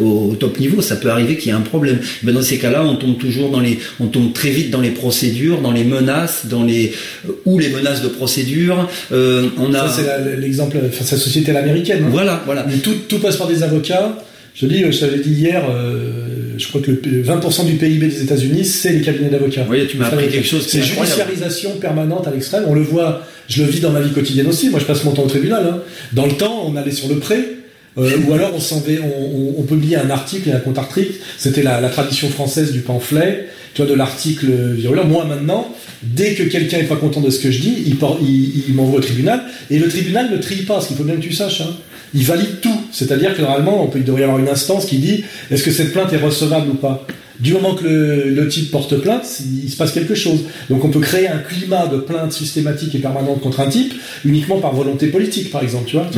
au, 0.00 0.34
top 0.40 0.58
niveau. 0.58 0.80
Ça 0.80 0.96
peut 0.96 1.10
arriver 1.10 1.36
qu'il 1.36 1.48
y 1.48 1.50
ait 1.50 1.58
un 1.58 1.60
problème. 1.60 1.98
Mais 2.22 2.32
dans 2.32 2.42
ces 2.42 2.58
cas-là, 2.58 2.82
on 2.84 2.96
tombe 2.96 3.18
toujours 3.18 3.50
dans 3.50 3.60
les 3.60 3.73
on 4.00 4.06
tombe 4.06 4.32
très 4.32 4.50
vite 4.50 4.70
dans 4.70 4.80
les 4.80 4.90
procédures, 4.90 5.60
dans 5.60 5.72
les 5.72 5.84
menaces, 5.84 6.46
dans 6.46 6.64
les 6.64 6.92
euh, 7.28 7.32
ou 7.44 7.58
les 7.58 7.68
menaces 7.68 8.02
de 8.02 8.08
procédure. 8.08 8.88
Euh, 9.12 9.48
on 9.58 9.74
a. 9.74 9.88
Ça 9.88 10.02
c'est 10.02 10.36
l'exemple, 10.40 10.78
enfin, 10.86 11.04
sa 11.04 11.16
société 11.16 11.52
l'américaine. 11.52 12.04
Hein. 12.04 12.10
Voilà, 12.10 12.42
voilà. 12.46 12.66
tout, 12.82 12.94
tout 13.08 13.18
passe 13.18 13.36
par 13.36 13.48
des 13.48 13.62
avocats. 13.62 14.16
Je 14.54 14.66
dis, 14.66 14.84
je 14.88 15.00
t'avais 15.00 15.18
dit 15.18 15.32
hier, 15.32 15.64
euh, 15.68 16.54
je 16.56 16.68
crois 16.68 16.80
que 16.80 16.92
20% 16.92 17.66
du 17.66 17.72
PIB 17.72 18.06
des 18.06 18.22
États-Unis, 18.22 18.64
c'est 18.64 18.92
les 18.92 19.00
cabinets 19.00 19.28
d'avocats. 19.28 19.66
Oui, 19.68 19.84
tu 19.88 19.96
m'as 19.96 20.06
appris 20.06 20.28
quelque 20.28 20.46
chose. 20.46 20.64
C'est 20.66 20.80
judiciarisation 20.80 21.78
permanente 21.80 22.28
à 22.28 22.30
l'extrême. 22.30 22.64
On 22.68 22.74
le 22.74 22.82
voit, 22.82 23.26
je 23.48 23.64
le 23.64 23.68
vis 23.68 23.80
dans 23.80 23.90
ma 23.90 24.00
vie 24.00 24.12
quotidienne 24.12 24.46
aussi. 24.46 24.70
Moi, 24.70 24.78
je 24.78 24.84
passe 24.84 25.02
mon 25.02 25.10
temps 25.10 25.24
au 25.24 25.28
tribunal. 25.28 25.66
Hein. 25.66 25.78
Dans 26.12 26.26
le 26.26 26.34
temps, 26.34 26.64
on 26.68 26.76
allait 26.76 26.92
sur 26.92 27.08
le 27.08 27.16
pré. 27.16 27.53
Euh, 27.96 28.18
ou 28.26 28.32
alors 28.32 28.50
on, 28.52 28.58
on, 28.58 29.54
on, 29.58 29.62
publiait 29.62 29.96
un 29.96 30.10
article 30.10 30.48
et 30.48 30.52
un 30.52 30.58
contre-article. 30.58 31.12
C'était 31.38 31.62
la, 31.62 31.88
tradition 31.88 32.28
française 32.28 32.72
du 32.72 32.80
pamphlet 32.80 33.48
tu 33.72 33.82
vois, 33.82 33.90
de 33.90 33.96
l'article 33.96 34.46
virulent. 34.72 35.04
Moi, 35.04 35.24
maintenant, 35.24 35.72
dès 36.02 36.34
que 36.34 36.42
quelqu'un 36.44 36.78
est 36.78 36.88
pas 36.88 36.96
content 36.96 37.20
de 37.20 37.30
ce 37.30 37.38
que 37.40 37.50
je 37.50 37.60
dis, 37.60 37.84
il, 37.86 38.74
m'envoie 38.74 38.98
au 38.98 39.02
tribunal. 39.02 39.42
Et 39.70 39.78
le 39.78 39.88
tribunal 39.88 40.30
ne 40.30 40.38
trie 40.38 40.62
pas, 40.62 40.80
ce 40.80 40.88
qu'il 40.88 40.96
faut 40.96 41.04
bien 41.04 41.16
que 41.16 41.20
tu 41.20 41.32
saches. 41.32 41.60
Hein. 41.60 41.70
Il 42.14 42.24
valide 42.24 42.60
tout. 42.60 42.80
C'est-à-dire 42.92 43.36
que 43.36 43.42
normalement, 43.42 43.84
on 43.84 43.90
il 43.96 44.04
devrait 44.04 44.22
y 44.22 44.24
avoir 44.24 44.38
une 44.38 44.48
instance 44.48 44.86
qui 44.86 44.98
dit 44.98 45.24
est-ce 45.50 45.62
que 45.62 45.70
cette 45.70 45.92
plainte 45.92 46.12
est 46.12 46.18
recevable 46.18 46.70
ou 46.70 46.74
pas? 46.74 47.06
Du 47.40 47.52
moment 47.52 47.74
que 47.74 47.84
le, 47.84 48.48
type 48.48 48.70
porte 48.70 48.96
plainte, 48.96 49.24
il, 49.64 49.68
se 49.68 49.76
passe 49.76 49.92
quelque 49.92 50.14
chose. 50.14 50.40
Donc 50.70 50.84
on 50.84 50.88
peut 50.88 51.00
créer 51.00 51.28
un 51.28 51.38
climat 51.38 51.88
de 51.88 51.96
plainte 51.96 52.32
systématique 52.32 52.94
et 52.94 52.98
permanente 52.98 53.40
contre 53.40 53.60
un 53.60 53.68
type 53.68 53.92
uniquement 54.24 54.58
par 54.58 54.72
volonté 54.72 55.08
politique, 55.08 55.50
par 55.50 55.62
exemple. 55.62 55.90
Tu 55.90 55.96
vois, 55.96 56.08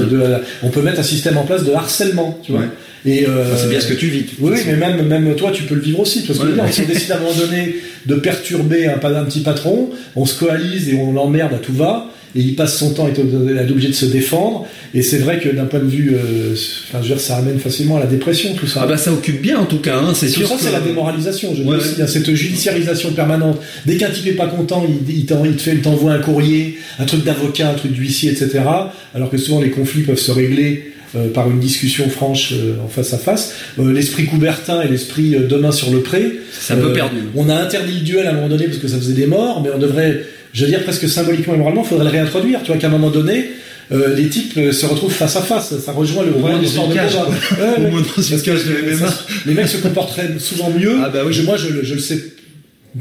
on 0.62 0.68
peut 0.68 0.82
mettre 0.82 1.00
un 1.00 1.04
système 1.04 1.38
en 1.38 1.44
place 1.44 1.64
de 1.64 1.72
harcèlement. 1.72 2.38
Tu 2.42 2.52
vois. 2.52 2.62
Et 3.06 3.26
euh, 3.26 3.56
c'est 3.56 3.68
bien 3.68 3.80
ce 3.80 3.86
que 3.86 3.94
tu 3.94 4.08
vis. 4.08 4.26
Oui, 4.40 4.58
mais 4.66 4.76
même 4.76 5.06
même 5.06 5.34
toi, 5.36 5.52
tu 5.52 5.62
peux 5.62 5.76
le 5.76 5.80
vivre 5.80 6.00
aussi. 6.00 6.22
Tu 6.22 6.32
vois 6.32 6.68
Si 6.70 6.82
on 6.82 6.86
décide 6.86 7.12
à 7.12 7.16
un 7.16 7.20
moment 7.20 7.34
donné 7.34 7.76
de 8.04 8.14
perturber 8.16 8.86
un, 8.86 9.00
un 9.02 9.24
petit 9.24 9.40
patron, 9.40 9.90
on 10.16 10.26
se 10.26 10.38
coalise 10.38 10.88
et 10.88 10.96
on 10.96 11.12
l'emmerde 11.12 11.54
à 11.54 11.58
tout 11.58 11.72
va 11.72 12.10
et 12.34 12.40
il 12.40 12.54
passe 12.54 12.78
son 12.78 12.92
temps 12.92 13.06
à 13.06 13.10
être 13.10 13.20
obligé 13.20 13.88
de 13.88 13.94
se 13.94 14.06
défendre. 14.06 14.66
Et 14.94 15.02
c'est 15.02 15.18
vrai 15.18 15.38
que 15.38 15.48
d'un 15.48 15.64
point 15.64 15.80
de 15.80 15.88
vue, 15.88 16.14
euh, 16.14 16.54
enfin, 16.88 16.98
je 17.02 17.08
veux 17.08 17.14
dire, 17.14 17.20
ça 17.20 17.36
amène 17.36 17.58
facilement 17.58 17.96
à 17.96 18.00
la 18.00 18.06
dépression, 18.06 18.54
tout 18.54 18.66
ça. 18.66 18.80
Ah 18.82 18.86
bah 18.86 18.96
ça 18.96 19.12
occupe 19.12 19.40
bien 19.40 19.58
en 19.58 19.66
tout 19.66 19.78
cas, 19.78 19.98
hein, 19.98 20.12
c'est 20.14 20.28
sûr. 20.28 20.48
Ça, 20.48 20.56
c'est 20.58 20.72
la 20.72 20.80
démoralisation. 20.80 21.54
Je 21.54 21.62
ouais, 21.62 21.76
aussi, 21.76 21.96
cette 22.06 22.34
judiciarisation 22.34 23.12
permanente. 23.12 23.60
Dès 23.84 23.96
qu'un 23.96 24.10
type 24.10 24.26
est 24.26 24.32
pas 24.32 24.48
content, 24.48 24.86
il, 24.88 25.16
il 25.16 25.26
te 25.26 25.34
fait, 25.58 25.72
il 25.72 25.82
t'envoie 25.82 26.12
un 26.12 26.18
courrier, 26.18 26.78
un 26.98 27.04
truc 27.04 27.24
d'avocat, 27.24 27.70
un 27.70 27.74
truc 27.74 27.92
d'huissier, 27.92 28.30
etc. 28.30 28.64
Alors 29.14 29.30
que 29.30 29.38
souvent 29.38 29.60
les 29.60 29.70
conflits 29.70 30.02
peuvent 30.02 30.18
se 30.18 30.32
régler 30.32 30.92
euh, 31.16 31.32
par 31.32 31.48
une 31.48 31.60
discussion 31.60 32.08
franche 32.08 32.52
euh, 32.52 32.74
en 32.84 32.88
face 32.88 33.14
à 33.14 33.18
face. 33.18 33.54
Euh, 33.78 33.92
l'esprit 33.92 34.26
Coubertin 34.26 34.82
et 34.82 34.88
l'esprit 34.88 35.36
demain 35.48 35.70
sur 35.70 35.90
le 35.90 36.00
pré. 36.00 36.40
C'est 36.50 36.74
un 36.74 36.78
peu 36.78 36.92
perdu. 36.92 37.18
On 37.36 37.48
a 37.48 37.54
interdit 37.54 37.94
le 37.94 38.00
duel 38.00 38.26
à 38.26 38.30
un 38.30 38.34
moment 38.34 38.48
donné 38.48 38.66
parce 38.66 38.78
que 38.78 38.88
ça 38.88 38.96
faisait 38.96 39.14
des 39.14 39.26
morts, 39.26 39.62
mais 39.62 39.70
on 39.74 39.78
devrait, 39.78 40.24
je 40.56 40.64
veux 40.64 40.70
dire 40.70 40.82
presque 40.84 41.06
symboliquement 41.06 41.54
et 41.54 41.58
moralement, 41.58 41.82
il 41.84 41.88
faudrait 41.88 42.06
le 42.06 42.10
réintroduire. 42.10 42.62
Tu 42.62 42.68
vois 42.72 42.78
qu'à 42.80 42.86
un 42.86 42.90
moment 42.90 43.10
donné, 43.10 43.50
les 43.90 44.28
types 44.28 44.54
se 44.72 44.86
retrouvent 44.86 45.12
face 45.12 45.36
à 45.36 45.42
face. 45.42 45.78
Ça 45.78 45.92
rejoint 45.92 46.24
le 46.24 46.30
moment 46.30 46.58
de 46.58 46.64
sport 46.64 46.88
de 46.88 46.92
Au 46.92 47.90
moins 47.90 48.00
dans 48.00 48.22
une 48.22 48.40
cage 48.40 48.64
de 48.64 48.96
MMA. 48.96 49.14
Les 49.44 49.52
mecs 49.52 49.68
se 49.68 49.76
comporteraient 49.76 50.30
souvent 50.38 50.70
mieux. 50.70 50.96
Ah 51.04 51.10
bah 51.10 51.20
oui. 51.26 51.38
Moi, 51.44 51.58
je, 51.58 51.84
je 51.84 51.94
le 51.94 52.00
sais 52.00 52.18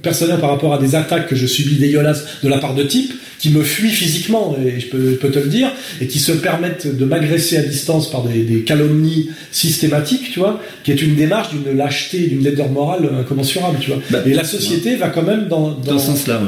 personnellement 0.01 0.41
par 0.41 0.49
rapport 0.49 0.73
à 0.73 0.79
des 0.79 0.95
attaques 0.95 1.29
que 1.29 1.35
je 1.37 1.45
subis 1.45 1.75
dégueulasses 1.75 2.25
de 2.43 2.49
la 2.49 2.57
part 2.57 2.75
de 2.75 2.83
types 2.83 3.13
qui 3.39 3.49
me 3.51 3.63
fuient 3.63 3.89
physiquement, 3.89 4.55
et 4.65 4.79
je 4.79 4.87
peux, 4.87 5.17
te 5.17 5.39
le 5.39 5.47
dire, 5.47 5.69
et 6.01 6.07
qui 6.07 6.19
se 6.19 6.31
permettent 6.31 6.87
de 6.87 7.05
m'agresser 7.05 7.57
à 7.57 7.61
distance 7.61 8.09
par 8.09 8.23
des, 8.23 8.61
calomnies 8.61 9.29
systématiques, 9.51 10.31
tu 10.31 10.39
vois, 10.39 10.61
qui 10.83 10.91
est 10.91 11.01
une 11.01 11.15
démarche 11.15 11.49
d'une 11.51 11.77
lâcheté, 11.77 12.27
d'une 12.27 12.43
laideur 12.43 12.69
morale 12.69 13.09
incommensurable, 13.19 13.77
tu 13.79 13.91
vois. 13.91 13.99
Bah, 14.09 14.23
et 14.25 14.33
la 14.33 14.43
société 14.43 14.95
va 14.95 15.09
quand 15.09 15.23
même 15.23 15.47
dans, 15.47 15.71
dans, 15.71 15.93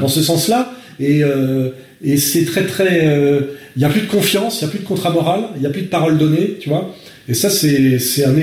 dans 0.02 0.08
ce 0.08 0.24
sens-là, 0.24 0.74
et, 1.00 1.24
euh, 1.24 1.70
et 2.04 2.18
c'est 2.18 2.46
très 2.46 2.66
très... 2.66 3.08
Euh, 3.08 3.42
il 3.76 3.80
n'y 3.80 3.86
a 3.86 3.90
plus 3.90 4.02
de 4.02 4.08
confiance, 4.08 4.60
il 4.60 4.66
n'y 4.66 4.70
a 4.70 4.72
plus 4.72 4.80
de 4.80 4.88
contrat 4.88 5.12
moral, 5.12 5.50
il 5.56 5.62
n'y 5.62 5.68
a 5.68 5.70
plus 5.70 5.84
de 5.84 5.88
parole 5.88 6.18
donnée, 6.18 6.58
tu 6.60 6.70
vois. 6.70 6.96
Et 7.30 7.34
ça, 7.34 7.50
c'est 7.50 8.26
un 8.26 8.36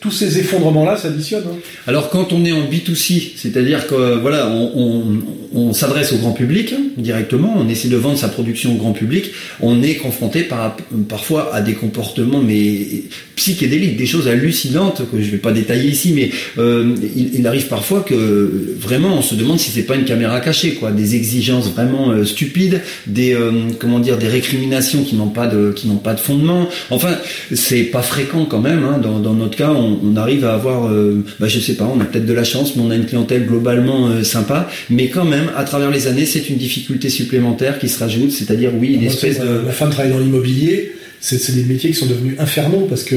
tous 0.00 0.10
ces, 0.10 0.38
effondrements-là 0.38 0.96
s'additionnent. 0.96 1.44
Hein. 1.50 1.56
Alors 1.86 2.10
quand 2.10 2.32
on 2.32 2.44
est 2.44 2.52
en 2.52 2.64
B2C, 2.64 3.32
c'est-à-dire 3.36 3.86
que 3.86 4.18
voilà, 4.18 4.48
on, 4.48 5.72
s'adresse 5.72 6.12
au 6.12 6.18
grand 6.18 6.32
public 6.32 6.74
directement, 6.96 7.54
on 7.56 7.68
essaie 7.68 7.88
de 7.88 7.96
vendre 7.96 8.18
sa 8.18 8.28
production 8.28 8.72
au 8.72 8.76
grand 8.76 8.92
public, 8.92 9.30
on 9.60 9.82
est 9.82 9.94
confronté 9.94 10.42
par, 10.42 10.76
parfois 11.08 11.54
à 11.54 11.60
des 11.60 11.74
comportements 11.74 12.40
mais 12.40 13.04
psychédéliques, 13.36 13.96
des 13.96 14.06
choses 14.06 14.28
hallucinantes 14.28 15.02
que 15.10 15.20
je 15.20 15.30
vais 15.30 15.38
pas 15.38 15.52
détailler 15.52 15.90
ici, 15.90 16.12
mais 16.14 16.30
euh, 16.58 16.94
il, 17.14 17.46
arrive 17.46 17.68
parfois 17.68 18.00
que 18.00 18.74
vraiment 18.78 19.16
on 19.16 19.22
se 19.22 19.34
demande 19.34 19.58
si 19.58 19.70
c'est 19.70 19.82
pas 19.82 19.94
une 19.94 20.04
caméra 20.04 20.40
cachée, 20.40 20.74
quoi, 20.74 20.90
des 20.90 21.14
exigences 21.14 21.70
vraiment 21.70 22.10
euh, 22.10 22.24
stupides, 22.24 22.80
des 23.06 23.34
euh, 23.34 23.52
comment 23.78 23.98
dire, 23.98 24.18
des 24.18 24.28
récriminations 24.28 25.04
qui 25.04 25.16
n'ont 25.16 25.28
pas 25.28 25.46
de 25.46 25.72
qui 25.74 25.86
n'ont 25.86 25.96
pas 25.96 26.14
de 26.14 26.20
fondement. 26.20 26.68
Enfin, 26.90 27.16
c'est 27.54 27.84
pas 27.84 28.02
fréquent 28.02 28.46
quand 28.46 28.60
même 28.60 28.84
hein, 28.84 28.98
dans, 28.98 29.18
dans 29.18 29.45
notre 29.46 29.56
cas, 29.56 29.72
on, 29.72 30.16
arrive 30.16 30.44
à 30.44 30.54
avoir, 30.54 30.88
euh, 30.88 31.24
bah, 31.38 31.46
je 31.46 31.60
sais 31.60 31.74
pas, 31.74 31.84
on 31.84 32.00
a 32.00 32.04
peut-être 32.04 32.26
de 32.26 32.32
la 32.32 32.44
chance, 32.44 32.74
mais 32.74 32.82
on 32.82 32.90
a 32.90 32.96
une 32.96 33.06
clientèle 33.06 33.46
globalement 33.46 34.08
euh, 34.08 34.24
sympa. 34.24 34.68
Mais 34.90 35.08
quand 35.08 35.24
même, 35.24 35.50
à 35.56 35.64
travers 35.64 35.90
les 35.90 36.08
années, 36.08 36.26
c'est 36.26 36.48
une 36.48 36.56
difficulté 36.56 37.08
supplémentaire 37.08 37.78
qui 37.78 37.88
se 37.88 37.98
rajoute, 37.98 38.32
c'est-à-dire 38.32 38.72
oui, 38.78 38.94
une 38.94 39.04
espèce 39.04 39.38
de. 39.38 39.46
Ma 39.64 39.72
femme 39.72 39.90
travaille 39.90 40.12
dans 40.12 40.18
l'immobilier, 40.18 40.92
c'est 41.20 41.54
des 41.54 41.62
métiers 41.62 41.90
qui 41.90 41.96
sont 41.96 42.06
devenus 42.06 42.34
infernaux 42.38 42.86
parce 42.88 43.04
que 43.04 43.16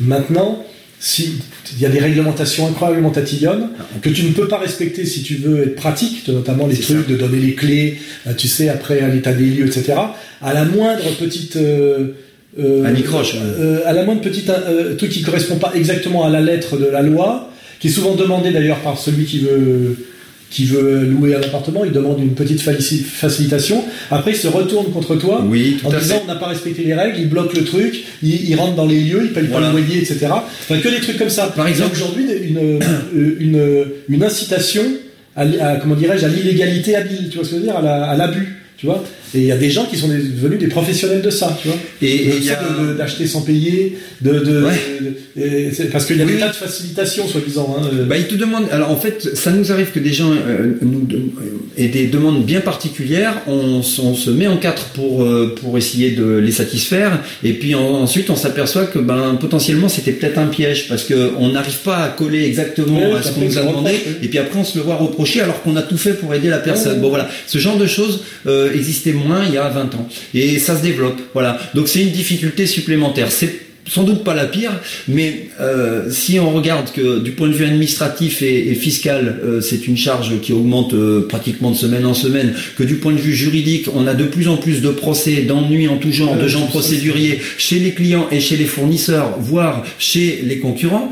maintenant, 0.00 0.64
si 0.98 1.38
il 1.76 1.80
y 1.80 1.86
a 1.86 1.88
des 1.88 2.00
réglementations 2.00 2.66
incroyablement 2.66 3.10
tatillonnes 3.10 3.70
ah, 3.78 3.84
que 4.02 4.10
tu 4.10 4.24
ne 4.24 4.32
peux 4.32 4.48
pas 4.48 4.58
respecter 4.58 5.06
si 5.06 5.22
tu 5.22 5.36
veux 5.36 5.62
être 5.62 5.76
pratique, 5.76 6.28
notamment 6.28 6.66
les 6.66 6.76
trucs 6.76 7.08
de 7.08 7.16
donner 7.16 7.38
les 7.38 7.54
clés, 7.54 7.98
euh, 8.26 8.34
tu 8.34 8.48
sais, 8.48 8.68
après 8.68 9.00
à 9.00 9.08
l'état 9.08 9.32
des 9.32 9.46
lieux, 9.46 9.66
etc. 9.66 9.94
À 10.42 10.52
la 10.52 10.64
moindre 10.64 11.04
petite 11.18 11.56
euh, 11.56 12.08
euh, 12.58 13.80
à 13.86 13.92
la 13.92 14.04
moindre 14.04 14.22
petite 14.22 14.50
euh, 14.50 14.96
truc 14.96 15.10
qui 15.10 15.22
correspond 15.22 15.56
pas 15.56 15.72
exactement 15.74 16.24
à 16.24 16.30
la 16.30 16.40
lettre 16.40 16.76
de 16.76 16.86
la 16.86 17.02
loi, 17.02 17.50
qui 17.78 17.88
est 17.88 17.90
souvent 17.90 18.14
demandé 18.14 18.50
d'ailleurs 18.50 18.80
par 18.80 18.98
celui 18.98 19.24
qui 19.24 19.40
veut 19.40 19.96
qui 20.50 20.64
veut 20.64 21.04
louer 21.04 21.36
un 21.36 21.40
appartement, 21.40 21.84
il 21.84 21.92
demande 21.92 22.18
une 22.18 22.34
petite 22.34 22.60
facilitation. 22.60 23.84
Après, 24.10 24.32
il 24.32 24.36
se 24.36 24.48
retourne 24.48 24.90
contre 24.90 25.14
toi 25.14 25.44
oui, 25.46 25.78
en 25.84 25.90
disant 25.90 26.22
on 26.24 26.26
n'a 26.26 26.34
pas 26.34 26.48
respecté 26.48 26.82
les 26.82 26.92
règles, 26.92 27.20
il 27.20 27.28
bloque 27.28 27.54
le 27.54 27.62
truc, 27.62 28.02
il, 28.20 28.52
rentre 28.56 28.74
dans 28.74 28.86
les 28.86 28.98
lieux, 28.98 29.20
il 29.26 29.32
paye 29.32 29.46
pas 29.46 29.60
le 29.60 29.70
loyer, 29.70 29.98
etc. 29.98 30.26
Enfin, 30.32 30.80
que 30.80 30.88
des 30.88 31.00
trucs 31.00 31.18
comme 31.18 31.30
ça. 31.30 31.52
Par 31.54 31.68
exemple, 31.68 31.92
aujourd'hui, 31.92 32.24
une, 32.42 32.80
une, 33.14 33.84
une, 34.08 34.24
incitation 34.24 34.82
à, 35.36 35.76
comment 35.80 35.94
dirais-je 35.94 36.24
à 36.24 36.28
l'illégalité 36.28 36.96
habile, 36.96 37.28
tu 37.30 37.36
vois 37.36 37.44
ce 37.44 37.50
que 37.50 37.56
je 37.56 37.60
veux 37.60 37.66
dire, 37.66 37.76
à 37.76 38.16
l'abus, 38.16 38.59
tu 38.80 38.86
vois. 38.86 39.04
Et 39.34 39.40
il 39.40 39.44
y 39.44 39.52
a 39.52 39.56
des 39.56 39.70
gens 39.70 39.84
qui 39.84 39.96
sont 39.96 40.08
devenus 40.08 40.58
des 40.58 40.68
professionnels 40.68 41.20
de 41.20 41.30
ça, 41.30 41.56
tu 41.60 41.68
vois. 41.68 41.76
Et 42.00 42.30
il 42.38 42.44
y 42.44 42.50
a 42.50 42.58
d'acheter 42.96 43.26
sans 43.26 43.42
payer, 43.42 43.98
de, 44.22 44.38
de, 44.40 44.66
parce 45.92 46.06
qu'il 46.06 46.16
y 46.16 46.22
a 46.22 46.24
des 46.24 46.38
tas 46.38 46.48
de 46.48 46.54
facilitations 46.54 47.28
soi-disant. 47.28 47.76
Hein. 47.78 47.88
Bah 48.08 48.16
ils 48.16 48.26
te 48.26 48.34
demandent. 48.34 48.68
Alors 48.72 48.90
en 48.90 48.96
fait, 48.96 49.36
ça 49.36 49.52
nous 49.52 49.70
arrive 49.70 49.92
que 49.92 50.00
des 50.00 50.12
gens 50.12 50.32
euh, 50.32 50.72
nous 50.82 51.06
aient 51.76 51.88
des 51.88 52.06
demandes 52.06 52.44
bien 52.44 52.60
particulières, 52.60 53.42
on, 53.46 53.82
se 53.82 54.30
met 54.30 54.46
en 54.46 54.56
quatre 54.56 54.86
pour 54.94 55.22
euh, 55.22 55.54
pour 55.60 55.78
essayer 55.78 56.10
de 56.12 56.38
les 56.38 56.50
satisfaire, 56.50 57.22
et 57.44 57.52
puis 57.52 57.74
ensuite 57.74 58.30
on 58.30 58.36
s'aperçoit 58.36 58.86
que 58.86 58.98
ben 58.98 59.36
potentiellement 59.38 59.88
c'était 59.88 60.12
peut-être 60.12 60.38
un 60.38 60.46
piège 60.46 60.88
parce 60.88 61.04
que 61.04 61.32
on 61.38 61.50
n'arrive 61.50 61.78
pas 61.78 61.98
à 61.98 62.08
coller 62.08 62.44
exactement 62.44 63.14
à 63.14 63.22
ce 63.22 63.32
qu'on 63.32 63.42
nous 63.42 63.58
a 63.58 63.62
demandé, 63.62 63.92
et 64.22 64.28
puis 64.28 64.38
après 64.38 64.58
on 64.58 64.64
se 64.64 64.78
le 64.78 64.84
voit 64.84 64.96
reprocher 64.96 65.42
alors 65.42 65.62
qu'on 65.62 65.76
a 65.76 65.82
tout 65.82 65.98
fait 65.98 66.14
pour 66.14 66.34
aider 66.34 66.48
la 66.48 66.58
personne. 66.58 67.00
Bon 67.00 67.10
voilà, 67.10 67.28
ce 67.46 67.58
genre 67.58 67.76
de 67.76 67.86
choses 67.86 68.22
euh, 68.46 68.69
existait 68.74 69.12
moins 69.12 69.44
il 69.44 69.54
y 69.54 69.58
a 69.58 69.68
20 69.68 69.94
ans. 69.94 70.08
Et 70.34 70.58
ça 70.58 70.76
se 70.76 70.82
développe. 70.82 71.20
Voilà. 71.32 71.58
Donc 71.74 71.88
c'est 71.88 72.02
une 72.02 72.10
difficulté 72.10 72.66
supplémentaire. 72.66 73.30
C'est 73.30 73.69
sans 73.86 74.04
doute 74.04 74.24
pas 74.24 74.34
la 74.34 74.46
pire, 74.46 74.72
mais 75.08 75.48
euh, 75.60 76.10
si 76.10 76.38
on 76.38 76.50
regarde 76.50 76.92
que 76.92 77.18
du 77.18 77.32
point 77.32 77.48
de 77.48 77.54
vue 77.54 77.64
administratif 77.64 78.42
et, 78.42 78.74
fiscal, 78.74 79.40
euh, 79.42 79.60
c'est 79.60 79.86
une 79.86 79.96
charge 79.96 80.40
qui 80.40 80.52
augmente 80.52 80.94
euh, 80.94 81.26
pratiquement 81.26 81.70
de 81.70 81.76
semaine 81.76 82.06
en 82.06 82.14
semaine, 82.14 82.54
que 82.76 82.84
du 82.84 82.96
point 82.96 83.12
de 83.12 83.18
vue 83.18 83.34
juridique, 83.34 83.86
on 83.94 84.06
a 84.06 84.14
de 84.14 84.24
plus 84.24 84.48
en 84.48 84.56
plus 84.56 84.80
de 84.80 84.90
procès, 84.90 85.42
d'ennuis 85.42 85.88
en 85.88 85.96
tout 85.96 86.12
genre, 86.12 86.36
de 86.36 86.46
gens 86.46 86.66
procéduriers 86.66 87.40
chez 87.58 87.78
les 87.78 87.92
clients 87.92 88.28
et 88.30 88.40
chez 88.40 88.56
les 88.56 88.66
fournisseurs, 88.66 89.38
voire 89.40 89.84
chez 89.98 90.42
les 90.44 90.58
concurrents, 90.58 91.10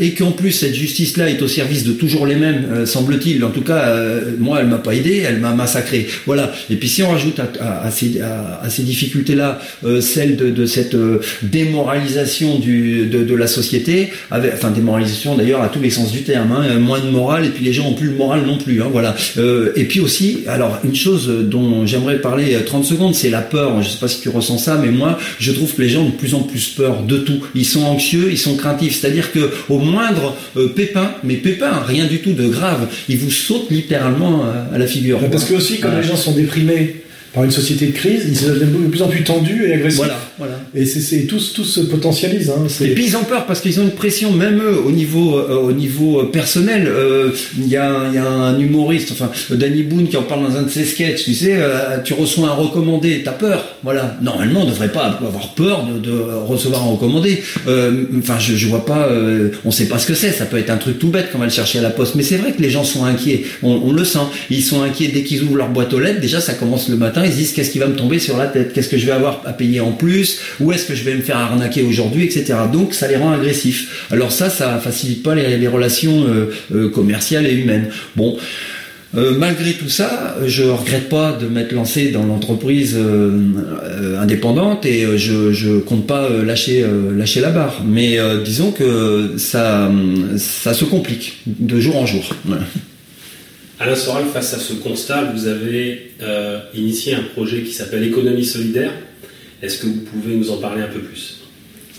et 0.00 0.14
qu'en 0.14 0.32
plus 0.32 0.52
cette 0.52 0.74
justice-là 0.74 1.30
est 1.30 1.42
au 1.42 1.48
service 1.48 1.84
de 1.84 1.92
toujours 1.92 2.26
les 2.26 2.36
mêmes, 2.36 2.86
semble-t-il. 2.86 3.44
En 3.44 3.50
tout 3.50 3.62
cas, 3.62 3.94
moi, 4.38 4.58
elle 4.60 4.66
m'a 4.66 4.78
pas 4.78 4.94
aidé, 4.94 5.22
elle 5.26 5.38
m'a 5.38 5.54
massacré. 5.54 6.06
Voilà. 6.26 6.52
Et 6.70 6.76
puis 6.76 6.88
si 6.88 7.02
on 7.02 7.10
rajoute 7.10 7.40
à, 7.40 7.90
ces, 7.90 8.82
difficultés-là 8.82 9.60
celle 10.00 10.36
de, 10.36 10.50
de 10.50 10.66
cette 10.66 10.96
démon 11.42 11.77
démoralisation 11.78 12.58
du, 12.58 13.06
de, 13.06 13.34
la 13.34 13.46
société, 13.46 14.10
avec, 14.30 14.54
enfin 14.54 14.70
démoralisation 14.70 15.36
d'ailleurs 15.36 15.62
à 15.62 15.68
tous 15.68 15.80
les 15.80 15.90
sens 15.90 16.10
du 16.10 16.22
terme, 16.22 16.52
hein, 16.52 16.78
moins 16.78 17.00
de 17.00 17.08
morale 17.08 17.46
et 17.46 17.50
puis 17.50 17.64
les 17.64 17.72
gens 17.72 17.86
ont 17.86 17.94
plus 17.94 18.08
le 18.08 18.16
moral 18.16 18.44
non 18.46 18.58
plus, 18.58 18.82
hein, 18.82 18.88
voilà. 18.90 19.14
Euh, 19.36 19.72
et 19.76 19.84
puis 19.84 20.00
aussi, 20.00 20.40
alors 20.48 20.78
une 20.84 20.94
chose 20.94 21.28
dont 21.44 21.86
j'aimerais 21.86 22.20
parler 22.20 22.56
30 22.64 22.84
secondes, 22.84 23.14
c'est 23.14 23.30
la 23.30 23.42
peur. 23.42 23.80
Je 23.82 23.90
sais 23.90 23.98
pas 23.98 24.08
si 24.08 24.20
tu 24.20 24.28
ressens 24.28 24.58
ça, 24.58 24.78
mais 24.82 24.90
moi 24.90 25.18
je 25.38 25.52
trouve 25.52 25.72
que 25.72 25.82
les 25.82 25.88
gens 25.88 26.02
ont 26.02 26.08
de 26.08 26.16
plus 26.16 26.34
en 26.34 26.40
plus 26.40 26.68
peur 26.68 27.02
de 27.02 27.18
tout. 27.18 27.40
Ils 27.54 27.66
sont 27.66 27.84
anxieux, 27.84 28.28
ils 28.30 28.38
sont 28.38 28.56
craintifs, 28.56 29.00
c'est-à-dire 29.00 29.30
que 29.32 29.50
au 29.68 29.78
moindre 29.78 30.34
euh, 30.56 30.68
pépin, 30.68 31.12
mais 31.22 31.34
pépin, 31.34 31.82
rien 31.86 32.06
du 32.06 32.18
tout 32.18 32.32
de 32.32 32.48
grave, 32.48 32.88
ils 33.08 33.18
vous 33.18 33.30
sautent 33.30 33.70
littéralement 33.70 34.44
à, 34.72 34.78
la 34.78 34.86
figure. 34.86 35.18
Parce 35.30 35.44
que 35.44 35.54
aussi, 35.54 35.78
quand 35.78 35.90
les 35.94 36.06
gens 36.06 36.16
sont 36.16 36.32
déprimés 36.32 36.97
par 37.32 37.44
une 37.44 37.50
société 37.50 37.86
de 37.86 37.92
crise, 37.92 38.22
ils 38.26 38.48
deviennent 38.48 38.84
de 38.84 38.88
plus 38.88 39.02
en 39.02 39.08
plus 39.08 39.22
tendus 39.22 39.66
et 39.66 39.74
agressifs. 39.74 39.98
Voilà, 39.98 40.18
voilà. 40.38 40.60
Et 40.74 40.86
c'est 40.86 41.26
tout, 41.26 41.40
tout 41.54 41.64
se 41.64 41.80
potentialise. 41.80 42.50
Hein, 42.50 42.66
et 42.80 42.94
puis 42.94 43.04
ils 43.06 43.16
ont 43.16 43.24
peur 43.24 43.44
parce 43.46 43.60
qu'ils 43.60 43.78
ont 43.80 43.82
une 43.82 43.90
pression, 43.90 44.32
même 44.32 44.60
eux, 44.62 44.78
au 44.84 44.90
niveau, 44.90 45.38
euh, 45.38 45.56
au 45.56 45.72
niveau 45.72 46.20
euh, 46.20 46.30
personnel. 46.30 46.86
Euh, 46.86 47.30
il 47.58 47.68
y, 47.68 47.76
a, 47.76 48.10
y, 48.12 48.18
a 48.18 48.26
un 48.26 48.58
humoriste, 48.58 49.12
enfin 49.12 49.30
Danny 49.50 49.82
Boone, 49.82 50.08
qui 50.08 50.16
en 50.16 50.22
parle 50.22 50.44
dans 50.44 50.56
un 50.56 50.62
de 50.62 50.70
ses 50.70 50.84
sketchs. 50.84 51.24
Tu 51.24 51.34
sais, 51.34 51.58
tu 52.04 52.14
reçois 52.14 52.48
un 52.48 52.54
recommandé, 52.54 53.22
t'as 53.24 53.32
peur. 53.32 53.76
Voilà. 53.82 54.16
Normalement, 54.22 54.62
on 54.62 54.64
ne 54.64 54.70
devrait 54.70 54.92
pas 54.92 55.04
avoir 55.04 55.54
peur 55.54 55.86
de, 55.86 55.98
de 55.98 56.18
recevoir 56.46 56.82
un 56.82 56.92
recommandé. 56.92 57.42
Enfin, 58.18 58.38
je, 58.38 58.56
je 58.56 58.66
vois 58.68 58.86
pas. 58.86 59.08
on 59.64 59.70
sait 59.70 59.86
pas 59.86 59.98
ce 59.98 60.06
que 60.06 60.14
c'est. 60.14 60.32
Ça 60.32 60.46
peut 60.46 60.58
être 60.58 60.70
un 60.70 60.76
truc 60.76 60.98
tout 60.98 61.08
bête 61.08 61.30
qu'on 61.30 61.38
va 61.38 61.46
le 61.46 61.50
chercher 61.50 61.80
à 61.80 61.82
la 61.82 61.90
poste. 61.90 62.14
Mais 62.14 62.22
c'est 62.22 62.36
vrai 62.36 62.52
que 62.52 62.62
les 62.62 62.70
gens 62.70 62.84
sont 62.84 63.04
inquiets. 63.04 63.44
On, 63.62 63.80
on 63.84 63.92
le 63.92 64.04
sent. 64.04 64.18
Ils 64.50 64.62
sont 64.62 64.82
inquiets 64.82 65.08
dès 65.08 65.22
qu'ils 65.22 65.42
ouvrent 65.42 65.56
leur 65.56 65.68
boîte 65.68 65.92
aux 65.92 66.00
lettres. 66.00 66.20
Déjà, 66.20 66.40
ça 66.40 66.54
commence 66.54 66.88
le 66.88 66.96
matin 66.96 67.17
ils 67.24 67.32
se 67.32 67.36
disent 67.36 67.52
qu'est-ce 67.52 67.70
qui 67.70 67.78
va 67.78 67.86
me 67.86 67.96
tomber 67.96 68.18
sur 68.18 68.36
la 68.36 68.46
tête, 68.46 68.72
qu'est-ce 68.72 68.88
que 68.88 68.98
je 68.98 69.06
vais 69.06 69.12
avoir 69.12 69.42
à 69.44 69.52
payer 69.52 69.80
en 69.80 69.92
plus, 69.92 70.40
où 70.60 70.72
est-ce 70.72 70.86
que 70.86 70.94
je 70.94 71.04
vais 71.04 71.14
me 71.14 71.22
faire 71.22 71.38
arnaquer 71.38 71.82
aujourd'hui, 71.82 72.24
etc. 72.24 72.54
Donc 72.72 72.94
ça 72.94 73.08
les 73.08 73.16
rend 73.16 73.32
agressifs. 73.32 74.06
Alors 74.10 74.32
ça, 74.32 74.50
ça 74.50 74.78
facilite 74.78 75.22
pas 75.22 75.34
les, 75.34 75.68
relations 75.68 76.24
euh, 76.26 76.50
euh, 76.74 76.88
commerciales 76.90 77.46
et 77.46 77.54
humaines. 77.54 77.88
Bon. 78.16 78.36
Euh, 79.16 79.34
malgré 79.38 79.72
tout 79.72 79.88
ça, 79.88 80.36
je 80.46 80.64
regrette 80.64 81.08
pas 81.08 81.32
de 81.32 81.46
m'être 81.46 81.72
lancé 81.72 82.10
dans 82.10 82.26
l'entreprise 82.26 82.94
indépendante 84.20 84.84
et 84.84 85.16
je, 85.16 85.50
je 85.54 85.78
compte 85.78 86.06
pas 86.06 86.28
lâcher 86.28 86.84
lâcher 87.16 87.40
la 87.40 87.50
barre. 87.50 87.82
Mais 87.86 88.18
disons 88.44 88.70
que 88.70 89.32
ça 89.38 89.90
ça 90.36 90.74
se 90.74 90.84
complique 90.84 91.38
de 91.46 91.80
jour 91.80 91.96
en 91.96 92.04
jour. 92.04 92.34
Alain 93.80 93.94
Soral, 93.94 94.24
face 94.32 94.54
à 94.54 94.58
ce 94.58 94.72
constat, 94.72 95.30
vous 95.32 95.46
avez 95.46 96.10
euh, 96.20 96.58
initié 96.74 97.14
un 97.14 97.22
projet 97.22 97.62
qui 97.62 97.72
s'appelle 97.72 98.02
Économie 98.02 98.44
solidaire. 98.44 98.90
Est-ce 99.62 99.78
que 99.78 99.86
vous 99.86 100.00
pouvez 100.00 100.34
nous 100.34 100.50
en 100.50 100.56
parler 100.56 100.82
un 100.82 100.88
peu 100.88 100.98
plus? 100.98 101.42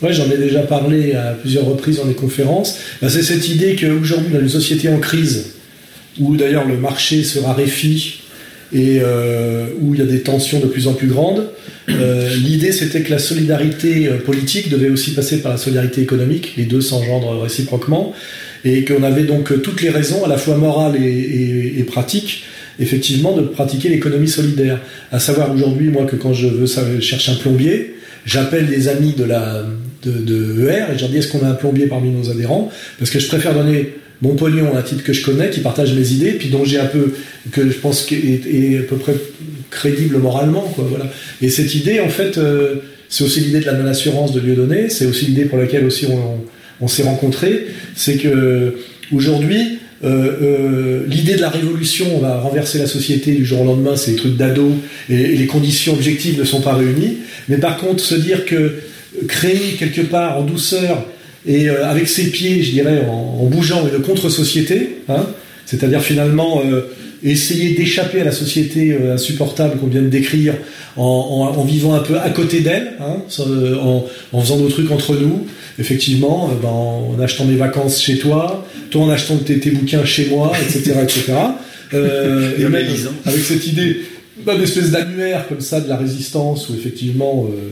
Oui, 0.02 0.10
j'en 0.12 0.30
ai 0.30 0.38
déjà 0.38 0.60
parlé 0.64 1.14
à 1.14 1.32
plusieurs 1.32 1.66
reprises 1.66 1.98
dans 1.98 2.06
les 2.06 2.16
conférences. 2.16 2.78
Ben, 3.02 3.08
c'est 3.08 3.24
cette 3.24 3.48
idée 3.48 3.78
qu'aujourd'hui, 3.78 4.34
dans 4.34 4.42
une 4.42 4.50
société 4.50 4.90
en 4.90 5.00
crise, 5.00 5.54
où 6.20 6.36
d'ailleurs 6.36 6.68
le 6.68 6.76
marché 6.76 7.24
se 7.24 7.40
raréfie 7.40 8.24
et 8.74 9.00
euh, 9.02 9.66
où 9.82 9.94
il 9.94 10.00
y 10.00 10.04
a 10.04 10.06
des 10.06 10.22
tensions 10.22 10.60
de 10.60 10.68
plus 10.68 10.88
en 10.88 10.94
plus 10.94 11.08
grandes, 11.08 11.48
euh, 11.90 12.30
l'idée 12.36 12.72
c'était 12.72 13.02
que 13.02 13.12
la 13.12 13.20
solidarité 13.20 14.10
politique 14.26 14.70
devait 14.70 14.90
aussi 14.90 15.12
passer 15.12 15.42
par 15.42 15.52
la 15.52 15.58
solidarité 15.58 16.02
économique, 16.02 16.54
les 16.58 16.66
deux 16.66 16.82
s'engendrent 16.82 17.42
réciproquement, 17.42 18.14
et 18.66 18.86
qu'on 18.86 19.04
avait 19.04 19.24
donc 19.24 19.62
toutes 19.62 19.82
les 19.82 19.90
raisons, 19.90 20.24
à 20.26 20.28
la 20.28 20.38
fois 20.38 20.58
morales 20.58 20.98
et, 21.02 21.84
pratiques, 21.88 22.44
effectivement, 22.80 23.36
de 23.36 23.42
pratiquer 23.42 23.90
l'économie 23.90 24.28
solidaire. 24.28 24.80
À 25.12 25.20
savoir 25.20 25.54
aujourd'hui, 25.54 25.88
moi, 25.88 26.06
que 26.06 26.16
quand 26.16 26.34
je 26.34 26.48
veux 26.48 26.68
chercher 27.00 27.32
un 27.32 27.36
plombier, 27.36 27.96
j'appelle 28.26 28.68
des 28.68 28.90
amis 28.90 29.14
de 29.14 29.24
la 29.24 29.66
de, 30.04 30.68
ER 30.68 30.94
et 30.94 30.96
je 30.96 31.02
leur 31.02 31.10
dis 31.10 31.18
est-ce 31.18 31.28
qu'on 31.30 31.46
a 31.46 31.50
un 31.50 31.56
plombier 31.56 31.88
parmi 31.88 32.10
nos 32.12 32.30
adhérents? 32.30 32.72
Parce 32.98 33.12
que 33.12 33.20
je 33.20 33.28
préfère 33.28 33.54
donner 33.54 33.94
mon 34.22 34.36
pognon 34.36 34.76
un 34.76 34.82
type 34.82 35.04
que 35.04 35.14
je 35.14 35.24
connais, 35.24 35.50
qui 35.50 35.62
partage 35.62 35.94
mes 35.94 36.12
idées, 36.12 36.32
puis 36.32 36.50
dont 36.50 36.66
j'ai 36.66 36.80
un 36.80 36.86
peu, 36.86 37.14
que 37.52 37.70
je 37.70 37.78
pense 37.78 38.06
est, 38.12 38.80
à 38.80 38.84
peu 38.84 38.98
près 38.98 39.14
crédible 39.70 40.18
moralement, 40.18 40.62
quoi, 40.76 40.86
voilà. 40.90 41.06
Et 41.42 41.50
cette 41.50 41.74
idée, 41.76 42.00
en 42.00 42.10
fait, 42.10 42.38
euh, 42.38 42.76
c'est 43.08 43.24
aussi 43.24 43.42
l'idée 43.42 43.60
de 43.60 43.66
la 43.66 43.74
non-assurance 43.74 44.34
de 44.34 44.40
lieu 44.40 44.56
donné, 44.56 44.90
c'est 44.90 45.06
aussi 45.06 45.26
l'idée 45.26 45.46
pour 45.46 45.58
laquelle 45.58 45.86
aussi 45.86 46.06
on 46.82 46.88
s'est 46.88 47.04
rencontrés, 47.04 47.68
c'est 47.96 48.18
que 48.18 48.76
aujourd'hui, 49.12 49.80
euh, 50.04 50.32
euh, 50.42 51.04
l'idée 51.08 51.36
de 51.36 51.42
la 51.42 51.50
révolution, 51.50 52.06
on 52.16 52.20
va 52.20 52.40
renverser 52.40 52.80
la 52.80 52.88
société 52.88 53.34
du 53.34 53.46
jour 53.46 53.62
au 53.62 53.66
lendemain, 53.66 53.96
c'est 53.98 54.12
des 54.12 54.18
trucs 54.18 54.38
d'ado, 54.38 54.72
et, 55.10 55.36
les 55.36 55.46
conditions 55.46 55.94
objectives 55.94 56.40
ne 56.40 56.46
sont 56.46 56.62
pas 56.62 56.74
réunies. 56.74 57.18
Mais 57.50 57.58
par 57.58 57.78
contre, 57.78 58.02
se 58.02 58.16
dire 58.16 58.46
que 58.46 58.76
créer 59.28 59.74
quelque 59.78 60.02
part 60.02 60.38
en 60.38 60.44
douceur 60.44 61.06
et 61.48 61.70
euh, 61.70 61.88
avec 61.88 62.08
ses 62.08 62.32
pieds, 62.32 62.64
je 62.64 62.72
dirais, 62.72 63.04
en, 63.10 63.46
bougeant 63.46 63.88
une 63.88 64.02
contre-société, 64.02 64.98
hein, 65.08 65.26
c'est-à-dire 65.66 66.02
finalement 66.02 66.62
essayer 67.24 67.76
d'échapper 67.76 68.22
à 68.22 68.24
la 68.24 68.32
société 68.32 68.96
insupportable 69.12 69.78
qu'on 69.78 69.88
vient 69.88 70.02
de 70.02 70.08
décrire 70.08 70.56
en, 70.98 71.64
vivant 71.64 71.94
un 71.94 72.00
peu 72.00 72.18
à 72.18 72.30
côté 72.30 72.60
d'elle, 72.62 72.94
hein, 73.00 73.18
en, 73.40 74.06
en, 74.32 74.42
faisant 74.42 74.58
nos 74.58 74.68
trucs 74.68 74.92
entre 74.92 75.16
nous, 75.16 75.46
effectivement, 75.80 76.50
euh, 76.52 76.62
ben, 76.62 76.70
en 76.70 77.20
achetant 77.22 77.46
mes 77.46 77.56
vacances 77.56 78.02
chez 78.02 78.18
toi, 78.18 78.66
toi 78.92 79.04
en 79.04 79.10
achetant 79.10 79.38
tes, 79.38 79.72
bouquins 79.72 80.06
chez 80.06 80.28
moi, 80.28 80.52
etc., 80.62 81.00
etc. 81.02 81.34
Euh, 81.94 82.52
et 82.60 82.64
même 82.64 82.86
avec 83.26 83.42
cette 83.42 83.66
idée 83.66 84.02
ben, 84.46 84.58
d'espèce 84.58 84.92
d'annuaire 84.92 85.48
comme 85.48 85.62
ça 85.62 85.82
de 85.82 85.90
la 85.90 85.98
résistance, 85.98 86.70
où 86.70 86.76
effectivement, 86.76 87.50
euh, 87.50 87.72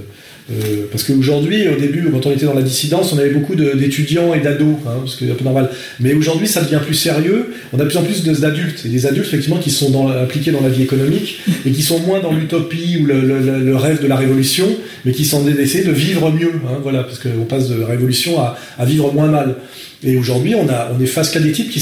euh, 0.49 0.86
parce 0.91 1.03
qu'aujourd'hui, 1.03 1.67
au 1.67 1.75
début, 1.75 2.10
quand 2.10 2.25
on 2.25 2.31
était 2.31 2.45
dans 2.45 2.53
la 2.53 2.62
dissidence, 2.62 3.12
on 3.12 3.17
avait 3.17 3.31
beaucoup 3.31 3.55
d'étudiants 3.55 4.33
et 4.33 4.39
d'ados, 4.39 4.75
hein, 4.86 4.91
parce 4.99 5.15
que 5.15 5.25
c'est 5.25 5.31
un 5.31 5.36
peu 5.36 5.43
normal. 5.43 5.69
Mais 5.99 6.13
aujourd'hui, 6.13 6.47
ça 6.47 6.62
devient 6.62 6.79
plus 6.83 6.95
sérieux. 6.95 7.47
On 7.73 7.79
a 7.79 7.83
de 7.83 7.89
plus 7.89 7.97
en 7.97 8.03
plus 8.03 8.23
d'adultes, 8.23 8.86
et 8.86 8.89
des 8.89 9.05
adultes 9.05 9.27
effectivement 9.27 9.60
qui 9.60 9.71
sont 9.71 10.10
impliqués 10.10 10.51
dans 10.51 10.62
la 10.62 10.69
vie 10.69 10.83
économique 10.83 11.39
et 11.65 11.71
qui 11.71 11.81
sont 11.81 11.99
moins 11.99 12.21
dans 12.21 12.31
l'utopie 12.31 12.99
ou 13.01 13.05
le, 13.05 13.75
rêve 13.75 14.01
de 14.01 14.07
la 14.07 14.15
révolution, 14.15 14.67
mais 15.05 15.12
qui 15.12 15.25
sont 15.25 15.43
d'essayer 15.43 15.83
de 15.83 15.91
vivre 15.91 16.31
mieux. 16.31 16.53
Hein, 16.67 16.79
voilà, 16.81 17.03
parce 17.03 17.19
qu'on 17.19 17.45
passe 17.45 17.69
de 17.69 17.81
révolution 17.81 18.39
à, 18.39 18.86
vivre 18.86 19.12
moins 19.12 19.27
mal. 19.27 19.55
Et 20.03 20.15
aujourd'hui, 20.15 20.55
on, 20.55 20.65
on 20.65 21.01
est 21.01 21.07
face 21.07 21.29
qu'à 21.29 21.39
des 21.39 21.51
types 21.51 21.71
qui 21.71 21.81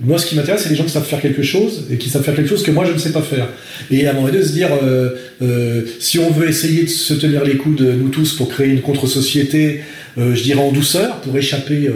moi, 0.00 0.18
ce 0.18 0.26
qui 0.26 0.36
m'intéresse, 0.36 0.62
c'est 0.62 0.68
les 0.68 0.76
gens 0.76 0.84
qui 0.84 0.92
savent 0.92 1.06
faire 1.06 1.20
quelque 1.20 1.42
chose 1.42 1.86
et 1.90 1.96
qui 1.96 2.08
savent 2.08 2.22
faire 2.22 2.36
quelque 2.36 2.48
chose 2.48 2.62
que 2.62 2.70
moi, 2.70 2.84
je 2.84 2.92
ne 2.92 2.98
sais 2.98 3.10
pas 3.10 3.22
faire. 3.22 3.48
Et 3.90 4.06
à 4.06 4.10
un 4.10 4.14
moment 4.14 4.28
donné, 4.28 4.44
se 4.44 4.52
dire, 4.52 4.68
euh, 4.82 5.10
euh, 5.42 5.82
si 5.98 6.20
on 6.20 6.30
veut 6.30 6.48
essayer 6.48 6.84
de 6.84 6.88
se 6.88 7.14
tenir 7.14 7.44
les 7.44 7.56
coudes, 7.56 7.80
nous 7.80 8.08
tous, 8.08 8.34
pour 8.34 8.48
créer 8.48 8.68
une 8.68 8.80
contre-société, 8.80 9.80
euh, 10.16 10.36
je 10.36 10.42
dirais 10.42 10.60
en 10.60 10.70
douceur, 10.70 11.20
pour 11.22 11.36
échapper 11.36 11.90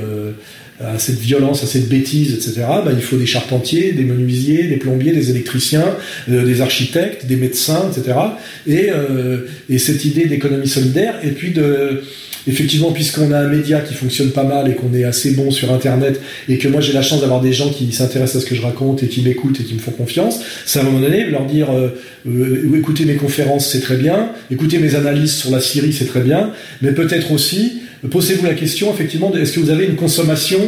à 0.81 0.99
cette 0.99 1.21
violence, 1.21 1.63
à 1.63 1.67
cette 1.67 1.89
bêtise, 1.89 2.35
etc., 2.35 2.67
bah, 2.85 2.91
il 2.93 3.03
faut 3.03 3.17
des 3.17 3.27
charpentiers, 3.27 3.93
des 3.93 4.03
menuisiers, 4.03 4.65
des 4.65 4.79
plombiers, 4.79 5.13
des 5.13 5.31
électriciens, 5.31 5.97
des 6.27 6.61
architectes, 6.61 7.27
des 7.27 7.37
médecins, 7.37 7.89
etc. 7.89 8.19
Et, 8.67 8.89
et 9.71 9.79
cette 9.79 10.05
idée 10.05 10.25
d'économie 10.25 10.67
solidaire, 10.67 11.21
et 11.23 11.31
puis 11.31 11.53
de 11.53 12.03
effectivement, 12.47 12.93
puisqu'on 12.93 13.33
a 13.33 13.39
un 13.39 13.49
média 13.49 13.81
qui 13.81 13.95
fonctionne 13.95 14.31
pas 14.31 14.45
mal 14.45 14.69
et 14.69 14.75
qu'on 14.75 14.93
est 14.95 15.05
assez 15.05 15.33
bon 15.33 15.51
sur 15.51 15.73
Internet, 15.73 16.21
et 16.49 16.59
que 16.59 16.69
moi 16.69 16.81
j'ai 16.81 16.93
la 16.93 17.03
chance 17.03 17.21
d'avoir 17.21 17.41
des 17.41 17.53
gens 17.53 17.71
qui 17.71 17.93
s'intéressent 17.93 18.43
à 18.43 18.45
ce 18.45 18.49
que 18.49 18.55
je 18.55 18.63
raconte 18.63 19.03
et 19.03 19.09
qui 19.09 19.23
m'écoutent 19.23 19.61
et 19.61 19.65
qui 19.65 19.75
me 19.75 19.79
font 19.79 19.93
confiance, 19.93 20.41
c'est 20.67 20.79
à 20.79 20.83
un 20.83 20.85
moment 20.87 21.01
donné 21.01 21.25
leur 21.25 21.47
dire 21.47 21.71
euh, 21.73 21.89
euh, 22.27 22.77
écoutez 22.77 23.05
mes 23.05 23.17
conférences, 23.17 23.71
c'est 23.71 23.81
très 23.81 23.97
bien, 23.97 24.31
écoutez 24.51 24.79
mes 24.79 24.95
analyses 24.95 25.35
sur 25.35 25.51
la 25.51 25.61
Syrie, 25.61 25.93
c'est 25.93 26.07
très 26.07 26.21
bien, 26.21 26.53
mais 26.81 26.93
peut-être 26.93 27.33
aussi, 27.33 27.83
posez-vous 28.11 28.47
la 28.47 28.55
question, 28.55 28.93
effectivement, 28.93 29.35
est-ce 29.35 29.53
que 29.53 29.61
vous 29.61 29.71
avez 29.71 29.87
une 29.87 29.97
consommation 29.97 30.59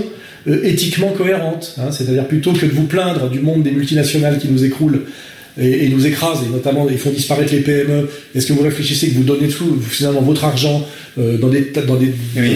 euh, 0.47 0.63
éthiquement 0.63 1.09
cohérente 1.09 1.75
hein, 1.79 1.91
C'est-à-dire 1.91 2.27
plutôt 2.27 2.53
que 2.53 2.67
de 2.67 2.73
vous 2.73 2.85
plaindre 2.85 3.31
du 3.31 3.41
monde 3.41 3.63
des 3.63 3.71
multinationales 3.71 4.39
qui 4.39 4.49
nous 4.49 4.65
écroulent 4.65 5.01
et, 5.59 5.89
nous 5.89 6.07
écrasent, 6.07 6.41
et 6.47 6.51
notamment 6.51 6.87
ils 6.91 6.99
font 6.99 7.11
disparaître 7.11 7.53
les 7.53 7.61
PME. 7.61 8.09
Est-ce 8.35 8.47
que 8.47 8.53
vous 8.53 8.63
réfléchissez 8.63 9.09
que 9.09 9.15
vous 9.15 9.23
donnez 9.23 9.49
tout, 9.49 9.79
finalement 9.81 10.21
votre 10.21 10.45
argent 10.45 10.87
euh, 11.19 11.39
dans, 11.39 11.49
des, 11.49 11.73
dans, 11.87 11.97
des, 11.97 12.13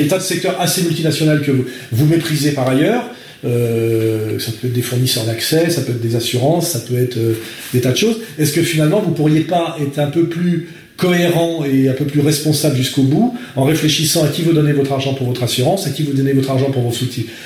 tas 0.09 0.19
de 0.19 0.23
secteurs 0.23 0.61
assez 0.61 0.83
multinationaux 0.83 1.41
que 1.45 1.53
vous, 1.53 1.65
vous 1.93 2.07
méprisez 2.07 2.53
par 2.53 2.69
ailleurs 2.69 3.05
euh, 3.45 4.39
ça 4.41 4.51
peut 4.51 4.67
être 4.67 4.73
des 4.73 4.83
fournisseurs 4.83 5.25
d'accès, 5.25 5.71
ça 5.71 5.83
peut 5.83 5.93
être 5.93 6.01
des 6.01 6.17
assurances, 6.17 6.71
ça 6.71 6.81
peut 6.81 6.99
être 6.99 7.19
euh, 7.19 7.35
des 7.73 7.81
tas 7.81 7.93
de 7.93 7.97
choses. 7.97 8.17
Est-ce 8.37 8.53
que 8.53 8.63
finalement 8.63 9.01
vous 9.01 9.13
pourriez 9.13 9.43
pas 9.43 9.77
être 9.81 9.99
un 10.01 10.09
peu 10.09 10.27
plus 10.27 10.69
cohérent 10.99 11.65
et 11.65 11.89
un 11.89 11.93
peu 11.93 12.05
plus 12.05 12.21
responsable 12.21 12.77
jusqu'au 12.77 13.05
bout, 13.05 13.33
en 13.55 13.63
réfléchissant 13.63 14.25
à 14.25 14.29
qui 14.29 14.43
vous 14.43 14.53
donnez 14.53 14.73
votre 14.73 14.91
argent 14.91 15.15
pour 15.15 15.29
votre 15.29 15.45
assurance, 15.45 15.87
à 15.87 15.91
qui 15.91 16.03
vous 16.03 16.13
donnez 16.13 16.33
votre 16.33 16.51
argent 16.51 16.73
pour 16.73 16.83
vos 16.83 16.93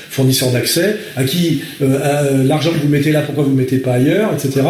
fournisseurs 0.08 0.50
d'accès, 0.50 0.96
à 1.16 1.24
qui 1.24 1.60
euh, 1.82 1.98
euh, 2.02 2.44
l'argent 2.44 2.70
que 2.70 2.78
vous 2.78 2.88
mettez 2.88 3.12
là, 3.12 3.20
pourquoi 3.20 3.44
vous 3.44 3.50
ne 3.50 3.56
mettez 3.56 3.76
pas 3.76 3.92
ailleurs, 3.92 4.32
etc. 4.32 4.62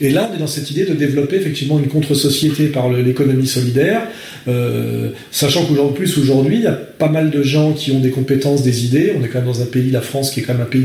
Et 0.00 0.10
là, 0.10 0.28
on 0.30 0.36
est 0.36 0.40
dans 0.40 0.48
cette 0.48 0.68
idée 0.68 0.84
de 0.84 0.94
développer 0.94 1.36
effectivement 1.36 1.78
une 1.78 1.86
contre-société 1.86 2.66
par 2.66 2.90
l'économie 2.90 3.46
solidaire, 3.46 4.02
euh, 4.48 5.10
sachant 5.30 5.64
qu'aujourd'hui, 5.64 5.94
plus 5.94 6.18
aujourd'hui, 6.18 6.56
il 6.56 6.62
y 6.62 6.66
a 6.66 6.72
pas 6.72 7.08
mal 7.08 7.30
de 7.30 7.42
gens 7.44 7.72
qui 7.72 7.92
ont 7.92 8.00
des 8.00 8.10
compétences, 8.10 8.64
des 8.64 8.84
idées. 8.84 9.14
On 9.16 9.22
est 9.22 9.28
quand 9.28 9.38
même 9.38 9.46
dans 9.46 9.62
un 9.62 9.66
pays, 9.66 9.92
la 9.92 10.00
France, 10.00 10.32
qui 10.32 10.40
est 10.40 10.42
quand 10.42 10.54
même 10.54 10.62
un 10.62 10.64
pays 10.64 10.84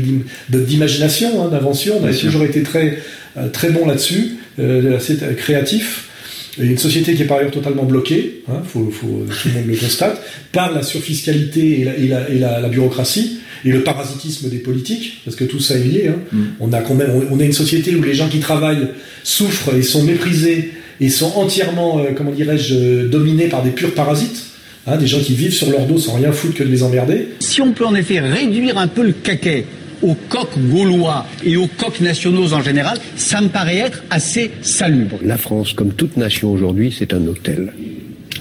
d'imagination, 0.50 1.42
hein, 1.42 1.48
d'invention. 1.48 1.94
On 2.00 2.06
a 2.06 2.12
toujours 2.12 2.44
été 2.44 2.62
très 2.62 2.98
très 3.52 3.70
bon 3.70 3.86
là-dessus, 3.86 4.36
assez 4.58 5.18
créatif 5.36 6.09
une 6.60 6.78
société 6.78 7.14
qui 7.14 7.22
est 7.22 7.26
par 7.26 7.38
ailleurs 7.38 7.50
totalement 7.50 7.84
bloquée, 7.84 8.42
hein, 8.48 8.62
faut, 8.64 8.90
faut, 8.90 9.24
tout 9.42 9.48
le 9.48 9.54
monde 9.54 9.66
le 9.68 9.76
constate, 9.76 10.20
par 10.52 10.72
la 10.72 10.82
surfiscalité 10.82 11.80
et 11.80 11.84
la, 11.84 11.96
et 11.96 12.08
la, 12.08 12.30
et 12.30 12.38
la, 12.38 12.68
bureaucratie 12.68 13.38
et 13.64 13.70
le 13.70 13.82
parasitisme 13.82 14.48
des 14.48 14.58
politiques, 14.58 15.20
parce 15.24 15.36
que 15.36 15.44
tout 15.44 15.60
ça 15.60 15.76
est 15.76 15.84
lié. 15.84 16.08
Hein. 16.08 16.18
Mm. 16.32 16.42
On 16.60 16.72
a 16.72 16.80
quand 16.80 16.94
même, 16.94 17.10
on, 17.30 17.38
a 17.40 17.44
une 17.44 17.52
société 17.52 17.94
où 17.94 18.02
les 18.02 18.14
gens 18.14 18.28
qui 18.28 18.40
travaillent 18.40 18.88
souffrent 19.22 19.74
et 19.74 19.82
sont 19.82 20.02
méprisés 20.02 20.72
et 21.00 21.08
sont 21.08 21.32
entièrement, 21.36 21.98
euh, 22.00 22.10
comment 22.16 22.32
dirais-je, 22.32 23.06
dominés 23.06 23.48
par 23.48 23.62
des 23.62 23.70
purs 23.70 23.94
parasites. 23.94 24.46
Hein, 24.86 24.96
des 24.96 25.06
gens 25.06 25.20
qui 25.20 25.34
vivent 25.34 25.52
sur 25.52 25.70
leur 25.70 25.84
dos 25.86 25.98
sans 25.98 26.14
rien 26.14 26.32
foutre 26.32 26.54
que 26.54 26.64
de 26.64 26.70
les 26.70 26.82
emmerder. 26.82 27.28
Si 27.40 27.60
on 27.60 27.72
peut 27.72 27.84
en 27.84 27.94
effet 27.94 28.18
réduire 28.18 28.78
un 28.78 28.88
peu 28.88 29.02
le 29.02 29.12
caquet 29.12 29.66
aux 30.02 30.16
coqs 30.28 30.58
gaulois 30.70 31.26
et 31.44 31.56
aux 31.56 31.66
coqs 31.66 32.00
nationaux 32.00 32.52
en 32.52 32.62
général, 32.62 32.98
ça 33.16 33.40
me 33.40 33.48
paraît 33.48 33.78
être 33.78 34.02
assez 34.10 34.50
salubre. 34.62 35.18
La 35.22 35.36
France, 35.36 35.72
comme 35.72 35.92
toute 35.92 36.16
nation 36.16 36.52
aujourd'hui, 36.52 36.94
c'est 36.96 37.12
un 37.12 37.26
hôtel. 37.26 37.72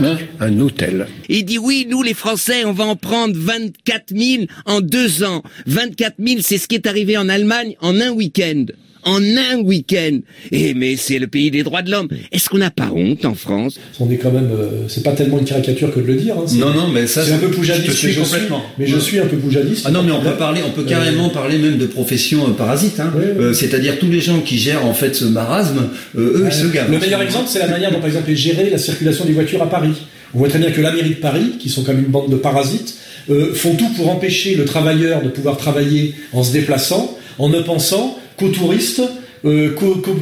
Hein 0.02 0.17
un 0.39 0.60
hôtel. 0.60 1.08
Il 1.28 1.43
dit 1.43 1.58
oui, 1.58 1.86
nous 1.89 2.02
les 2.04 2.13
Français, 2.13 2.63
on 2.63 2.72
va 2.72 2.86
en 2.86 2.95
prendre 2.95 3.36
24 3.36 4.15
000 4.15 4.43
en 4.65 4.80
deux 4.80 5.24
ans. 5.24 5.43
24 5.67 6.15
000, 6.19 6.39
c'est 6.41 6.58
ce 6.58 6.67
qui 6.67 6.76
est 6.76 6.88
arrivé 6.88 7.17
en 7.17 7.28
Allemagne 7.28 7.76
en 7.82 8.00
un 8.00 8.12
week-end 8.12 8.65
en 9.10 9.22
un 9.22 9.62
week-end. 9.63 10.19
Eh 10.52 10.74
mais 10.74 10.95
c'est 10.95 11.19
le 11.19 11.28
pays 11.28 11.50
des 11.52 11.63
droits 11.63 11.82
de 11.82 11.91
l'homme. 11.91 12.08
Est-ce 12.32 12.50
qu'on 12.50 12.60
n'a 12.60 12.69
pas 12.69 12.89
honte 12.93 13.26
en 13.26 13.34
France? 13.34 13.80
On 14.00 14.10
est 14.10 14.17
quand 14.17 14.32
même, 14.32 14.52
euh, 14.52 14.88
c'est 14.88 15.04
pas 15.04 15.12
tellement 15.12 15.39
une 15.39 15.45
caricature 15.45 15.93
que 15.93 16.00
de 16.00 16.06
le 16.06 16.15
dire. 16.15 16.36
Hein, 16.38 16.45
non 16.56 16.74
non, 16.74 16.88
mais 16.88 17.08
ça 17.08 17.26
c'est 17.26 17.34
un 17.34 17.38
peu 17.38 17.50
poujadiste. 17.50 17.91
Je 17.91 17.95
suis 17.95 18.15
complètement. 18.15 18.62
mais 18.78 18.88
je 18.88 18.98
suis 18.98 19.19
un 19.19 19.26
peu 19.26 19.38
poujadiste. 19.38 19.86
Ah 19.86 19.91
non, 19.91 20.04
mais 20.04 20.12
on 20.12 20.22
peut 20.22 20.38
parler, 20.38 20.62
on 20.65 20.72
peut 20.72 20.84
carrément 20.84 21.30
parler 21.30 21.58
même 21.58 21.78
de 21.78 21.88
profession 21.88 22.48
euh, 22.48 22.52
parasite. 22.52 23.00
Hein. 23.00 23.12
Euh, 23.17 23.54
c'est-à-dire 23.54 23.98
tous 24.00 24.10
les 24.10 24.22
gens 24.22 24.39
qui 24.41 24.58
gèrent 24.58 24.86
en 24.86 24.93
fait 24.93 25.15
ce 25.15 25.26
marasme, 25.26 25.89
eux 26.15 26.45
ils 26.45 26.54
se 26.54 26.67
gavent. 26.67 26.91
Le 26.91 27.00
meilleur 27.00 27.22
exemple, 27.22 27.48
c'est 27.48 27.60
la 27.60 27.67
manière 27.67 27.91
dont 27.91 28.00
par 28.00 28.08
exemple 28.08 28.30
est 28.30 28.36
gérée 28.36 28.69
la 28.69 28.78
circulation 28.78 29.26
des 29.26 29.34
voitures 29.34 29.62
à 29.62 29.69
Paris. 29.69 29.93
On 30.36 30.39
voit 30.39 30.50
très 30.50 30.60
bien 30.60 30.69
que 30.69 30.82
la 30.82 30.91
mairie 30.91 31.10
de 31.10 31.15
Paris, 31.15 31.54
qui 31.60 31.69
sont 31.69 31.84
comme 31.84 31.98
une 31.98 32.06
bande 32.06 32.30
de 32.30 32.36
parasites, 32.36 32.95
font 33.56 33.76
tout 33.76 33.89
pour 33.95 34.10
empêcher 34.10 34.56
le 34.56 34.65
travailleur 34.65 35.24
de 35.24 35.30
pouvoir 35.30 35.58
travailler 35.58 36.13
en 36.34 36.43
se 36.43 36.52
déplaçant, 36.52 37.17
en 37.39 37.50
ne 37.50 37.60
pensant 37.60 38.19
qu'aux 38.39 38.49
touristes, 38.49 39.02
euh, 39.45 39.75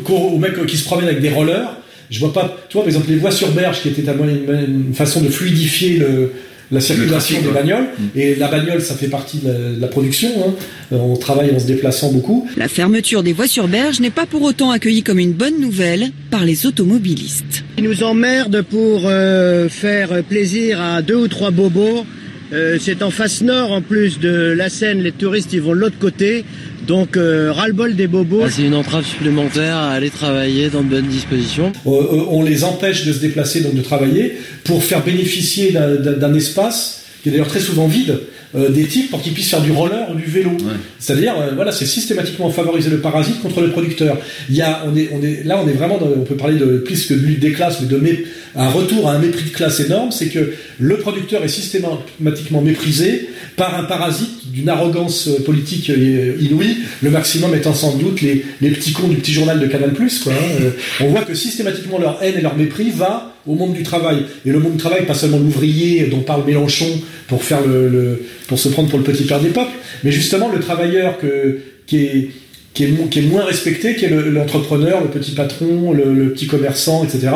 aux 0.09 0.37
mecs 0.37 0.65
qui 0.65 0.77
se 0.77 0.85
promènent 0.85 1.07
avec 1.07 1.21
des 1.21 1.29
rollers. 1.29 1.77
Je 2.09 2.19
vois 2.19 2.33
pas, 2.33 2.55
tu 2.69 2.73
vois, 2.73 2.83
par 2.83 2.89
exemple, 2.89 3.09
les 3.09 3.17
voies 3.17 3.31
sur 3.31 3.51
berge 3.51 3.81
qui 3.81 3.89
étaient 3.89 4.07
à 4.07 4.13
moi 4.13 4.27
une, 4.27 4.93
façon 4.93 5.21
de 5.21 5.27
fluidifier 5.27 5.97
le, 5.97 6.31
la 6.71 6.79
circulation 6.79 7.35
trafic, 7.35 7.43
des 7.43 7.53
bagnoles. 7.53 7.87
Mm. 7.99 8.19
Et 8.19 8.35
la 8.35 8.47
bagnole, 8.47 8.81
ça 8.81 8.95
fait 8.95 9.07
partie 9.07 9.39
de 9.39 9.47
la, 9.47 9.53
de 9.53 9.81
la 9.81 9.87
production. 9.87 10.29
hein. 10.39 10.53
Euh, 10.93 10.97
On 10.97 11.17
travaille 11.17 11.53
en 11.53 11.59
se 11.59 11.65
déplaçant 11.65 12.11
beaucoup. 12.11 12.47
La 12.55 12.69
fermeture 12.69 13.23
des 13.23 13.33
voies 13.33 13.47
sur 13.47 13.67
berge 13.67 13.99
n'est 13.99 14.09
pas 14.09 14.25
pour 14.25 14.41
autant 14.43 14.71
accueillie 14.71 15.03
comme 15.03 15.19
une 15.19 15.33
bonne 15.33 15.59
nouvelle 15.59 16.11
par 16.31 16.45
les 16.45 16.65
automobilistes. 16.65 17.65
Ils 17.77 17.83
nous 17.83 18.03
emmerdent 18.03 18.61
pour 18.61 19.01
euh, 19.05 19.67
faire 19.67 20.23
plaisir 20.23 20.81
à 20.81 21.01
deux 21.01 21.15
ou 21.15 21.27
trois 21.27 21.51
bobos. 21.51 22.05
Euh, 22.53 22.77
c'est 22.79 23.03
en 23.03 23.11
face 23.11 23.41
nord 23.41 23.71
en 23.71 23.81
plus 23.81 24.19
de 24.19 24.53
la 24.55 24.69
Seine, 24.69 25.01
les 25.01 25.11
touristes 25.11 25.51
ils 25.51 25.61
vont 25.61 25.75
de 25.75 25.79
l'autre 25.79 25.99
côté. 25.99 26.45
Donc 26.85 27.17
euh, 27.17 27.51
ras-le-bol 27.51 27.95
des 27.95 28.07
bobos. 28.07 28.41
Ah, 28.45 28.49
c'est 28.49 28.63
une 28.63 28.75
entrave 28.75 29.05
supplémentaire 29.05 29.75
à 29.75 29.91
aller 29.91 30.09
travailler 30.09 30.69
dans 30.69 30.83
de 30.83 30.89
bonnes 30.89 31.07
dispositions. 31.07 31.71
Euh, 31.85 31.89
euh, 31.91 32.23
on 32.29 32.43
les 32.43 32.63
empêche 32.63 33.05
de 33.05 33.13
se 33.13 33.19
déplacer, 33.19 33.61
donc 33.61 33.73
de 33.75 33.81
travailler, 33.81 34.33
pour 34.63 34.83
faire 34.83 35.03
bénéficier 35.03 35.71
d'un- 35.71 36.33
espace 36.35 37.03
qui 37.23 37.29
est 37.29 37.31
d'ailleurs 37.31 37.47
très 37.47 37.59
souvent 37.59 37.87
vide 37.87 38.19
euh, 38.55 38.69
des 38.69 38.85
types 38.85 39.09
pour 39.09 39.21
qu'ils 39.21 39.33
puissent 39.33 39.49
faire 39.49 39.61
du 39.61 39.71
roller 39.71 40.07
ou 40.11 40.15
du 40.15 40.25
vélo. 40.25 40.51
C'est-à-dire, 40.99 41.33
euh, 41.37 41.51
voilà, 41.55 41.71
c'est 41.71 41.85
systématiquement 41.85 42.49
favoriser 42.51 42.89
le 42.89 42.99
parasite 42.99 43.41
contre 43.41 43.59
le 43.61 43.71
producteur. 43.71 44.17
Il 44.49 44.55
y 44.55 44.61
a, 44.61 44.83
on 44.85 44.95
est, 44.95 45.09
on 45.13 45.21
est, 45.21 45.43
là, 45.43 45.59
on 45.61 45.67
est 45.67 45.73
vraiment, 45.73 45.97
dans- 45.97 46.05
on 46.15 46.23
peut 46.23 46.35
parler 46.35 46.57
de 46.57 46.77
plus 46.77 47.05
que 47.07 47.13
de 47.15 47.19
lutte 47.19 47.39
des 47.39 47.51
classes, 47.53 47.79
mais 47.81 47.87
de 47.87 47.97
mé- 47.97 48.23
un 48.55 48.69
retour 48.69 49.09
à 49.09 49.13
un 49.13 49.19
mépris 49.19 49.45
de 49.45 49.49
classe 49.49 49.79
énorme. 49.79 50.11
C'est 50.11 50.27
que 50.27 50.53
le 50.79 50.97
producteur 50.97 51.43
est 51.43 51.47
systématiquement 51.49 52.61
méprisé 52.61 53.29
par 53.57 53.77
un 53.77 53.83
parasite 53.83 54.36
d'une 54.51 54.69
arrogance 54.69 55.27
euh, 55.27 55.43
politique 55.43 55.89
euh, 55.89 56.35
inouïe. 56.39 56.77
Le 57.01 57.09
maximum 57.09 57.53
étant 57.55 57.73
sans 57.73 57.95
doute 57.97 58.21
les, 58.21 58.45
les 58.61 58.69
petits 58.71 58.93
cons 58.93 59.07
du 59.07 59.17
petit 59.17 59.33
journal 59.33 59.59
de 59.59 59.67
Canal+. 59.67 59.91
Quoi, 59.93 60.33
hein. 60.33 60.35
Euh, 60.61 60.71
On 61.01 61.09
voit 61.09 61.21
que 61.23 61.33
systématiquement 61.33 61.99
leur 61.99 62.21
haine 62.23 62.35
et 62.37 62.41
leur 62.41 62.55
mépris 62.55 62.89
va 62.91 63.33
au 63.45 63.55
monde 63.55 63.73
du 63.73 63.83
travail. 63.83 64.25
Et 64.45 64.51
le 64.51 64.59
monde 64.59 64.73
du 64.73 64.77
travail, 64.79 65.05
pas 65.05 65.13
seulement 65.13 65.37
l'ouvrier 65.39 66.05
dont 66.07 66.19
parle 66.21 66.45
Mélenchon 66.45 67.01
pour 67.27 67.43
faire 67.43 67.65
le, 67.65 67.87
le- 67.89 68.25
pour 68.47 68.59
se 68.59 68.69
prendre 68.69 68.89
pour 68.89 68.99
le 68.99 69.05
petit 69.05 69.23
père 69.23 69.39
des 69.41 69.49
peuples, 69.49 69.71
mais 70.03 70.11
justement 70.11 70.49
le 70.49 70.59
travailleur 70.59 71.17
que, 71.17 71.59
qui 71.85 71.97
est 71.97 72.29
qui 72.73 72.83
est, 72.83 73.21
moins 73.23 73.43
respecté, 73.43 73.95
qui 73.95 74.05
est 74.05 74.09
le- 74.09 74.29
l'entrepreneur, 74.29 75.01
le, 75.01 75.07
petit 75.07 75.31
patron, 75.31 75.93
le, 75.93 76.29
petit 76.29 76.45
commerçant, 76.45 77.03
etc. 77.03 77.29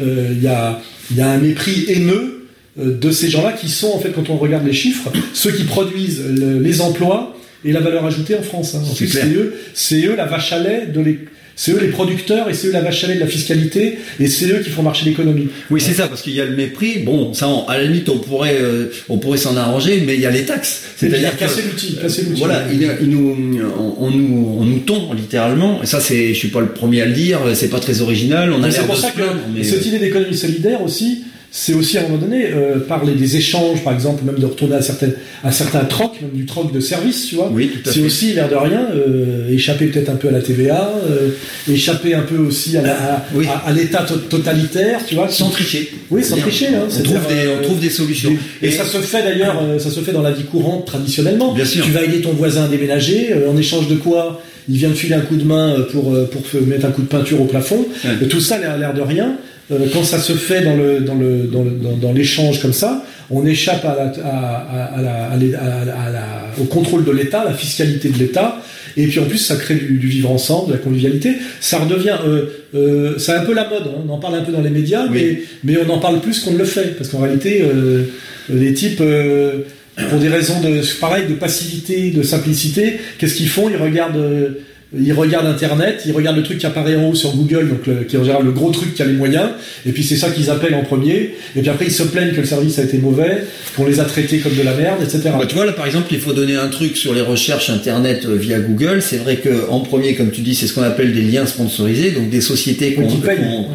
Il 0.00 0.42
y, 0.42 0.46
a, 0.46 0.80
y 1.14 1.20
a 1.20 1.28
un 1.28 1.36
mépris 1.36 1.84
haineux 1.88 2.37
de 2.78 3.10
ces 3.10 3.28
gens-là 3.28 3.52
qui 3.52 3.68
sont, 3.68 3.88
en 3.92 3.98
fait, 3.98 4.10
quand 4.10 4.30
on 4.30 4.36
regarde 4.36 4.66
les 4.66 4.72
chiffres, 4.72 5.10
ceux 5.34 5.50
qui 5.52 5.64
produisent 5.64 6.22
le- 6.28 6.58
les 6.60 6.80
emplois 6.80 7.36
et 7.64 7.72
la 7.72 7.80
valeur 7.80 8.04
ajoutée 8.06 8.36
en 8.36 8.42
France. 8.42 8.74
hein. 8.76 8.82
C'est 8.94 9.26
eux, 9.34 9.54
c'est 9.74 10.02
eux 10.06 10.14
la 10.16 10.26
vache 10.26 10.52
à 10.52 10.60
lait 10.60 10.86
de 10.94 11.00
les, 11.00 11.18
c'est 11.56 11.72
eux 11.72 11.80
les 11.80 11.88
producteurs 11.88 12.48
et 12.48 12.54
c'est 12.54 12.68
eux 12.68 12.72
la 12.72 12.80
vache 12.82 13.02
à 13.02 13.08
lait 13.08 13.16
de 13.16 13.20
la 13.20 13.26
fiscalité 13.26 13.98
et 14.20 14.28
c'est 14.28 14.46
eux 14.46 14.60
qui 14.62 14.70
font 14.70 14.82
marcher 14.84 15.06
l'économie. 15.06 15.48
Oui, 15.72 15.80
c'est 15.80 15.92
ça, 15.92 16.06
parce 16.06 16.22
qu'il 16.22 16.34
y 16.34 16.40
a 16.40 16.44
le 16.44 16.54
mépris. 16.54 17.00
Bon, 17.00 17.34
ça, 17.34 17.48
on- 17.48 17.66
à 17.66 17.76
la 17.76 17.82
limite, 17.84 18.08
on 18.10 18.18
pourrait, 18.18 18.58
euh, 18.60 18.92
on 19.08 19.18
pourrait 19.18 19.38
s'en 19.38 19.56
arranger, 19.56 20.00
mais 20.06 20.14
il 20.14 20.20
y 20.20 20.26
a 20.26 20.30
les 20.30 20.44
taxes. 20.44 20.82
C'est-à-dire 20.96 21.36
casser 21.36 21.62
l'outil, 21.68 21.96
casser 22.00 22.22
l'outil. 22.22 22.38
Voilà, 22.38 22.62
il, 22.72 22.88
il 23.02 23.08
nous, 23.10 23.60
on, 23.76 24.04
on 24.06 24.10
nous, 24.12 24.56
on 24.60 24.64
nous 24.64 24.78
tond 24.78 25.12
littéralement. 25.14 25.82
Et 25.82 25.86
ça, 25.86 25.98
c'est, 26.00 26.28
je 26.28 26.38
suis 26.38 26.48
pas 26.48 26.60
le 26.60 26.68
premier 26.68 27.02
à 27.02 27.06
le 27.06 27.12
dire. 27.12 27.40
C'est 27.54 27.70
pas 27.70 27.80
très 27.80 28.02
original. 28.02 28.52
On 28.52 28.62
a 28.62 28.70
C'est 28.70 28.86
pour 28.86 28.94
de 28.94 29.00
ça 29.00 29.10
que 29.10 29.22
mais 29.52 29.64
cette 29.64 29.84
idée 29.84 29.98
d'économie 29.98 30.36
solidaire 30.36 30.80
aussi, 30.82 31.24
c'est 31.50 31.72
aussi 31.74 31.96
à 31.96 32.00
un 32.00 32.08
moment 32.08 32.18
donné 32.18 32.46
euh, 32.52 32.78
parler 32.78 33.14
des 33.14 33.36
échanges, 33.36 33.82
par 33.82 33.92
exemple, 33.94 34.22
même 34.24 34.38
de 34.38 34.44
retourner 34.46 34.76
à 34.76 34.82
certains, 34.82 35.08
à 35.42 35.50
certains 35.50 35.84
trocs, 35.84 36.20
même 36.20 36.30
du 36.32 36.44
troc 36.44 36.72
de 36.72 36.80
service, 36.80 37.26
tu 37.26 37.36
vois. 37.36 37.50
Oui, 37.52 37.70
tout 37.72 37.88
à 37.88 37.92
C'est 37.92 38.00
aussi 38.00 38.32
l'air 38.34 38.48
de 38.50 38.54
rien, 38.54 38.86
euh, 38.94 39.48
échapper 39.50 39.86
peut-être 39.86 40.10
un 40.10 40.16
peu 40.16 40.28
à 40.28 40.30
la 40.30 40.40
TVA, 40.40 40.92
euh, 41.10 41.30
échapper 41.72 42.14
un 42.14 42.20
peu 42.22 42.36
aussi 42.36 42.76
à, 42.76 42.82
la- 42.82 42.92
à- 43.14 43.24
Oui. 43.34 43.46
à- 43.46 43.68
à 43.68 43.72
l'État 43.72 44.04
to- 44.06 44.16
totalitaire, 44.16 45.00
tu 45.06 45.14
vois. 45.14 45.28
sans 45.30 45.48
tricher. 45.50 45.90
Oui, 46.10 46.22
sans 46.22 46.36
tricher. 46.36 46.66
Hein, 46.68 46.82
on, 46.86 47.02
trouve 47.02 47.26
des, 47.28 47.46
euh, 47.46 47.56
on 47.60 47.62
trouve 47.64 47.80
des 47.80 47.90
solutions. 47.90 48.32
et, 48.62 48.70
ça 48.70 48.84
se 48.84 48.98
fait 48.98 49.22
d'ailleurs, 49.22 49.58
euh, 49.62 49.78
ça 49.78 49.90
se 49.90 50.00
fait 50.00 50.12
dans 50.12 50.22
la 50.22 50.32
vie 50.32 50.44
courante 50.44 50.86
traditionnellement. 50.86 51.54
Bien 51.54 51.64
sûr. 51.64 51.84
Tu 51.84 51.90
vas 51.92 52.02
aider 52.04 52.20
ton 52.20 52.32
voisin 52.32 52.64
à 52.64 52.68
déménager, 52.68 53.32
euh, 53.32 53.50
en 53.50 53.56
échange 53.56 53.88
de 53.88 53.94
quoi 53.96 54.42
il 54.68 54.76
vient 54.76 54.90
de 54.90 54.94
filer 54.94 55.14
un 55.14 55.20
coup 55.22 55.36
de 55.36 55.44
main 55.44 55.76
pour, 55.92 56.14
pour 56.28 56.42
mettre 56.66 56.84
un 56.84 56.90
coup 56.90 57.00
de 57.00 57.06
peinture 57.06 57.40
au 57.40 57.46
plafond. 57.46 57.86
Ouais. 58.04 58.28
Tout 58.28 58.40
ça 58.40 58.56
a 58.56 58.76
l'air 58.76 58.92
de 58.92 59.00
rien. 59.00 59.32
Euh, 59.70 59.86
quand 59.92 60.02
ça 60.02 60.18
se 60.18 60.32
fait 60.32 60.62
dans 60.62 60.76
le 60.76 61.00
dans 61.00 61.14
le 61.14 61.42
dans 61.52 61.62
le- 61.62 61.70
dans- 61.72 61.96
dans 61.96 62.12
l'échange 62.12 62.60
comme 62.62 62.72
ça, 62.72 63.04
on 63.30 63.44
échappe 63.46 63.84
à 63.84 63.94
la, 63.94 64.12
à, 64.24 64.30
à- 64.30 65.32
à 65.32 65.36
la- 65.36 66.10
la- 66.10 66.46
au 66.60 66.64
contrôle 66.64 67.04
de 67.04 67.10
l'État, 67.12 67.40
à 67.42 67.44
la 67.50 67.54
fiscalité 67.54 68.08
de 68.08 68.18
l'État, 68.18 68.62
et 68.96 69.06
puis 69.06 69.20
en 69.20 69.24
plus 69.26 69.36
ça 69.38 69.56
crée 69.56 69.74
du, 69.74 69.98
du 69.98 70.06
vivre 70.08 70.30
ensemble, 70.30 70.68
de 70.68 70.72
la 70.72 70.78
convivialité. 70.78 71.34
Ça 71.60 71.78
redevient, 71.80 72.16
euh, 72.26 72.46
euh, 72.74 73.18
c'est 73.18 73.32
un 73.32 73.44
peu 73.44 73.52
la 73.52 73.68
mode. 73.68 73.82
hein. 73.88 74.02
On 74.08 74.10
en 74.10 74.18
parle 74.18 74.36
un 74.36 74.42
peu 74.42 74.52
dans 74.52 74.62
les 74.62 74.70
médias, 74.70 75.04
Oui. 75.10 75.18
mais 75.64 75.74
mais 75.74 75.78
on 75.86 75.90
en 75.92 75.98
parle 75.98 76.20
plus 76.20 76.40
qu'on 76.40 76.52
ne 76.52 76.58
le 76.58 76.64
fait, 76.64 76.96
parce 76.96 77.10
qu'en 77.10 77.18
réalité, 77.20 77.62
euh, 77.62 78.04
les 78.48 78.72
types 78.72 79.02
euh, 79.02 79.60
pour 80.08 80.18
des 80.18 80.28
raisons 80.28 80.60
de 80.62 80.80
pareil 80.98 81.24
de 81.28 81.34
passivité, 81.34 82.10
de 82.10 82.22
simplicité, 82.22 82.98
qu'est-ce 83.18 83.34
qu'ils 83.34 83.48
font? 83.50 83.68
Ils 83.68 83.76
regardent 83.76 84.54
ils 84.96 85.12
regardent 85.12 85.46
Internet, 85.46 86.02
ils 86.06 86.12
regardent 86.12 86.36
le 86.38 86.42
truc 86.42 86.58
qui 86.58 86.66
apparaît 86.66 86.96
en 86.96 87.08
haut 87.10 87.14
sur 87.14 87.34
Google, 87.36 87.68
donc 87.68 87.86
le, 87.86 88.04
qui 88.04 88.16
est 88.16 88.18
en 88.18 88.24
général 88.24 88.44
le 88.44 88.52
gros 88.52 88.70
truc 88.70 88.94
qui 88.94 89.02
a 89.02 89.04
les 89.06 89.12
moyens, 89.12 89.50
et 89.84 89.92
puis 89.92 90.02
c'est 90.02 90.16
ça 90.16 90.30
qu'ils 90.30 90.48
appellent 90.50 90.74
en 90.74 90.82
premier, 90.84 91.34
et 91.56 91.60
puis 91.60 91.68
après 91.68 91.86
ils 91.86 91.92
se 91.92 92.04
plaignent 92.04 92.32
que 92.32 92.40
le 92.40 92.46
service 92.46 92.78
a 92.78 92.84
été 92.84 92.98
mauvais, 92.98 93.44
qu'on 93.76 93.86
les 93.86 94.00
a 94.00 94.04
traités 94.04 94.38
comme 94.38 94.54
de 94.54 94.62
la 94.62 94.74
merde, 94.74 95.02
etc. 95.02 95.20
Bah, 95.38 95.44
tu 95.46 95.54
vois, 95.54 95.66
là, 95.66 95.72
par 95.72 95.86
exemple, 95.86 96.06
il 96.10 96.18
faut 96.20 96.32
donner 96.32 96.56
un 96.56 96.68
truc 96.68 96.96
sur 96.96 97.12
les 97.14 97.20
recherches 97.20 97.70
Internet 97.70 98.24
euh, 98.26 98.34
via 98.34 98.58
Google. 98.60 99.02
C'est 99.02 99.18
vrai 99.18 99.36
que 99.36 99.68
en 99.70 99.80
premier, 99.80 100.14
comme 100.14 100.30
tu 100.30 100.40
dis, 100.40 100.54
c'est 100.54 100.66
ce 100.66 100.72
qu'on 100.72 100.82
appelle 100.82 101.12
des 101.12 101.20
liens 101.22 101.46
sponsorisés, 101.46 102.10
donc 102.12 102.30
des 102.30 102.40
sociétés 102.40 102.94
qui 102.94 103.00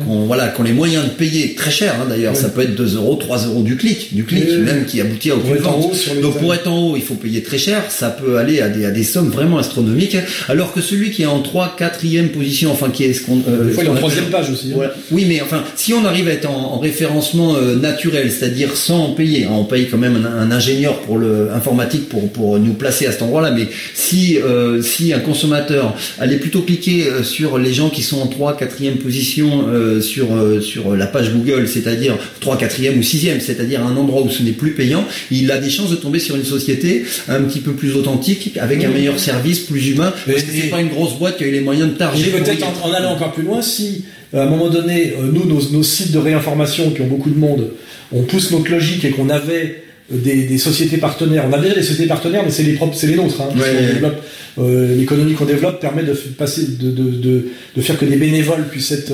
ont- 0.10 0.26
voilà, 0.26 0.48
qui 0.50 0.62
ont 0.62 0.64
les 0.64 0.74
moyens 0.74 1.04
de 1.06 1.10
payer 1.10 1.54
très 1.54 1.72
cher, 1.72 1.94
hein, 2.02 2.06
d'ailleurs. 2.10 2.36
Ça 2.36 2.50
peut 2.50 2.62
être 2.62 2.76
2 2.76 2.96
euros, 2.96 3.16
3 3.16 3.46
euros 3.46 3.62
du 3.62 3.76
clic, 3.78 4.14
du 4.16 4.24
clic, 4.26 4.44
même 4.66 4.86
qui 4.86 5.00
aboutit 5.00 5.30
à 5.32 5.36
aucune 5.36 5.52
vente. 5.64 5.94
Donc 6.22 6.40
pour 6.40 6.54
être 6.56 6.68
en 6.68 6.78
haut, 6.90 6.96
il 6.98 7.04
faut 7.04 7.16
payer 7.16 7.44
très 7.44 7.58
cher. 7.60 7.84
Ça 7.90 8.10
peut 8.10 8.38
aller 8.38 8.60
à 8.62 8.70
des, 8.70 8.86
à 8.86 8.92
des 8.92 9.04
sommes 9.04 9.30
vraiment 9.30 9.58
astronomiques. 9.60 10.18
Alors 10.50 10.74
que 10.74 10.82
celui 10.82 11.03
qui 11.12 11.24
est 11.24 11.28
en 11.28 11.42
3, 11.42 11.76
4e 11.80 12.28
position, 12.30 12.72
enfin 12.72 12.90
qui 12.90 13.04
est 13.06 13.14
ce 13.14 13.22
qu'on... 13.26 13.42
euh, 13.48 13.66
Des 13.66 13.72
fois 13.74 13.84
il 13.84 13.88
est 13.88 13.90
en 13.90 13.96
ce 13.96 14.02
qu'on 14.02 14.08
troisième 14.08 14.30
page 14.32 14.50
aussi. 14.52 14.68
hein. 14.68 14.74
voilà. 14.76 14.94
Oui, 15.12 15.26
mais 15.28 15.42
enfin, 15.42 15.64
si 15.76 15.94
on 15.94 16.04
arrive 16.06 16.28
à 16.28 16.32
être 16.32 16.50
en, 16.50 16.74
en 16.74 16.80
référencement 16.80 17.56
euh, 17.56 17.76
naturel, 17.76 18.32
c'est-à-dire 18.32 18.76
sans 18.76 19.12
payer, 19.14 19.46
hein, 19.46 19.50
on 19.54 19.66
paye 19.66 19.88
quand 19.90 19.98
même 19.98 20.26
un, 20.26 20.42
un 20.42 20.52
ingénieur 20.52 21.00
pour 21.02 21.18
le 21.18 21.50
informatique 21.54 22.10
pour 22.10 22.32
pour 22.32 22.60
nous 22.60 22.74
placer 22.74 23.06
à 23.08 23.12
cet 23.12 23.22
endroit-là, 23.22 23.52
mais 23.52 23.68
si 23.94 24.38
euh, 24.38 24.82
si 24.82 25.14
un 25.14 25.20
consommateur 25.20 25.96
allait 26.20 26.38
plutôt 26.38 26.62
cliquer 26.62 27.08
euh, 27.08 27.24
sur 27.24 27.58
les 27.58 27.74
gens 27.74 27.90
qui 27.90 28.02
sont 28.04 28.20
en 28.22 28.28
3 28.28 28.58
4e 28.60 28.98
position 28.98 29.66
sur 30.02 30.28
sur 30.62 30.96
la 30.96 31.08
page 31.08 31.32
Google, 31.34 31.68
c'est-à-dire 31.68 32.16
3 32.40 32.58
4e 32.58 32.98
ou 32.98 33.02
6e, 33.02 33.40
c'est-à-dire 33.40 33.86
un 33.86 33.96
endroit 33.98 34.22
où 34.24 34.30
ce 34.30 34.44
n'est 34.44 34.52
plus 34.52 34.72
payant, 34.72 35.06
il 35.32 35.52
a 35.52 35.58
des 35.58 35.70
chances 35.70 35.90
de 35.92 35.96
tomber 35.96 36.20
sur 36.20 36.36
une 36.36 36.44
société 36.44 37.04
un 37.28 37.42
petit 37.42 37.60
peu 37.60 37.74
plus 37.74 37.96
authentique, 37.96 38.58
avec 38.60 38.84
un 38.84 38.90
meilleur 38.90 39.20
service, 39.20 39.60
plus 39.60 39.90
humain, 39.90 40.14
parce 40.26 40.40
Et- 40.40 40.46
que 40.46 40.52
c'est 40.52 40.68
et- 40.68 40.70
pas 40.70 40.82
une 40.82 40.90
grosse 40.94 41.18
boîte 41.20 41.38
qui 41.38 41.44
a 41.44 41.48
eu 41.48 41.52
les 41.52 41.62
moyens 41.62 41.90
de 41.92 41.98
targer. 41.98 42.32
Peut-être 42.32 42.66
en, 42.84 42.90
en 42.90 42.94
allant 42.94 43.12
encore 43.14 43.34
plus 43.34 43.44
loin, 43.44 43.62
si 43.62 44.06
euh, 44.34 44.42
à 44.42 44.44
un 44.44 44.50
moment 44.50 44.70
donné, 44.70 45.14
euh, 45.20 45.30
nous, 45.32 45.46
nos, 45.46 45.62
nos 45.72 45.84
sites 45.84 46.12
de 46.12 46.20
réinformation 46.20 46.92
qui 46.92 47.02
ont 47.02 47.08
beaucoup 47.08 47.30
de 47.30 47.38
monde, 47.38 47.72
on 48.12 48.22
pousse 48.24 48.52
notre 48.52 48.70
logique 48.72 49.04
et 49.06 49.12
qu'on 49.12 49.30
avait 49.30 49.84
des, 50.12 50.44
des 50.46 50.58
sociétés 50.58 50.98
partenaires, 50.98 51.46
on 51.50 51.54
a 51.54 51.60
déjà 51.60 51.76
des 51.76 51.82
sociétés 51.82 52.08
partenaires, 52.08 52.44
mais 52.46 52.52
c'est 52.52 52.64
les 52.64 52.74
propres, 52.74 52.96
c'est 52.96 53.08
les 53.08 53.16
nôtres. 53.16 53.42
Hein, 53.42 53.50
Ouais. 53.58 54.12
euh, 54.60 54.96
l'économie 54.96 55.34
qu'on 55.34 55.46
développe 55.46 55.80
permet 55.80 56.04
de 56.04 56.14
passer, 56.14 56.64
de, 56.80 56.92
de, 56.92 57.04
de, 57.12 57.46
de 57.76 57.82
faire 57.82 57.98
que 57.98 58.06
des 58.06 58.18
bénévoles 58.18 58.68
puissent 58.70 58.92
être 58.92 59.12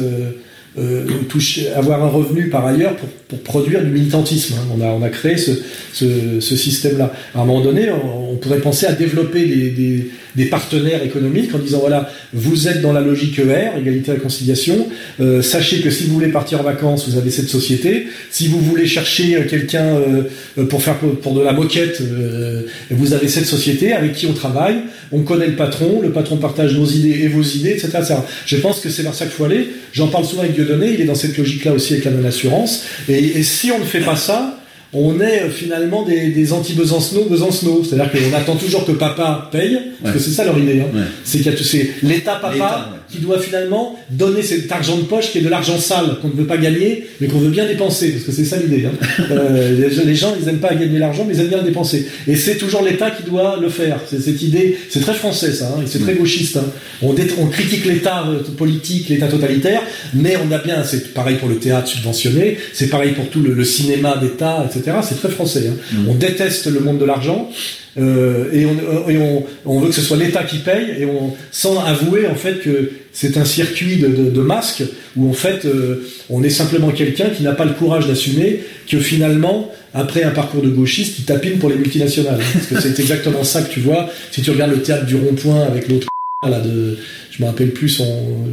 euh, 0.79 1.05
avoir 1.75 2.03
un 2.03 2.07
revenu 2.07 2.49
par 2.49 2.65
ailleurs 2.65 2.95
pour, 2.95 3.09
produire 3.43 3.83
du 3.83 3.91
militantisme. 3.91 4.55
hein. 4.55 4.75
On, 4.79 5.03
a, 5.03 5.09
créé 5.09 5.35
ce, 5.37 6.39
système-là. 6.39 7.13
À 7.35 7.41
un 7.41 7.45
moment 7.45 7.61
donné, 7.61 7.89
on, 7.91 8.35
pourrait 8.37 8.59
penser 8.59 8.85
à 8.85 8.93
développer 8.93 9.45
des, 9.45 10.45
partenaires 10.45 11.03
économiques 11.03 11.53
en 11.53 11.59
disant 11.59 11.79
voilà, 11.79 12.09
vous 12.33 12.67
êtes 12.67 12.81
dans 12.81 12.93
la 12.93 13.01
logique 13.01 13.37
ER, 13.39 13.77
égalité 13.79 14.13
réconciliation. 14.13 14.87
Euh, 15.19 15.41
sachez 15.41 15.81
que 15.81 15.89
si 15.89 16.05
vous 16.05 16.13
voulez 16.13 16.29
partir 16.29 16.61
en 16.61 16.63
vacances, 16.63 17.09
vous 17.09 17.17
avez 17.17 17.29
cette 17.29 17.49
société. 17.49 18.07
Si 18.31 18.47
vous 18.47 18.59
voulez 18.59 18.87
chercher 18.87 19.35
euh, 19.35 19.43
quelqu'un 19.47 19.97
euh, 20.57 20.65
pour 20.65 20.81
faire 20.81 20.95
pour, 20.97 21.33
de 21.33 21.41
la 21.41 21.51
moquette, 21.51 22.01
vous 22.89 23.13
avez 23.13 23.27
cette 23.27 23.45
société 23.45 23.91
avec 23.91 24.13
qui 24.13 24.25
on 24.27 24.33
travaille. 24.33 24.77
On 25.11 25.21
connaît 25.21 25.47
le 25.47 25.55
patron, 25.55 26.01
le 26.01 26.11
patron 26.11 26.37
partage 26.37 26.75
nos 26.75 26.85
idées 26.85 27.23
et 27.23 27.27
vos 27.27 27.41
idées, 27.41 27.71
etc. 27.71 27.99
Je 28.45 28.57
pense 28.57 28.79
que 28.79 28.89
c'est 28.89 29.03
vers 29.03 29.13
ça 29.13 29.25
qu'il 29.25 29.33
faut 29.33 29.45
aller. 29.45 29.67
J'en 29.91 30.07
parle 30.07 30.25
souvent 30.25 30.43
avec 30.43 30.55
Il 30.93 31.01
est 31.01 31.05
dans 31.05 31.15
cette 31.15 31.37
logique-là 31.37 31.73
aussi 31.73 31.93
avec 31.93 32.05
la 32.05 32.11
non-assurance. 32.11 32.83
Et, 33.07 33.17
et 33.39 33.43
si 33.43 33.71
on 33.71 33.79
ne 33.79 33.85
fait 33.85 34.01
pas 34.01 34.15
ça, 34.15 34.59
on 34.93 35.19
est 35.19 35.43
euh, 35.43 35.49
finalement 35.49 36.03
des, 36.03 36.29
des 36.29 36.53
anti-Besancenot, 36.53 37.25
Besancenot. 37.25 37.83
C'est-à-dire 37.83 38.11
qu'on 38.11 38.37
attend 38.37 38.55
toujours 38.55 38.85
que 38.85 38.91
papa 38.93 39.49
paye, 39.51 39.79
parce 40.01 40.15
que 40.15 40.19
c'est 40.19 40.31
ça 40.31 40.45
leur 40.45 40.57
idée. 40.57 40.81
Hein. 40.81 40.95
Ouais. 40.95 41.03
C'est 41.23 41.39
qu'il 41.39 41.51
y 41.51 41.55
a 41.55 41.57
c'est 41.57 41.89
l'État 42.03 42.35
papa. 42.35 42.98
Qui 43.11 43.19
doit 43.19 43.39
finalement 43.39 43.97
donner 44.09 44.41
cet 44.41 44.71
argent 44.71 44.97
de 44.97 45.03
poche 45.03 45.31
qui 45.31 45.39
est 45.39 45.41
de 45.41 45.49
l'argent 45.49 45.77
sale 45.77 46.17
qu'on 46.21 46.27
ne 46.27 46.33
veut 46.33 46.45
pas 46.45 46.57
gagner, 46.57 47.05
mais 47.19 47.27
qu'on 47.27 47.39
veut 47.39 47.49
bien 47.49 47.65
dépenser, 47.65 48.11
parce 48.11 48.25
que 48.25 48.31
c'est 48.31 48.45
ça 48.45 48.57
l'idée. 48.57 48.85
Hein. 48.85 48.91
Euh, 49.31 49.89
les, 50.05 50.15
gens, 50.15 50.33
ils 50.41 50.47
aiment 50.49 50.59
pas 50.59 50.73
gagner 50.73 50.97
l'argent, 50.97 51.23
mais 51.25 51.35
ils 51.35 51.41
aiment 51.41 51.49
bien 51.49 51.57
le 51.59 51.63
dépenser. 51.63 52.07
Et 52.27 52.35
c'est 52.35 52.57
toujours 52.57 52.81
l'État 52.81 53.11
qui 53.11 53.23
doit 53.23 53.57
le 53.61 53.69
faire. 53.69 53.99
C'est 54.09 54.19
cette 54.19 54.41
idée, 54.41 54.77
c'est 54.89 55.01
très 55.01 55.13
français 55.13 55.51
ça, 55.51 55.67
hein, 55.67 55.81
et 55.83 55.87
c'est 55.87 55.99
très 55.99 56.15
gauchiste. 56.15 56.57
Hein. 56.57 56.65
On, 57.01 57.15
on, 57.37 57.45
critique 57.47 57.85
l'État 57.85 58.25
euh, 58.27 58.41
politique, 58.57 59.09
l'État 59.09 59.27
totalitaire, 59.27 59.81
mais 60.13 60.35
on 60.37 60.51
a 60.51 60.57
bien, 60.57 60.83
c'est 60.83 61.13
pareil 61.13 61.37
pour 61.37 61.47
le 61.47 61.57
théâtre 61.57 61.87
subventionné, 61.87 62.57
c'est 62.73 62.87
pareil 62.87 63.11
pour 63.11 63.29
tout 63.29 63.41
le, 63.41 63.63
cinéma 63.63 64.17
d'État, 64.17 64.67
etc. 64.67 64.97
C'est 65.07 65.19
très 65.19 65.29
français. 65.29 65.71
Mm. 65.91 66.09
On 66.09 66.15
déteste 66.15 66.67
le 66.67 66.79
monde 66.79 66.97
de 66.97 67.05
l'argent. 67.05 67.49
Euh, 67.99 68.51
et, 68.53 68.65
on, 68.65 69.09
et 69.09 69.17
on, 69.65 69.79
veut 69.79 69.89
que 69.89 69.95
ce 69.95 70.01
soit 70.01 70.17
l'État 70.17 70.43
qui 70.43 70.59
paye 70.59 71.01
et 71.01 71.05
on 71.05 71.33
sans 71.51 71.83
avouer 71.83 72.27
en 72.27 72.35
fait 72.35 72.59
que 72.61 72.91
c'est 73.11 73.37
un 73.37 73.45
circuit 73.45 73.97
de, 73.97 74.41
masques 74.41 74.83
où 75.17 75.29
en 75.29 75.33
fait 75.33 75.65
euh, 75.65 76.07
on 76.29 76.43
est 76.43 76.49
simplement 76.49 76.91
quelqu'un 76.91 77.29
qui 77.29 77.43
n'a 77.43 77.53
pas 77.53 77.65
le 77.65 77.73
courage 77.73 78.07
d'assumer 78.07 78.61
que 78.87 78.99
finalement 78.99 79.71
après 79.93 80.23
un 80.23 80.29
parcours 80.29 80.61
de 80.61 80.69
gauchiste 80.69 81.19
il 81.19 81.25
tapine 81.25 81.57
pour 81.57 81.69
les 81.69 81.75
multinationales. 81.75 82.39
Parce 82.53 82.67
que 82.67 82.79
c'est 82.79 82.99
exactement 83.01 83.43
ça 83.43 83.63
que 83.63 83.71
tu 83.71 83.79
vois. 83.79 84.09
Si 84.31 84.41
tu 84.41 84.51
regardes 84.51 84.71
le 84.71 84.81
théâtre 84.81 85.05
du 85.05 85.15
rond-point 85.15 85.63
avec 85.63 85.89
l'autre 85.89 86.07
là 86.47 86.61
de 86.61 86.97
je 87.31 87.43
me 87.43 87.47
rappelle 87.47 87.71
plus 87.71 88.01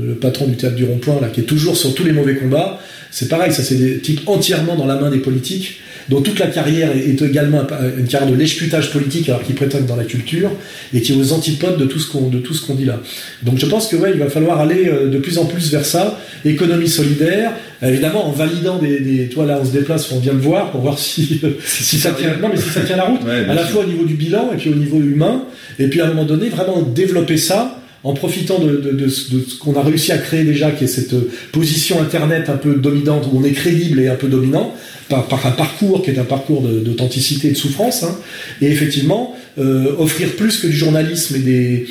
le 0.05 0.15
patron 0.15 0.47
du 0.47 0.57
théâtre 0.57 0.77
du 0.77 0.85
rond-point 0.85 1.21
là 1.21 1.29
qui 1.29 1.41
est 1.41 1.45
toujours 1.45 1.77
sur 1.77 1.95
tous 1.95 2.05
les 2.05 2.13
mauvais 2.13 2.37
combats 2.37 2.81
c'est 3.13 3.29
pareil 3.29 3.53
ça 3.53 3.63
c'est 3.63 3.77
des 3.77 4.01
types 4.01 4.23
entièrement 4.27 4.75
dans 4.75 4.87
la 4.87 4.97
main 4.97 5.11
des 5.11 5.19
politiques 5.19 5.79
dont 6.09 6.21
toute 6.21 6.39
la 6.39 6.47
carrière 6.47 6.91
est 6.93 7.21
également 7.23 7.67
une 7.99 8.07
carrière 8.07 8.31
de 8.31 8.37
lèche-putage 8.37 8.93
politique 8.93 9.29
alors 9.29 9.43
qu'ils 9.43 9.55
prétendent 9.55 9.87
dans 9.87 9.97
la 9.97 10.05
culture 10.05 10.51
et 10.95 11.01
qui 11.03 11.13
est 11.13 11.17
aux 11.17 11.33
antipodes 11.33 11.79
de 11.79 11.85
tout 11.87 11.99
ce 11.99 12.11
qu'on 12.11 12.29
de 12.29 12.39
tout 12.39 12.55
ce 12.55 12.67
qu'on 12.67 12.75
dit 12.75 12.85
là. 12.85 13.01
Donc 13.43 13.59
je 13.59 13.67
pense 13.67 13.89
que 13.89 13.97
ouais, 13.97 14.13
il 14.15 14.19
va 14.19 14.29
falloir 14.29 14.61
aller 14.61 14.89
euh, 14.89 15.09
de 15.09 15.19
plus 15.19 15.39
en 15.39 15.47
plus 15.47 15.71
vers 15.71 15.85
ça, 15.85 16.19
économie 16.45 16.89
solidaire, 16.89 17.53
évidemment 17.83 18.27
en 18.27 18.33
validant 18.33 18.79
des, 18.79 19.01
des 19.01 19.29
toi 19.29 19.47
là 19.47 19.59
on 19.61 19.65
se 19.65 19.73
déplace, 19.73 20.11
on 20.13 20.19
vient 20.19 20.33
le 20.33 20.39
voir 20.41 20.71
pour 20.71 20.81
voir 20.81 20.99
si 20.99 21.41
si 21.65 21.99
ça 21.99 22.13
tient 22.13 22.37
non 22.41 22.49
mais 22.49 22.61
si 22.61 22.69
ça 22.69 22.81
tient 22.83 22.97
la 22.97 23.05
route, 23.05 23.21
à 23.27 23.55
la 23.55 23.65
fois 23.65 23.85
au 23.85 23.87
niveau 23.87 24.05
du 24.05 24.15
bilan 24.15 24.51
et 24.53 24.57
puis 24.57 24.71
au 24.71 24.75
niveau 24.75 24.99
humain. 24.99 25.45
Et 25.79 25.89
puis 25.89 26.01
à 26.01 26.07
un 26.07 26.09
moment 26.09 26.25
donné 26.25 26.49
vraiment 26.49 26.81
développer 26.83 27.37
ça 27.37 27.79
en 28.07 28.15
profitant 28.15 28.61
de, 28.61 29.09
ce 29.09 29.59
qu'on 29.59 29.75
a 29.75 29.83
réussi 29.83 30.13
à 30.13 30.19
créer 30.19 30.45
déjà, 30.45 30.71
qui 30.71 30.85
est 30.85 30.87
cette 30.87 31.17
position 31.51 32.01
Internet 32.01 32.49
un 32.49 32.57
peu 32.57 32.77
dominante, 32.77 33.29
où 33.33 33.37
on 33.37 33.43
est 33.43 33.51
crédible 33.51 33.99
et 33.99 34.07
un 34.07 34.15
peu 34.15 34.29
dominant, 34.29 34.73
par, 35.09 35.45
un 35.45 35.51
parcours 35.51 36.03
qui 36.03 36.11
est 36.11 36.19
un 36.19 36.25
parcours 36.25 36.63
d'authenticité 36.63 37.49
et 37.49 37.51
de 37.51 37.57
souffrance, 37.57 38.05
hein, 38.05 38.17
et 38.63 38.67
effectivement 38.67 39.35
euh, 39.59 39.93
offrir 39.99 40.37
plus 40.37 40.59
que 40.59 40.69
du 40.69 40.77
journalisme 40.77 41.35
et 41.35 41.41
des 41.41 41.87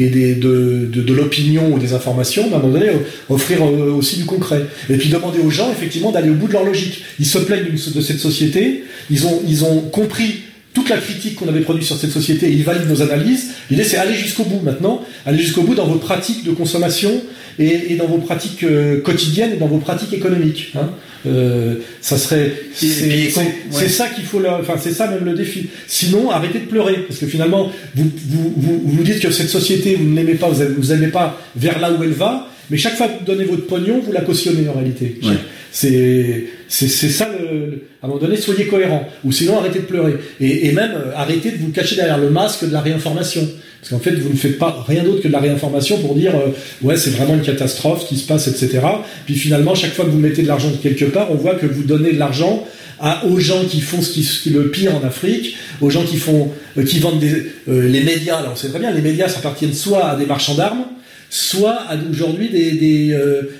et 0.00 0.08
des, 0.08 0.34
de, 0.34 1.12
l'opinion 1.12 1.74
ou 1.74 1.78
des 1.78 1.92
informations, 1.92 2.44
à 2.44 2.56
un 2.56 2.58
moment 2.58 2.72
donné, 2.72 2.86
offrir 3.28 3.62
euh, 3.62 3.92
aussi 3.92 4.16
du 4.16 4.24
concret. 4.24 4.62
Et 4.88 4.96
puis 4.96 5.10
demander 5.10 5.40
aux 5.40 5.50
gens, 5.50 5.70
effectivement, 5.70 6.10
d'aller 6.10 6.30
au 6.30 6.34
bout 6.34 6.48
de 6.48 6.54
leur 6.54 6.64
logique. 6.64 7.04
Ils 7.18 7.26
se 7.26 7.36
plaignent 7.36 7.70
de 7.70 8.00
cette 8.00 8.18
société, 8.18 8.84
ils 9.10 9.26
ont, 9.26 9.42
ils 9.46 9.62
ont 9.62 9.82
compris 9.82 10.40
toute 10.72 10.88
la 10.88 10.98
critique 10.98 11.36
qu'on 11.36 11.48
avait 11.48 11.60
produite 11.60 11.84
sur 11.84 11.96
cette 11.96 12.12
société, 12.12 12.50
ils 12.50 12.62
valident 12.62 12.88
nos 12.88 13.02
analyses. 13.02 13.48
L'idée, 13.70 13.84
c'est 13.84 13.96
aller 13.96 14.14
jusqu'au 14.14 14.44
bout 14.44 14.60
maintenant, 14.62 15.02
aller 15.26 15.38
jusqu'au 15.38 15.62
bout 15.62 15.74
dans 15.74 15.86
vos 15.86 15.98
pratiques 15.98 16.44
de 16.44 16.52
consommation 16.52 17.10
et, 17.58 17.92
et 17.92 17.96
dans 17.96 18.06
vos 18.06 18.18
pratiques 18.18 18.62
euh, 18.62 19.00
quotidiennes 19.00 19.52
et 19.52 19.56
dans 19.56 19.66
vos 19.66 19.78
pratiques 19.78 20.12
économiques. 20.12 20.72
Hein. 20.76 20.90
Euh, 21.26 21.76
ça 22.00 22.16
serait, 22.16 22.52
c'est 22.72 23.88
ça 23.88 24.08
qu'il 24.08 24.24
faut, 24.24 24.40
enfin 24.60 24.74
c'est 24.80 24.92
ça 24.92 25.08
même 25.08 25.24
le 25.24 25.34
défi. 25.34 25.66
Sinon, 25.86 26.30
arrêtez 26.30 26.60
de 26.60 26.64
pleurer, 26.66 27.04
parce 27.06 27.18
que 27.18 27.26
finalement, 27.26 27.70
vous 27.94 28.10
vous, 28.28 28.54
vous, 28.56 28.82
vous 28.84 29.02
dites 29.02 29.20
que 29.20 29.30
cette 29.30 29.50
société, 29.50 29.96
vous 29.96 30.08
ne 30.08 30.16
l'aimez 30.16 30.34
pas, 30.34 30.48
vous 30.48 30.94
n'aimez 30.94 31.08
pas 31.08 31.40
vers 31.56 31.78
là 31.78 31.92
où 31.92 32.02
elle 32.02 32.12
va, 32.12 32.48
mais 32.70 32.78
chaque 32.78 32.96
fois 32.96 33.08
que 33.08 33.18
vous 33.18 33.24
donnez 33.26 33.44
votre 33.44 33.66
pognon, 33.66 34.00
vous 34.00 34.12
la 34.12 34.20
cautionnez 34.20 34.68
en 34.68 34.74
réalité. 34.74 35.18
C'est 35.72 36.44
c'est 36.70 36.88
ça, 36.88 37.28
le, 37.28 37.82
à 38.00 38.06
un 38.06 38.08
moment 38.08 38.20
donné, 38.20 38.36
soyez 38.36 38.66
cohérent, 38.66 39.06
ou 39.24 39.32
sinon 39.32 39.58
arrêtez 39.58 39.80
de 39.80 39.84
pleurer. 39.84 40.14
Et, 40.40 40.68
et 40.68 40.72
même 40.72 40.92
euh, 40.92 41.12
arrêtez 41.16 41.50
de 41.50 41.56
vous 41.58 41.70
cacher 41.70 41.96
derrière 41.96 42.18
le 42.18 42.30
masque 42.30 42.66
de 42.66 42.72
la 42.72 42.80
réinformation. 42.80 43.46
Parce 43.80 43.90
qu'en 43.90 43.98
fait, 43.98 44.12
vous 44.12 44.30
ne 44.30 44.36
faites 44.36 44.58
pas 44.58 44.84
rien 44.86 45.02
d'autre 45.02 45.20
que 45.20 45.28
de 45.28 45.32
la 45.32 45.40
réinformation 45.40 45.98
pour 45.98 46.14
dire 46.14 46.34
euh, 46.36 46.50
ouais, 46.82 46.96
c'est 46.96 47.10
vraiment 47.10 47.34
une 47.34 47.42
catastrophe 47.42 48.06
qui 48.06 48.16
se 48.16 48.26
passe, 48.26 48.46
etc. 48.46 48.80
Puis 49.26 49.34
finalement, 49.34 49.74
chaque 49.74 49.92
fois 49.92 50.04
que 50.04 50.10
vous 50.10 50.18
mettez 50.18 50.42
de 50.42 50.46
l'argent 50.48 50.70
quelque 50.80 51.06
part, 51.06 51.32
on 51.32 51.34
voit 51.34 51.56
que 51.56 51.66
vous 51.66 51.82
donnez 51.82 52.12
de 52.12 52.18
l'argent 52.18 52.64
à, 53.00 53.26
aux 53.26 53.40
gens 53.40 53.64
qui 53.64 53.80
font 53.80 54.00
ce 54.00 54.12
qui, 54.12 54.22
ce 54.22 54.42
qui, 54.42 54.50
le 54.50 54.70
pire 54.70 54.94
en 54.94 55.04
Afrique, 55.04 55.56
aux 55.80 55.90
gens 55.90 56.04
qui 56.04 56.18
font, 56.18 56.52
euh, 56.78 56.84
qui 56.84 57.00
vendent 57.00 57.18
des, 57.18 57.46
les 57.66 58.02
médias. 58.02 58.36
Alors 58.36 58.52
on 58.52 58.56
sait 58.56 58.68
très 58.68 58.78
bien, 58.78 58.92
les 58.92 59.02
médias, 59.02 59.28
ça 59.28 59.38
appartiennent 59.40 59.74
soit 59.74 60.06
à 60.06 60.16
des 60.16 60.26
marchands 60.26 60.54
d'armes, 60.54 60.84
soit 61.30 61.80
aujourd'hui 62.10 62.48
des, 62.48 62.72
des, 62.72 63.16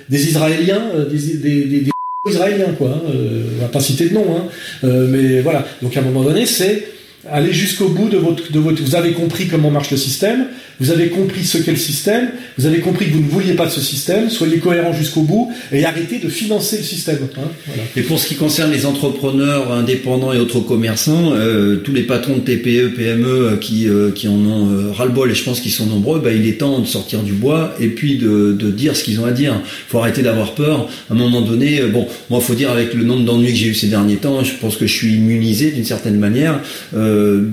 des 0.09 0.29
Israéliens, 0.29 0.83
des, 1.11 1.35
des, 1.37 1.65
des 1.65 1.91
israélien, 2.31 2.73
quoi. 2.77 2.91
Hein, 2.91 3.03
euh, 3.15 3.43
on 3.59 3.63
va 3.63 3.69
pas 3.69 3.81
citer 3.81 4.09
de 4.09 4.15
nom, 4.15 4.25
hein, 4.37 4.45
euh, 4.85 5.07
mais 5.09 5.41
voilà. 5.41 5.67
Donc 5.83 5.97
à 5.97 6.01
un 6.01 6.05
moment 6.05 6.23
donné, 6.23 6.47
c'est 6.47 6.85
aller 7.29 7.53
jusqu'au 7.53 7.89
bout 7.89 8.09
de 8.09 8.17
votre, 8.17 8.51
de 8.51 8.59
votre. 8.59 8.83
Vous 8.83 8.95
avez 8.95 9.13
compris 9.13 9.47
comment 9.47 9.71
marche 9.71 9.91
le 9.91 9.97
système, 9.97 10.47
vous 10.81 10.91
avez 10.91 11.09
compris 11.09 11.45
ce 11.45 11.59
qu'est 11.59 11.73
le 11.73 11.77
système, 11.77 12.31
vous 12.57 12.67
avez 12.67 12.79
compris 12.79 13.07
que 13.07 13.13
vous 13.13 13.21
ne 13.21 13.29
vouliez 13.29 13.53
pas 13.53 13.67
de 13.67 13.71
ce 13.71 13.81
système, 13.81 14.31
soyez 14.31 14.59
cohérent 14.59 14.95
jusqu'au 14.95 15.23
bout 15.23 15.53
et 15.73 15.85
arrêtez 15.85 16.19
de 16.19 16.29
financer 16.29 16.79
le 16.79 16.83
système. 16.83 17.19
Hein, 17.37 17.49
voilà. 17.67 17.83
Et 17.97 18.03
pour 18.03 18.19
ce 18.19 18.27
qui 18.27 18.37
concerne 18.37 18.71
les 18.71 18.87
entrepreneurs 18.87 19.71
indépendants 19.73 20.33
et 20.33 20.39
autres 20.39 20.61
commerçants, 20.61 21.33
euh, 21.35 21.77
tous 21.77 21.93
les 21.93 22.03
patrons 22.05 22.37
de 22.37 22.41
TPE, 22.41 22.95
PME 22.97 23.27
euh, 23.27 23.57
qui, 23.57 23.89
euh, 23.89 24.11
qui 24.11 24.27
en 24.27 24.37
ont 24.47 24.71
euh, 24.71 24.91
ras-le-bol, 24.93 25.31
et 25.31 25.35
je 25.35 25.45
pense 25.45 25.61
qu'ils 25.61 25.73
sont 25.73 25.87
nombreux, 25.87 26.21
bah, 26.21 26.33
il 26.33 26.47
est 26.47 26.59
temps 26.59 26.79
de 26.79 26.87
sortir 26.87 27.23
du 27.23 27.33
bois 27.33 27.75
et 27.79 27.89
puis 27.89 28.17
de, 28.17 28.57
de 28.59 28.71
dire 28.71 28.97
ce 28.97 29.05
qu'ils 29.05 29.21
ont 29.21 29.27
à 29.27 29.33
dire. 29.33 29.55
Il 29.63 29.91
faut 29.91 29.99
arrêter 29.99 30.23
d'avoir 30.23 30.55
peur. 30.55 30.89
À 31.11 31.15
un 31.15 31.17
moment 31.17 31.43
donné, 31.43 31.81
euh, 31.81 31.89
bon, 31.89 32.07
moi, 32.31 32.41
faut 32.41 32.55
dire 32.55 32.71
avec 32.71 32.95
le 32.95 33.05
nombre 33.05 33.25
d'ennuis 33.25 33.53
que 33.53 33.59
j'ai 33.59 33.69
eu 33.69 33.75
ces 33.75 33.89
derniers 33.89 34.17
temps, 34.17 34.43
je 34.43 34.55
pense 34.55 34.77
que 34.77 34.87
je 34.87 34.95
suis 34.95 35.15
immunisé 35.15 35.73
d'une 35.73 35.85
certaine 35.85 36.19
manière. 36.19 36.61
Euh, 36.97 37.10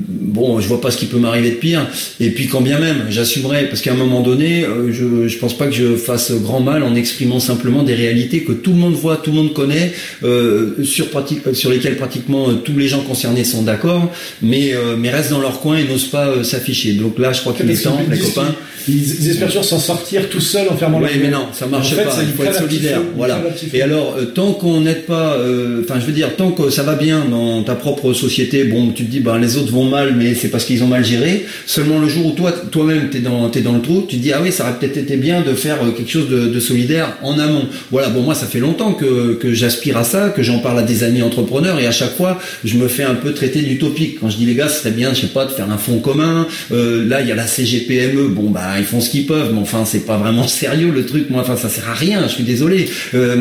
bon, 0.08 0.60
je 0.60 0.68
vois 0.68 0.82
pas 0.82 0.92
ce 0.92 0.98
qui 0.98 1.06
peut 1.06 1.18
m'arriver 1.18 1.52
de 1.52 1.56
pire. 1.56 1.88
Et 2.20 2.30
puis 2.32 2.48
quand 2.48 2.62
bien 2.62 2.80
même, 2.80 3.06
j'assumerai, 3.10 3.68
parce 3.68 3.82
qu'à 3.82 3.94
un 3.94 3.98
moment 3.98 4.22
donné, 4.22 4.64
euh, 4.64 4.92
je, 4.92 5.28
je 5.28 5.38
pense 5.38 5.58
pas 5.58 5.68
que 5.68 5.74
je 5.74 5.96
fasse 5.96 6.32
grand 6.32 6.62
mal 6.62 6.84
en 6.84 6.96
exprimant 6.96 7.40
simplement 7.40 7.84
des 7.84 7.96
réalités 7.96 8.44
que 8.44 8.52
tout 8.52 8.72
le 8.72 8.78
monde 8.78 8.94
voit, 8.94 9.18
tout 9.18 9.32
le 9.32 9.38
monde 9.38 9.54
connaît, 9.54 9.94
euh, 10.24 10.84
sur, 10.84 11.10
pratique, 11.10 11.40
sur 11.54 11.70
lesquelles 11.70 11.98
pratiquement 11.98 12.50
euh, 12.50 12.54
tous 12.64 12.78
les 12.78 12.88
gens 12.88 13.02
concernés 13.02 13.44
sont 13.44 13.64
d'accord, 13.64 14.12
mais, 14.42 14.74
euh, 14.74 14.96
mais 14.98 15.10
restent 15.10 15.32
dans 15.32 15.42
leur 15.42 15.60
coin 15.60 15.78
et 15.78 15.84
n'osent 15.84 16.06
pas 16.06 16.28
euh, 16.28 16.44
s'afficher. 16.44 16.94
Donc 16.94 17.20
là, 17.20 17.34
je 17.34 17.42
crois 17.42 17.54
qu'il 17.54 17.70
est 17.70 17.84
temps, 17.84 18.00
les 18.10 18.20
copains. 18.20 18.56
Ils, 18.90 19.30
espèrent 19.30 19.48
toujours 19.48 19.66
s'en 19.66 19.80
sortir 19.80 20.30
tout 20.30 20.40
seul 20.40 20.70
en 20.70 20.78
fermant 20.78 21.02
oui, 21.02 21.10
mais 21.22 21.30
non, 21.30 21.48
ça 21.52 21.66
marche 21.66 21.92
en 21.92 21.96
fait, 21.96 22.04
pas. 22.06 22.16
Il 22.22 22.30
faut 22.30 22.44
être 22.44 22.60
solidaire. 22.60 23.02
Voilà. 23.18 23.44
Et 23.74 23.82
alors, 23.82 24.16
tant 24.34 24.54
qu'on 24.54 24.80
n'aide 24.80 25.06
pas, 25.06 25.38
enfin, 25.82 26.00
je 26.00 26.06
veux 26.06 26.14
dire, 26.14 26.36
tant 26.38 26.52
que 26.52 26.70
ça 26.70 26.84
va 26.84 26.96
bien 26.96 27.26
dans 27.30 27.64
ta 27.64 27.76
propre 27.76 28.14
société, 28.14 28.64
bon, 28.64 28.92
tu 28.92 29.04
te 29.04 29.12
dis, 29.12 29.20
ben, 29.20 29.40
les 29.48 29.58
autres 29.58 29.72
vont 29.72 29.86
mal, 29.86 30.14
mais 30.16 30.36
c'est 30.36 30.50
parce 30.50 30.66
qu'ils 30.66 30.84
ont 30.84 30.88
mal 30.88 31.06
géré. 31.06 31.46
Seulement 31.66 32.00
le 32.00 32.10
jour 32.10 32.26
où 32.26 32.32
toi, 32.32 32.52
toi-même, 32.52 33.10
t'es 33.10 33.20
dans, 33.20 33.50
es 33.52 33.62
dans 33.62 33.74
le 33.74 33.82
trou, 33.82 34.06
tu 34.08 34.18
te 34.18 34.22
dis 34.22 34.34
ah 34.34 34.40
oui, 34.44 34.52
ça 34.52 34.64
aurait 34.64 34.78
peut-être 34.78 34.98
été 34.98 35.16
bien 35.16 35.42
de 35.42 35.54
faire 35.54 35.78
euh, 35.84 35.92
quelque 35.92 36.12
chose 36.12 36.30
de, 36.30 36.60
solidaire 36.60 37.18
en 37.22 37.40
amont. 37.40 37.66
Voilà, 37.92 38.10
bon 38.10 38.24
moi 38.24 38.34
ça 38.34 38.48
fait 38.48 38.60
longtemps 38.60 38.94
que, 38.94 39.40
j'aspire 39.54 39.98
à 39.98 40.04
ça, 40.04 40.30
que 40.30 40.44
j'en 40.44 40.60
parle 40.60 40.80
à 40.80 40.82
des 40.82 41.04
amis 41.04 41.22
entrepreneurs 41.22 41.80
et 41.80 41.88
à 41.88 41.92
chaque 41.92 42.16
fois 42.16 42.40
je 42.64 42.78
me 42.78 42.88
fais 42.88 43.04
un 43.04 43.14
peu 43.16 43.34
traiter 43.34 43.62
d'utopique. 43.62 44.20
Quand 44.20 44.30
je 44.30 44.38
dis 44.38 44.46
les 44.46 44.56
gars, 44.56 44.68
ce 44.68 44.80
serait 44.80 44.92
bien, 44.92 45.14
je 45.14 45.22
sais 45.22 45.28
pas, 45.28 45.46
de 45.46 45.52
faire 45.52 45.70
un 45.72 45.78
fonds 45.78 46.00
commun. 46.00 46.48
Euh, 46.72 47.08
là 47.08 47.22
il 47.22 47.28
y 47.28 47.32
a 47.32 47.36
la 47.36 47.48
CGPME, 47.48 48.28
bon 48.30 48.50
bah 48.50 48.80
ils 48.80 48.86
font 48.86 49.00
ce 49.00 49.10
qu'ils 49.10 49.28
peuvent, 49.28 49.52
mais 49.54 49.62
enfin 49.62 49.86
c'est 49.86 50.06
pas 50.06 50.18
vraiment 50.18 50.48
sérieux 50.48 50.92
le 50.94 51.06
truc. 51.06 51.30
Moi 51.30 51.42
enfin 51.42 51.56
ça 51.56 51.70
sert 51.70 51.90
à 51.90 51.94
rien. 51.94 52.24
Je 52.28 52.34
suis 52.34 52.44
désolé, 52.44 52.90
euh, 53.14 53.38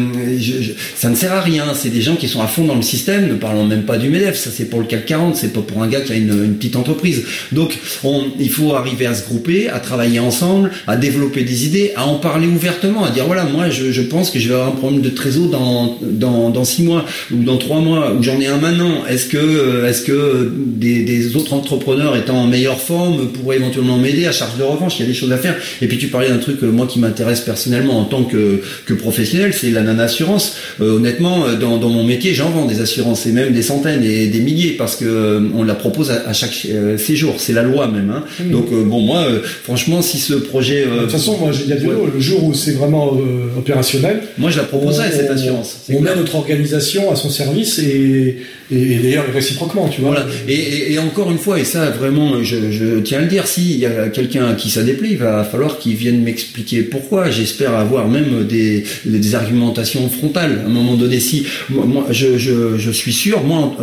ça 0.95 1.09
ne 1.09 1.17
sert 1.17 1.33
à 1.33 1.41
rien. 1.41 1.65
C'est 1.75 1.91
des 1.91 2.03
gens 2.03 2.17
qui 2.17 2.29
sont 2.29 2.43
à 2.43 2.47
fond 2.47 2.65
dans 2.65 2.77
le 2.77 2.83
système, 2.83 3.29
ne 3.29 3.35
parlons 3.35 3.65
même 3.65 3.83
pas 3.85 3.97
du 3.97 4.11
Medef. 4.11 4.37
Ça 4.37 4.51
c'est 4.55 4.67
pour 4.67 4.81
le 4.81 4.87
CAC 4.87 5.07
40, 5.07 5.37
c'est 5.37 5.53
pas 5.53 5.63
pour 5.63 5.83
un 5.83 5.89
gars 5.89 5.96
qui 6.01 6.13
a 6.13 6.17
une, 6.17 6.55
petite 6.57 6.77
entreprise. 6.77 7.25
Donc 7.53 7.79
on, 8.05 8.25
il 8.39 8.51
faut 8.51 8.75
arriver 8.75 9.07
à 9.07 9.15
se 9.15 9.25
grouper, 9.25 9.69
à 9.69 9.79
travailler 9.79 10.21
ensemble, 10.21 10.71
à 10.87 10.97
développer 10.97 11.43
des 11.43 11.67
idées, 11.67 11.93
à 11.97 12.07
en 12.07 12.17
parler 12.17 12.47
ouvertement, 12.47 13.05
à 13.05 13.11
dire 13.11 13.27
voilà, 13.27 13.45
moi 13.45 13.71
je, 13.71 14.01
pense 14.03 14.31
que 14.31 14.39
je 14.39 14.49
vais 14.49 14.55
avoir 14.55 14.69
un 14.69 14.77
problème 14.77 15.01
de 15.01 15.11
trésor 15.11 15.49
dans, 15.49 15.99
dans, 16.03 16.51
dans 16.51 16.65
six 16.65 16.83
mois 16.83 17.05
ou 17.33 17.43
dans 17.43 17.57
trois 17.59 17.81
mois, 17.81 18.13
ou 18.13 18.23
j'en 18.23 18.41
ai 18.41 18.47
un 18.47 18.59
maintenant. 18.59 19.05
Est-ce 19.07 19.27
que, 19.27 19.85
est-ce 19.87 20.03
que 20.03 20.53
des, 20.55 21.37
autres 21.37 21.53
entrepreneurs 21.53 22.17
étant 22.17 22.37
en 22.43 22.47
meilleure 22.47 22.81
forme 22.81 23.29
pourraient 23.29 23.57
éventuellement 23.57 23.99
m'aider 23.99 24.27
à 24.27 24.33
charge 24.33 24.57
de 24.57 24.63
revanche? 24.63 24.95
Il 24.99 25.03
y 25.03 25.05
a 25.05 25.09
des 25.09 25.15
choses 25.15 25.33
à 25.33 25.39
faire. 25.39 25.57
Et 25.83 25.89
puis 25.89 25.99
tu 25.99 26.09
parlais 26.09 26.29
d'un 26.29 26.39
truc, 26.39 26.63
moi 26.63 26.87
qui 26.87 26.99
m'intéresse 26.99 27.41
personnellement 27.41 27.99
en 27.99 28.05
tant 28.05 28.25
que, 28.25 28.63
professionnel, 28.95 29.53
c'est 29.53 29.71
la 29.71 29.83
non-assurance. 29.83 30.57
Euh, 30.81 30.97
honnêtement, 30.97 31.47
dans, 31.61 31.77
dans 31.77 31.91
mon 31.91 32.05
métier, 32.05 32.35
j'en 32.35 32.51
vends 32.51 32.67
des 32.67 32.81
assurances 32.81 33.27
et 33.27 33.33
même 33.33 33.53
des 33.53 33.63
centaines 33.63 34.03
et 34.03 34.27
des 34.29 34.41
milliers 34.41 34.73
parce 34.73 34.97
que 34.97 35.05
euh, 35.05 35.41
on 35.55 35.63
l'a 35.63 35.75
propose 35.89 36.11
à, 36.11 36.33
chaque 36.33 36.67
euh, 36.71 36.99
séjour. 36.99 37.35
C'est 37.39 37.53
la 37.53 37.63
loi 37.63 37.89
même. 37.89 38.11
Hein. 38.11 38.25
Mmh. 38.41 38.51
Donc 38.51 38.71
bon, 38.71 39.01
moi, 39.01 39.25
franchement, 39.65 40.03
si 40.03 40.19
ce 40.19 40.35
projet. 40.35 40.85
de 40.85 41.03
toute 41.03 41.11
façon, 41.13 41.37
moi, 41.39 41.51
il 41.53 41.69
y 41.69 41.73
a 41.73 41.77
du 41.77 41.87
le 41.87 42.21
jour 42.21 42.45
où 42.45 42.55
c'est 42.55 42.73
vraiment 42.73 43.17
opérationnel. 43.57 44.23
Moi, 44.39 44.51
je 44.51 44.59
la 44.59 44.65
proposerais 44.65 45.11
cette 45.11 45.31
assurance. 45.31 45.77
On, 45.93 46.01
met 46.01 46.15
notre 46.15 46.35
organisation 46.35 47.11
à 47.11 47.17
son 47.17 47.31
service 47.31 47.79
et, 47.79 48.39
et, 48.71 48.95
d'ailleurs 48.97 49.25
réciproquement, 49.33 49.89
tu 49.89 50.01
vois. 50.01 50.11
Voilà. 50.11 50.27
Et, 50.49 50.93
et, 50.93 50.99
encore 50.99 51.31
une 51.31 51.39
fois, 51.39 51.59
et 51.59 51.65
ça 51.65 51.91
vraiment, 51.91 52.43
je, 52.43 52.71
je 52.71 53.01
tiens 53.01 53.19
à 53.19 53.23
le 53.23 53.29
dire, 53.29 53.47
s'il 53.47 53.79
y 53.79 53.87
a 53.87 54.09
quelqu'un 54.09 54.55
qui 54.55 54.71
ça 54.71 54.83
déplaît, 54.83 55.11
il 55.13 55.19
va 55.19 55.45
falloir 55.45 55.79
qu'il 55.79 55.95
vienne 55.95 56.23
m'expliquer 56.23 56.83
pourquoi. 56.83 57.31
J'espère 57.31 57.75
avoir 57.75 58.09
même 58.09 58.45
des, 58.45 58.85
des, 59.05 59.35
argumentations 59.35 60.09
frontales. 60.09 60.61
À 60.65 60.67
un 60.67 60.73
moment 60.73 60.95
donné, 60.95 61.21
si 61.21 61.47
moi, 61.69 62.07
je, 62.11 62.39
je, 62.39 62.77
je 62.77 62.91
suis 62.91 63.13
sûr, 63.13 63.43
moi 63.43 63.77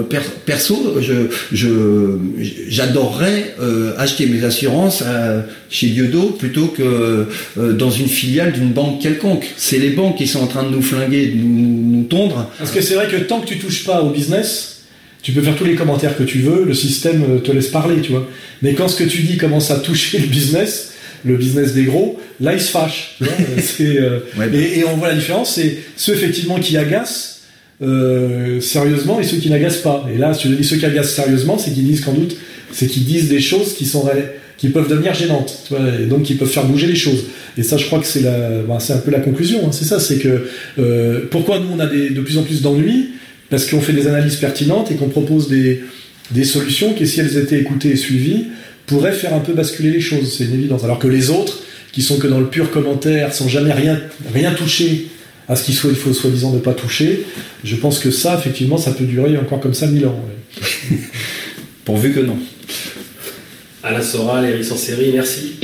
perso, 0.45 0.95
je, 1.01 1.27
j'adorerais 2.67 3.55
euh, 3.61 3.93
acheter 3.97 4.25
mes 4.25 4.43
assurances 4.43 5.03
chez 5.69 5.87
Diodo 5.87 6.29
plutôt 6.31 6.67
que 6.67 7.27
euh, 7.57 7.73
dans 7.73 7.91
une 7.91 8.07
filiale 8.07 8.53
d'une 8.53 8.71
banque 8.71 9.01
quelconque. 9.01 9.45
C'est 9.57 9.79
les 9.79 9.91
banques 9.91 10.17
qui 10.17 10.27
sont 10.27 10.41
en 10.41 10.47
train 10.47 10.63
de 10.63 10.69
nous 10.69 10.81
flinguer, 10.81 11.27
de 11.27 11.37
nous, 11.37 11.97
nous 11.97 12.03
tondre. 12.03 12.49
Parce 12.57 12.71
que 12.71 12.81
c'est 12.81 12.95
vrai 12.95 13.07
que 13.07 13.17
tant 13.17 13.41
que 13.41 13.47
tu 13.47 13.57
touches 13.57 13.83
pas 13.83 14.01
au 14.01 14.09
business 14.09 14.69
tu 15.21 15.31
peux 15.31 15.41
faire 15.41 15.55
tous 15.55 15.63
les 15.63 15.75
commentaires 15.75 16.17
que 16.17 16.23
tu 16.23 16.39
veux, 16.39 16.65
le 16.65 16.73
système 16.73 17.41
te 17.41 17.51
laisse 17.53 17.69
parler, 17.69 18.01
tu 18.01 18.11
vois. 18.11 18.27
Mais 18.61 18.73
quand 18.73 18.89
ce 18.89 19.01
que 19.01 19.05
tu 19.05 19.21
dis 19.21 19.37
commence 19.37 19.71
à 19.71 19.79
toucher 19.79 20.19
le 20.19 20.27
business, 20.27 20.91
le 21.25 21.37
business 21.37 21.73
des 21.73 21.85
gros, 21.85 22.19
là 22.39 22.53
ils 22.53 22.61
se 22.61 22.69
fâchent. 22.69 23.17
Euh, 23.79 24.19
et, 24.53 24.83
on 24.83 24.97
voit 24.97 25.09
la 25.09 25.15
différence, 25.15 25.55
c'est 25.55 25.77
ceux 25.95 26.13
effectivement 26.13 26.59
qui 26.59 26.77
agacent 26.77 27.32
euh, 27.81 28.61
sérieusement 28.61 29.19
et 29.19 29.23
ceux 29.23 29.37
qui 29.37 29.49
n'agacent 29.49 29.81
pas. 29.81 30.05
Et 30.13 30.17
là, 30.17 30.33
ceux 30.33 30.77
qui 30.77 30.85
agacent 30.85 31.13
sérieusement, 31.13 31.57
c'est 31.57 31.71
qu'ils 31.71 31.85
disent 31.85 32.01
qu'en 32.01 32.13
doute, 32.13 32.35
c'est 32.71 32.87
qu'ils 32.87 33.05
disent 33.05 33.29
des 33.29 33.41
choses 33.41 33.73
qui 33.73 33.85
sont 33.85 34.09
qui 34.57 34.69
peuvent 34.69 34.87
devenir 34.87 35.13
gênantes, 35.13 35.63
tu 35.67 35.73
vois, 35.73 35.83
et 35.99 36.05
donc 36.05 36.23
qui 36.23 36.35
peuvent 36.35 36.49
faire 36.49 36.65
bouger 36.65 36.87
les 36.87 36.95
choses. 36.95 37.25
Et 37.57 37.63
ça, 37.63 37.77
je 37.77 37.85
crois 37.85 37.99
que 37.99 38.05
c'est 38.05 38.21
ben, 38.21 38.79
c'est 38.79 38.93
un 38.93 38.97
peu 38.97 39.11
la 39.11 39.19
conclusion. 39.19 39.65
Hein. 39.65 39.71
c'est 39.71 39.85
ça, 39.85 39.99
c'est 39.99 40.17
que 40.17 40.47
euh, 40.79 41.21
pourquoi 41.29 41.59
nous 41.59 41.67
on 41.75 41.79
a 41.79 41.85
de 41.85 42.21
plus 42.21 42.37
en 42.37 42.43
plus 42.43 42.61
d'ennuis? 42.61 43.09
Parce 43.49 43.65
qu'on 43.65 43.81
fait 43.81 43.93
des 43.93 44.07
analyses 44.07 44.37
pertinentes 44.37 44.89
et 44.91 44.95
qu'on 44.95 45.09
propose 45.09 45.47
des, 45.47 45.83
des 46.31 46.43
solutions 46.43 46.93
qui, 46.93 47.05
si 47.05 47.19
elles 47.19 47.37
étaient 47.37 47.59
écoutées 47.59 47.89
et 47.89 47.95
suivies, 47.95 48.45
pourraient 48.85 49.13
faire 49.13 49.33
un 49.33 49.39
peu 49.39 49.53
basculer 49.53 49.91
les 49.91 50.01
choses, 50.01 50.35
c'est 50.35 50.45
une 50.45 50.53
évidence. 50.53 50.83
Alors 50.83 50.99
que 50.99 51.07
les 51.07 51.29
autres, 51.29 51.59
qui 51.91 52.01
sont 52.01 52.17
que 52.17 52.27
dans 52.27 52.39
le 52.39 52.47
pur 52.47 52.71
commentaire, 52.71 53.33
sans 53.33 53.47
jamais 53.47 53.71
rien, 53.71 53.99
rien 54.33 54.51
toucher 54.53 55.07
à 55.47 55.55
ce 55.55 55.63
qu'il 55.63 55.75
faut, 55.75 55.89
il 55.89 55.95
faut 55.95 56.13
soi-disant 56.13 56.51
ne 56.51 56.59
pas 56.59 56.73
toucher, 56.73 57.25
je 57.63 57.75
pense 57.75 57.99
que 57.99 58.11
ça, 58.11 58.37
effectivement, 58.37 58.77
ça 58.77 58.91
peut 58.91 59.05
durer 59.05 59.37
encore 59.37 59.59
comme 59.59 59.73
ça 59.73 59.87
mille 59.87 60.05
ans. 60.05 60.19
Pourvu 61.85 62.13
que 62.13 62.21
non. 62.21 62.37
Alain 63.83 64.01
Soral, 64.01 64.45
Eric 64.45 64.71
en 64.71 64.77
série, 64.77 65.11
merci. 65.13 65.59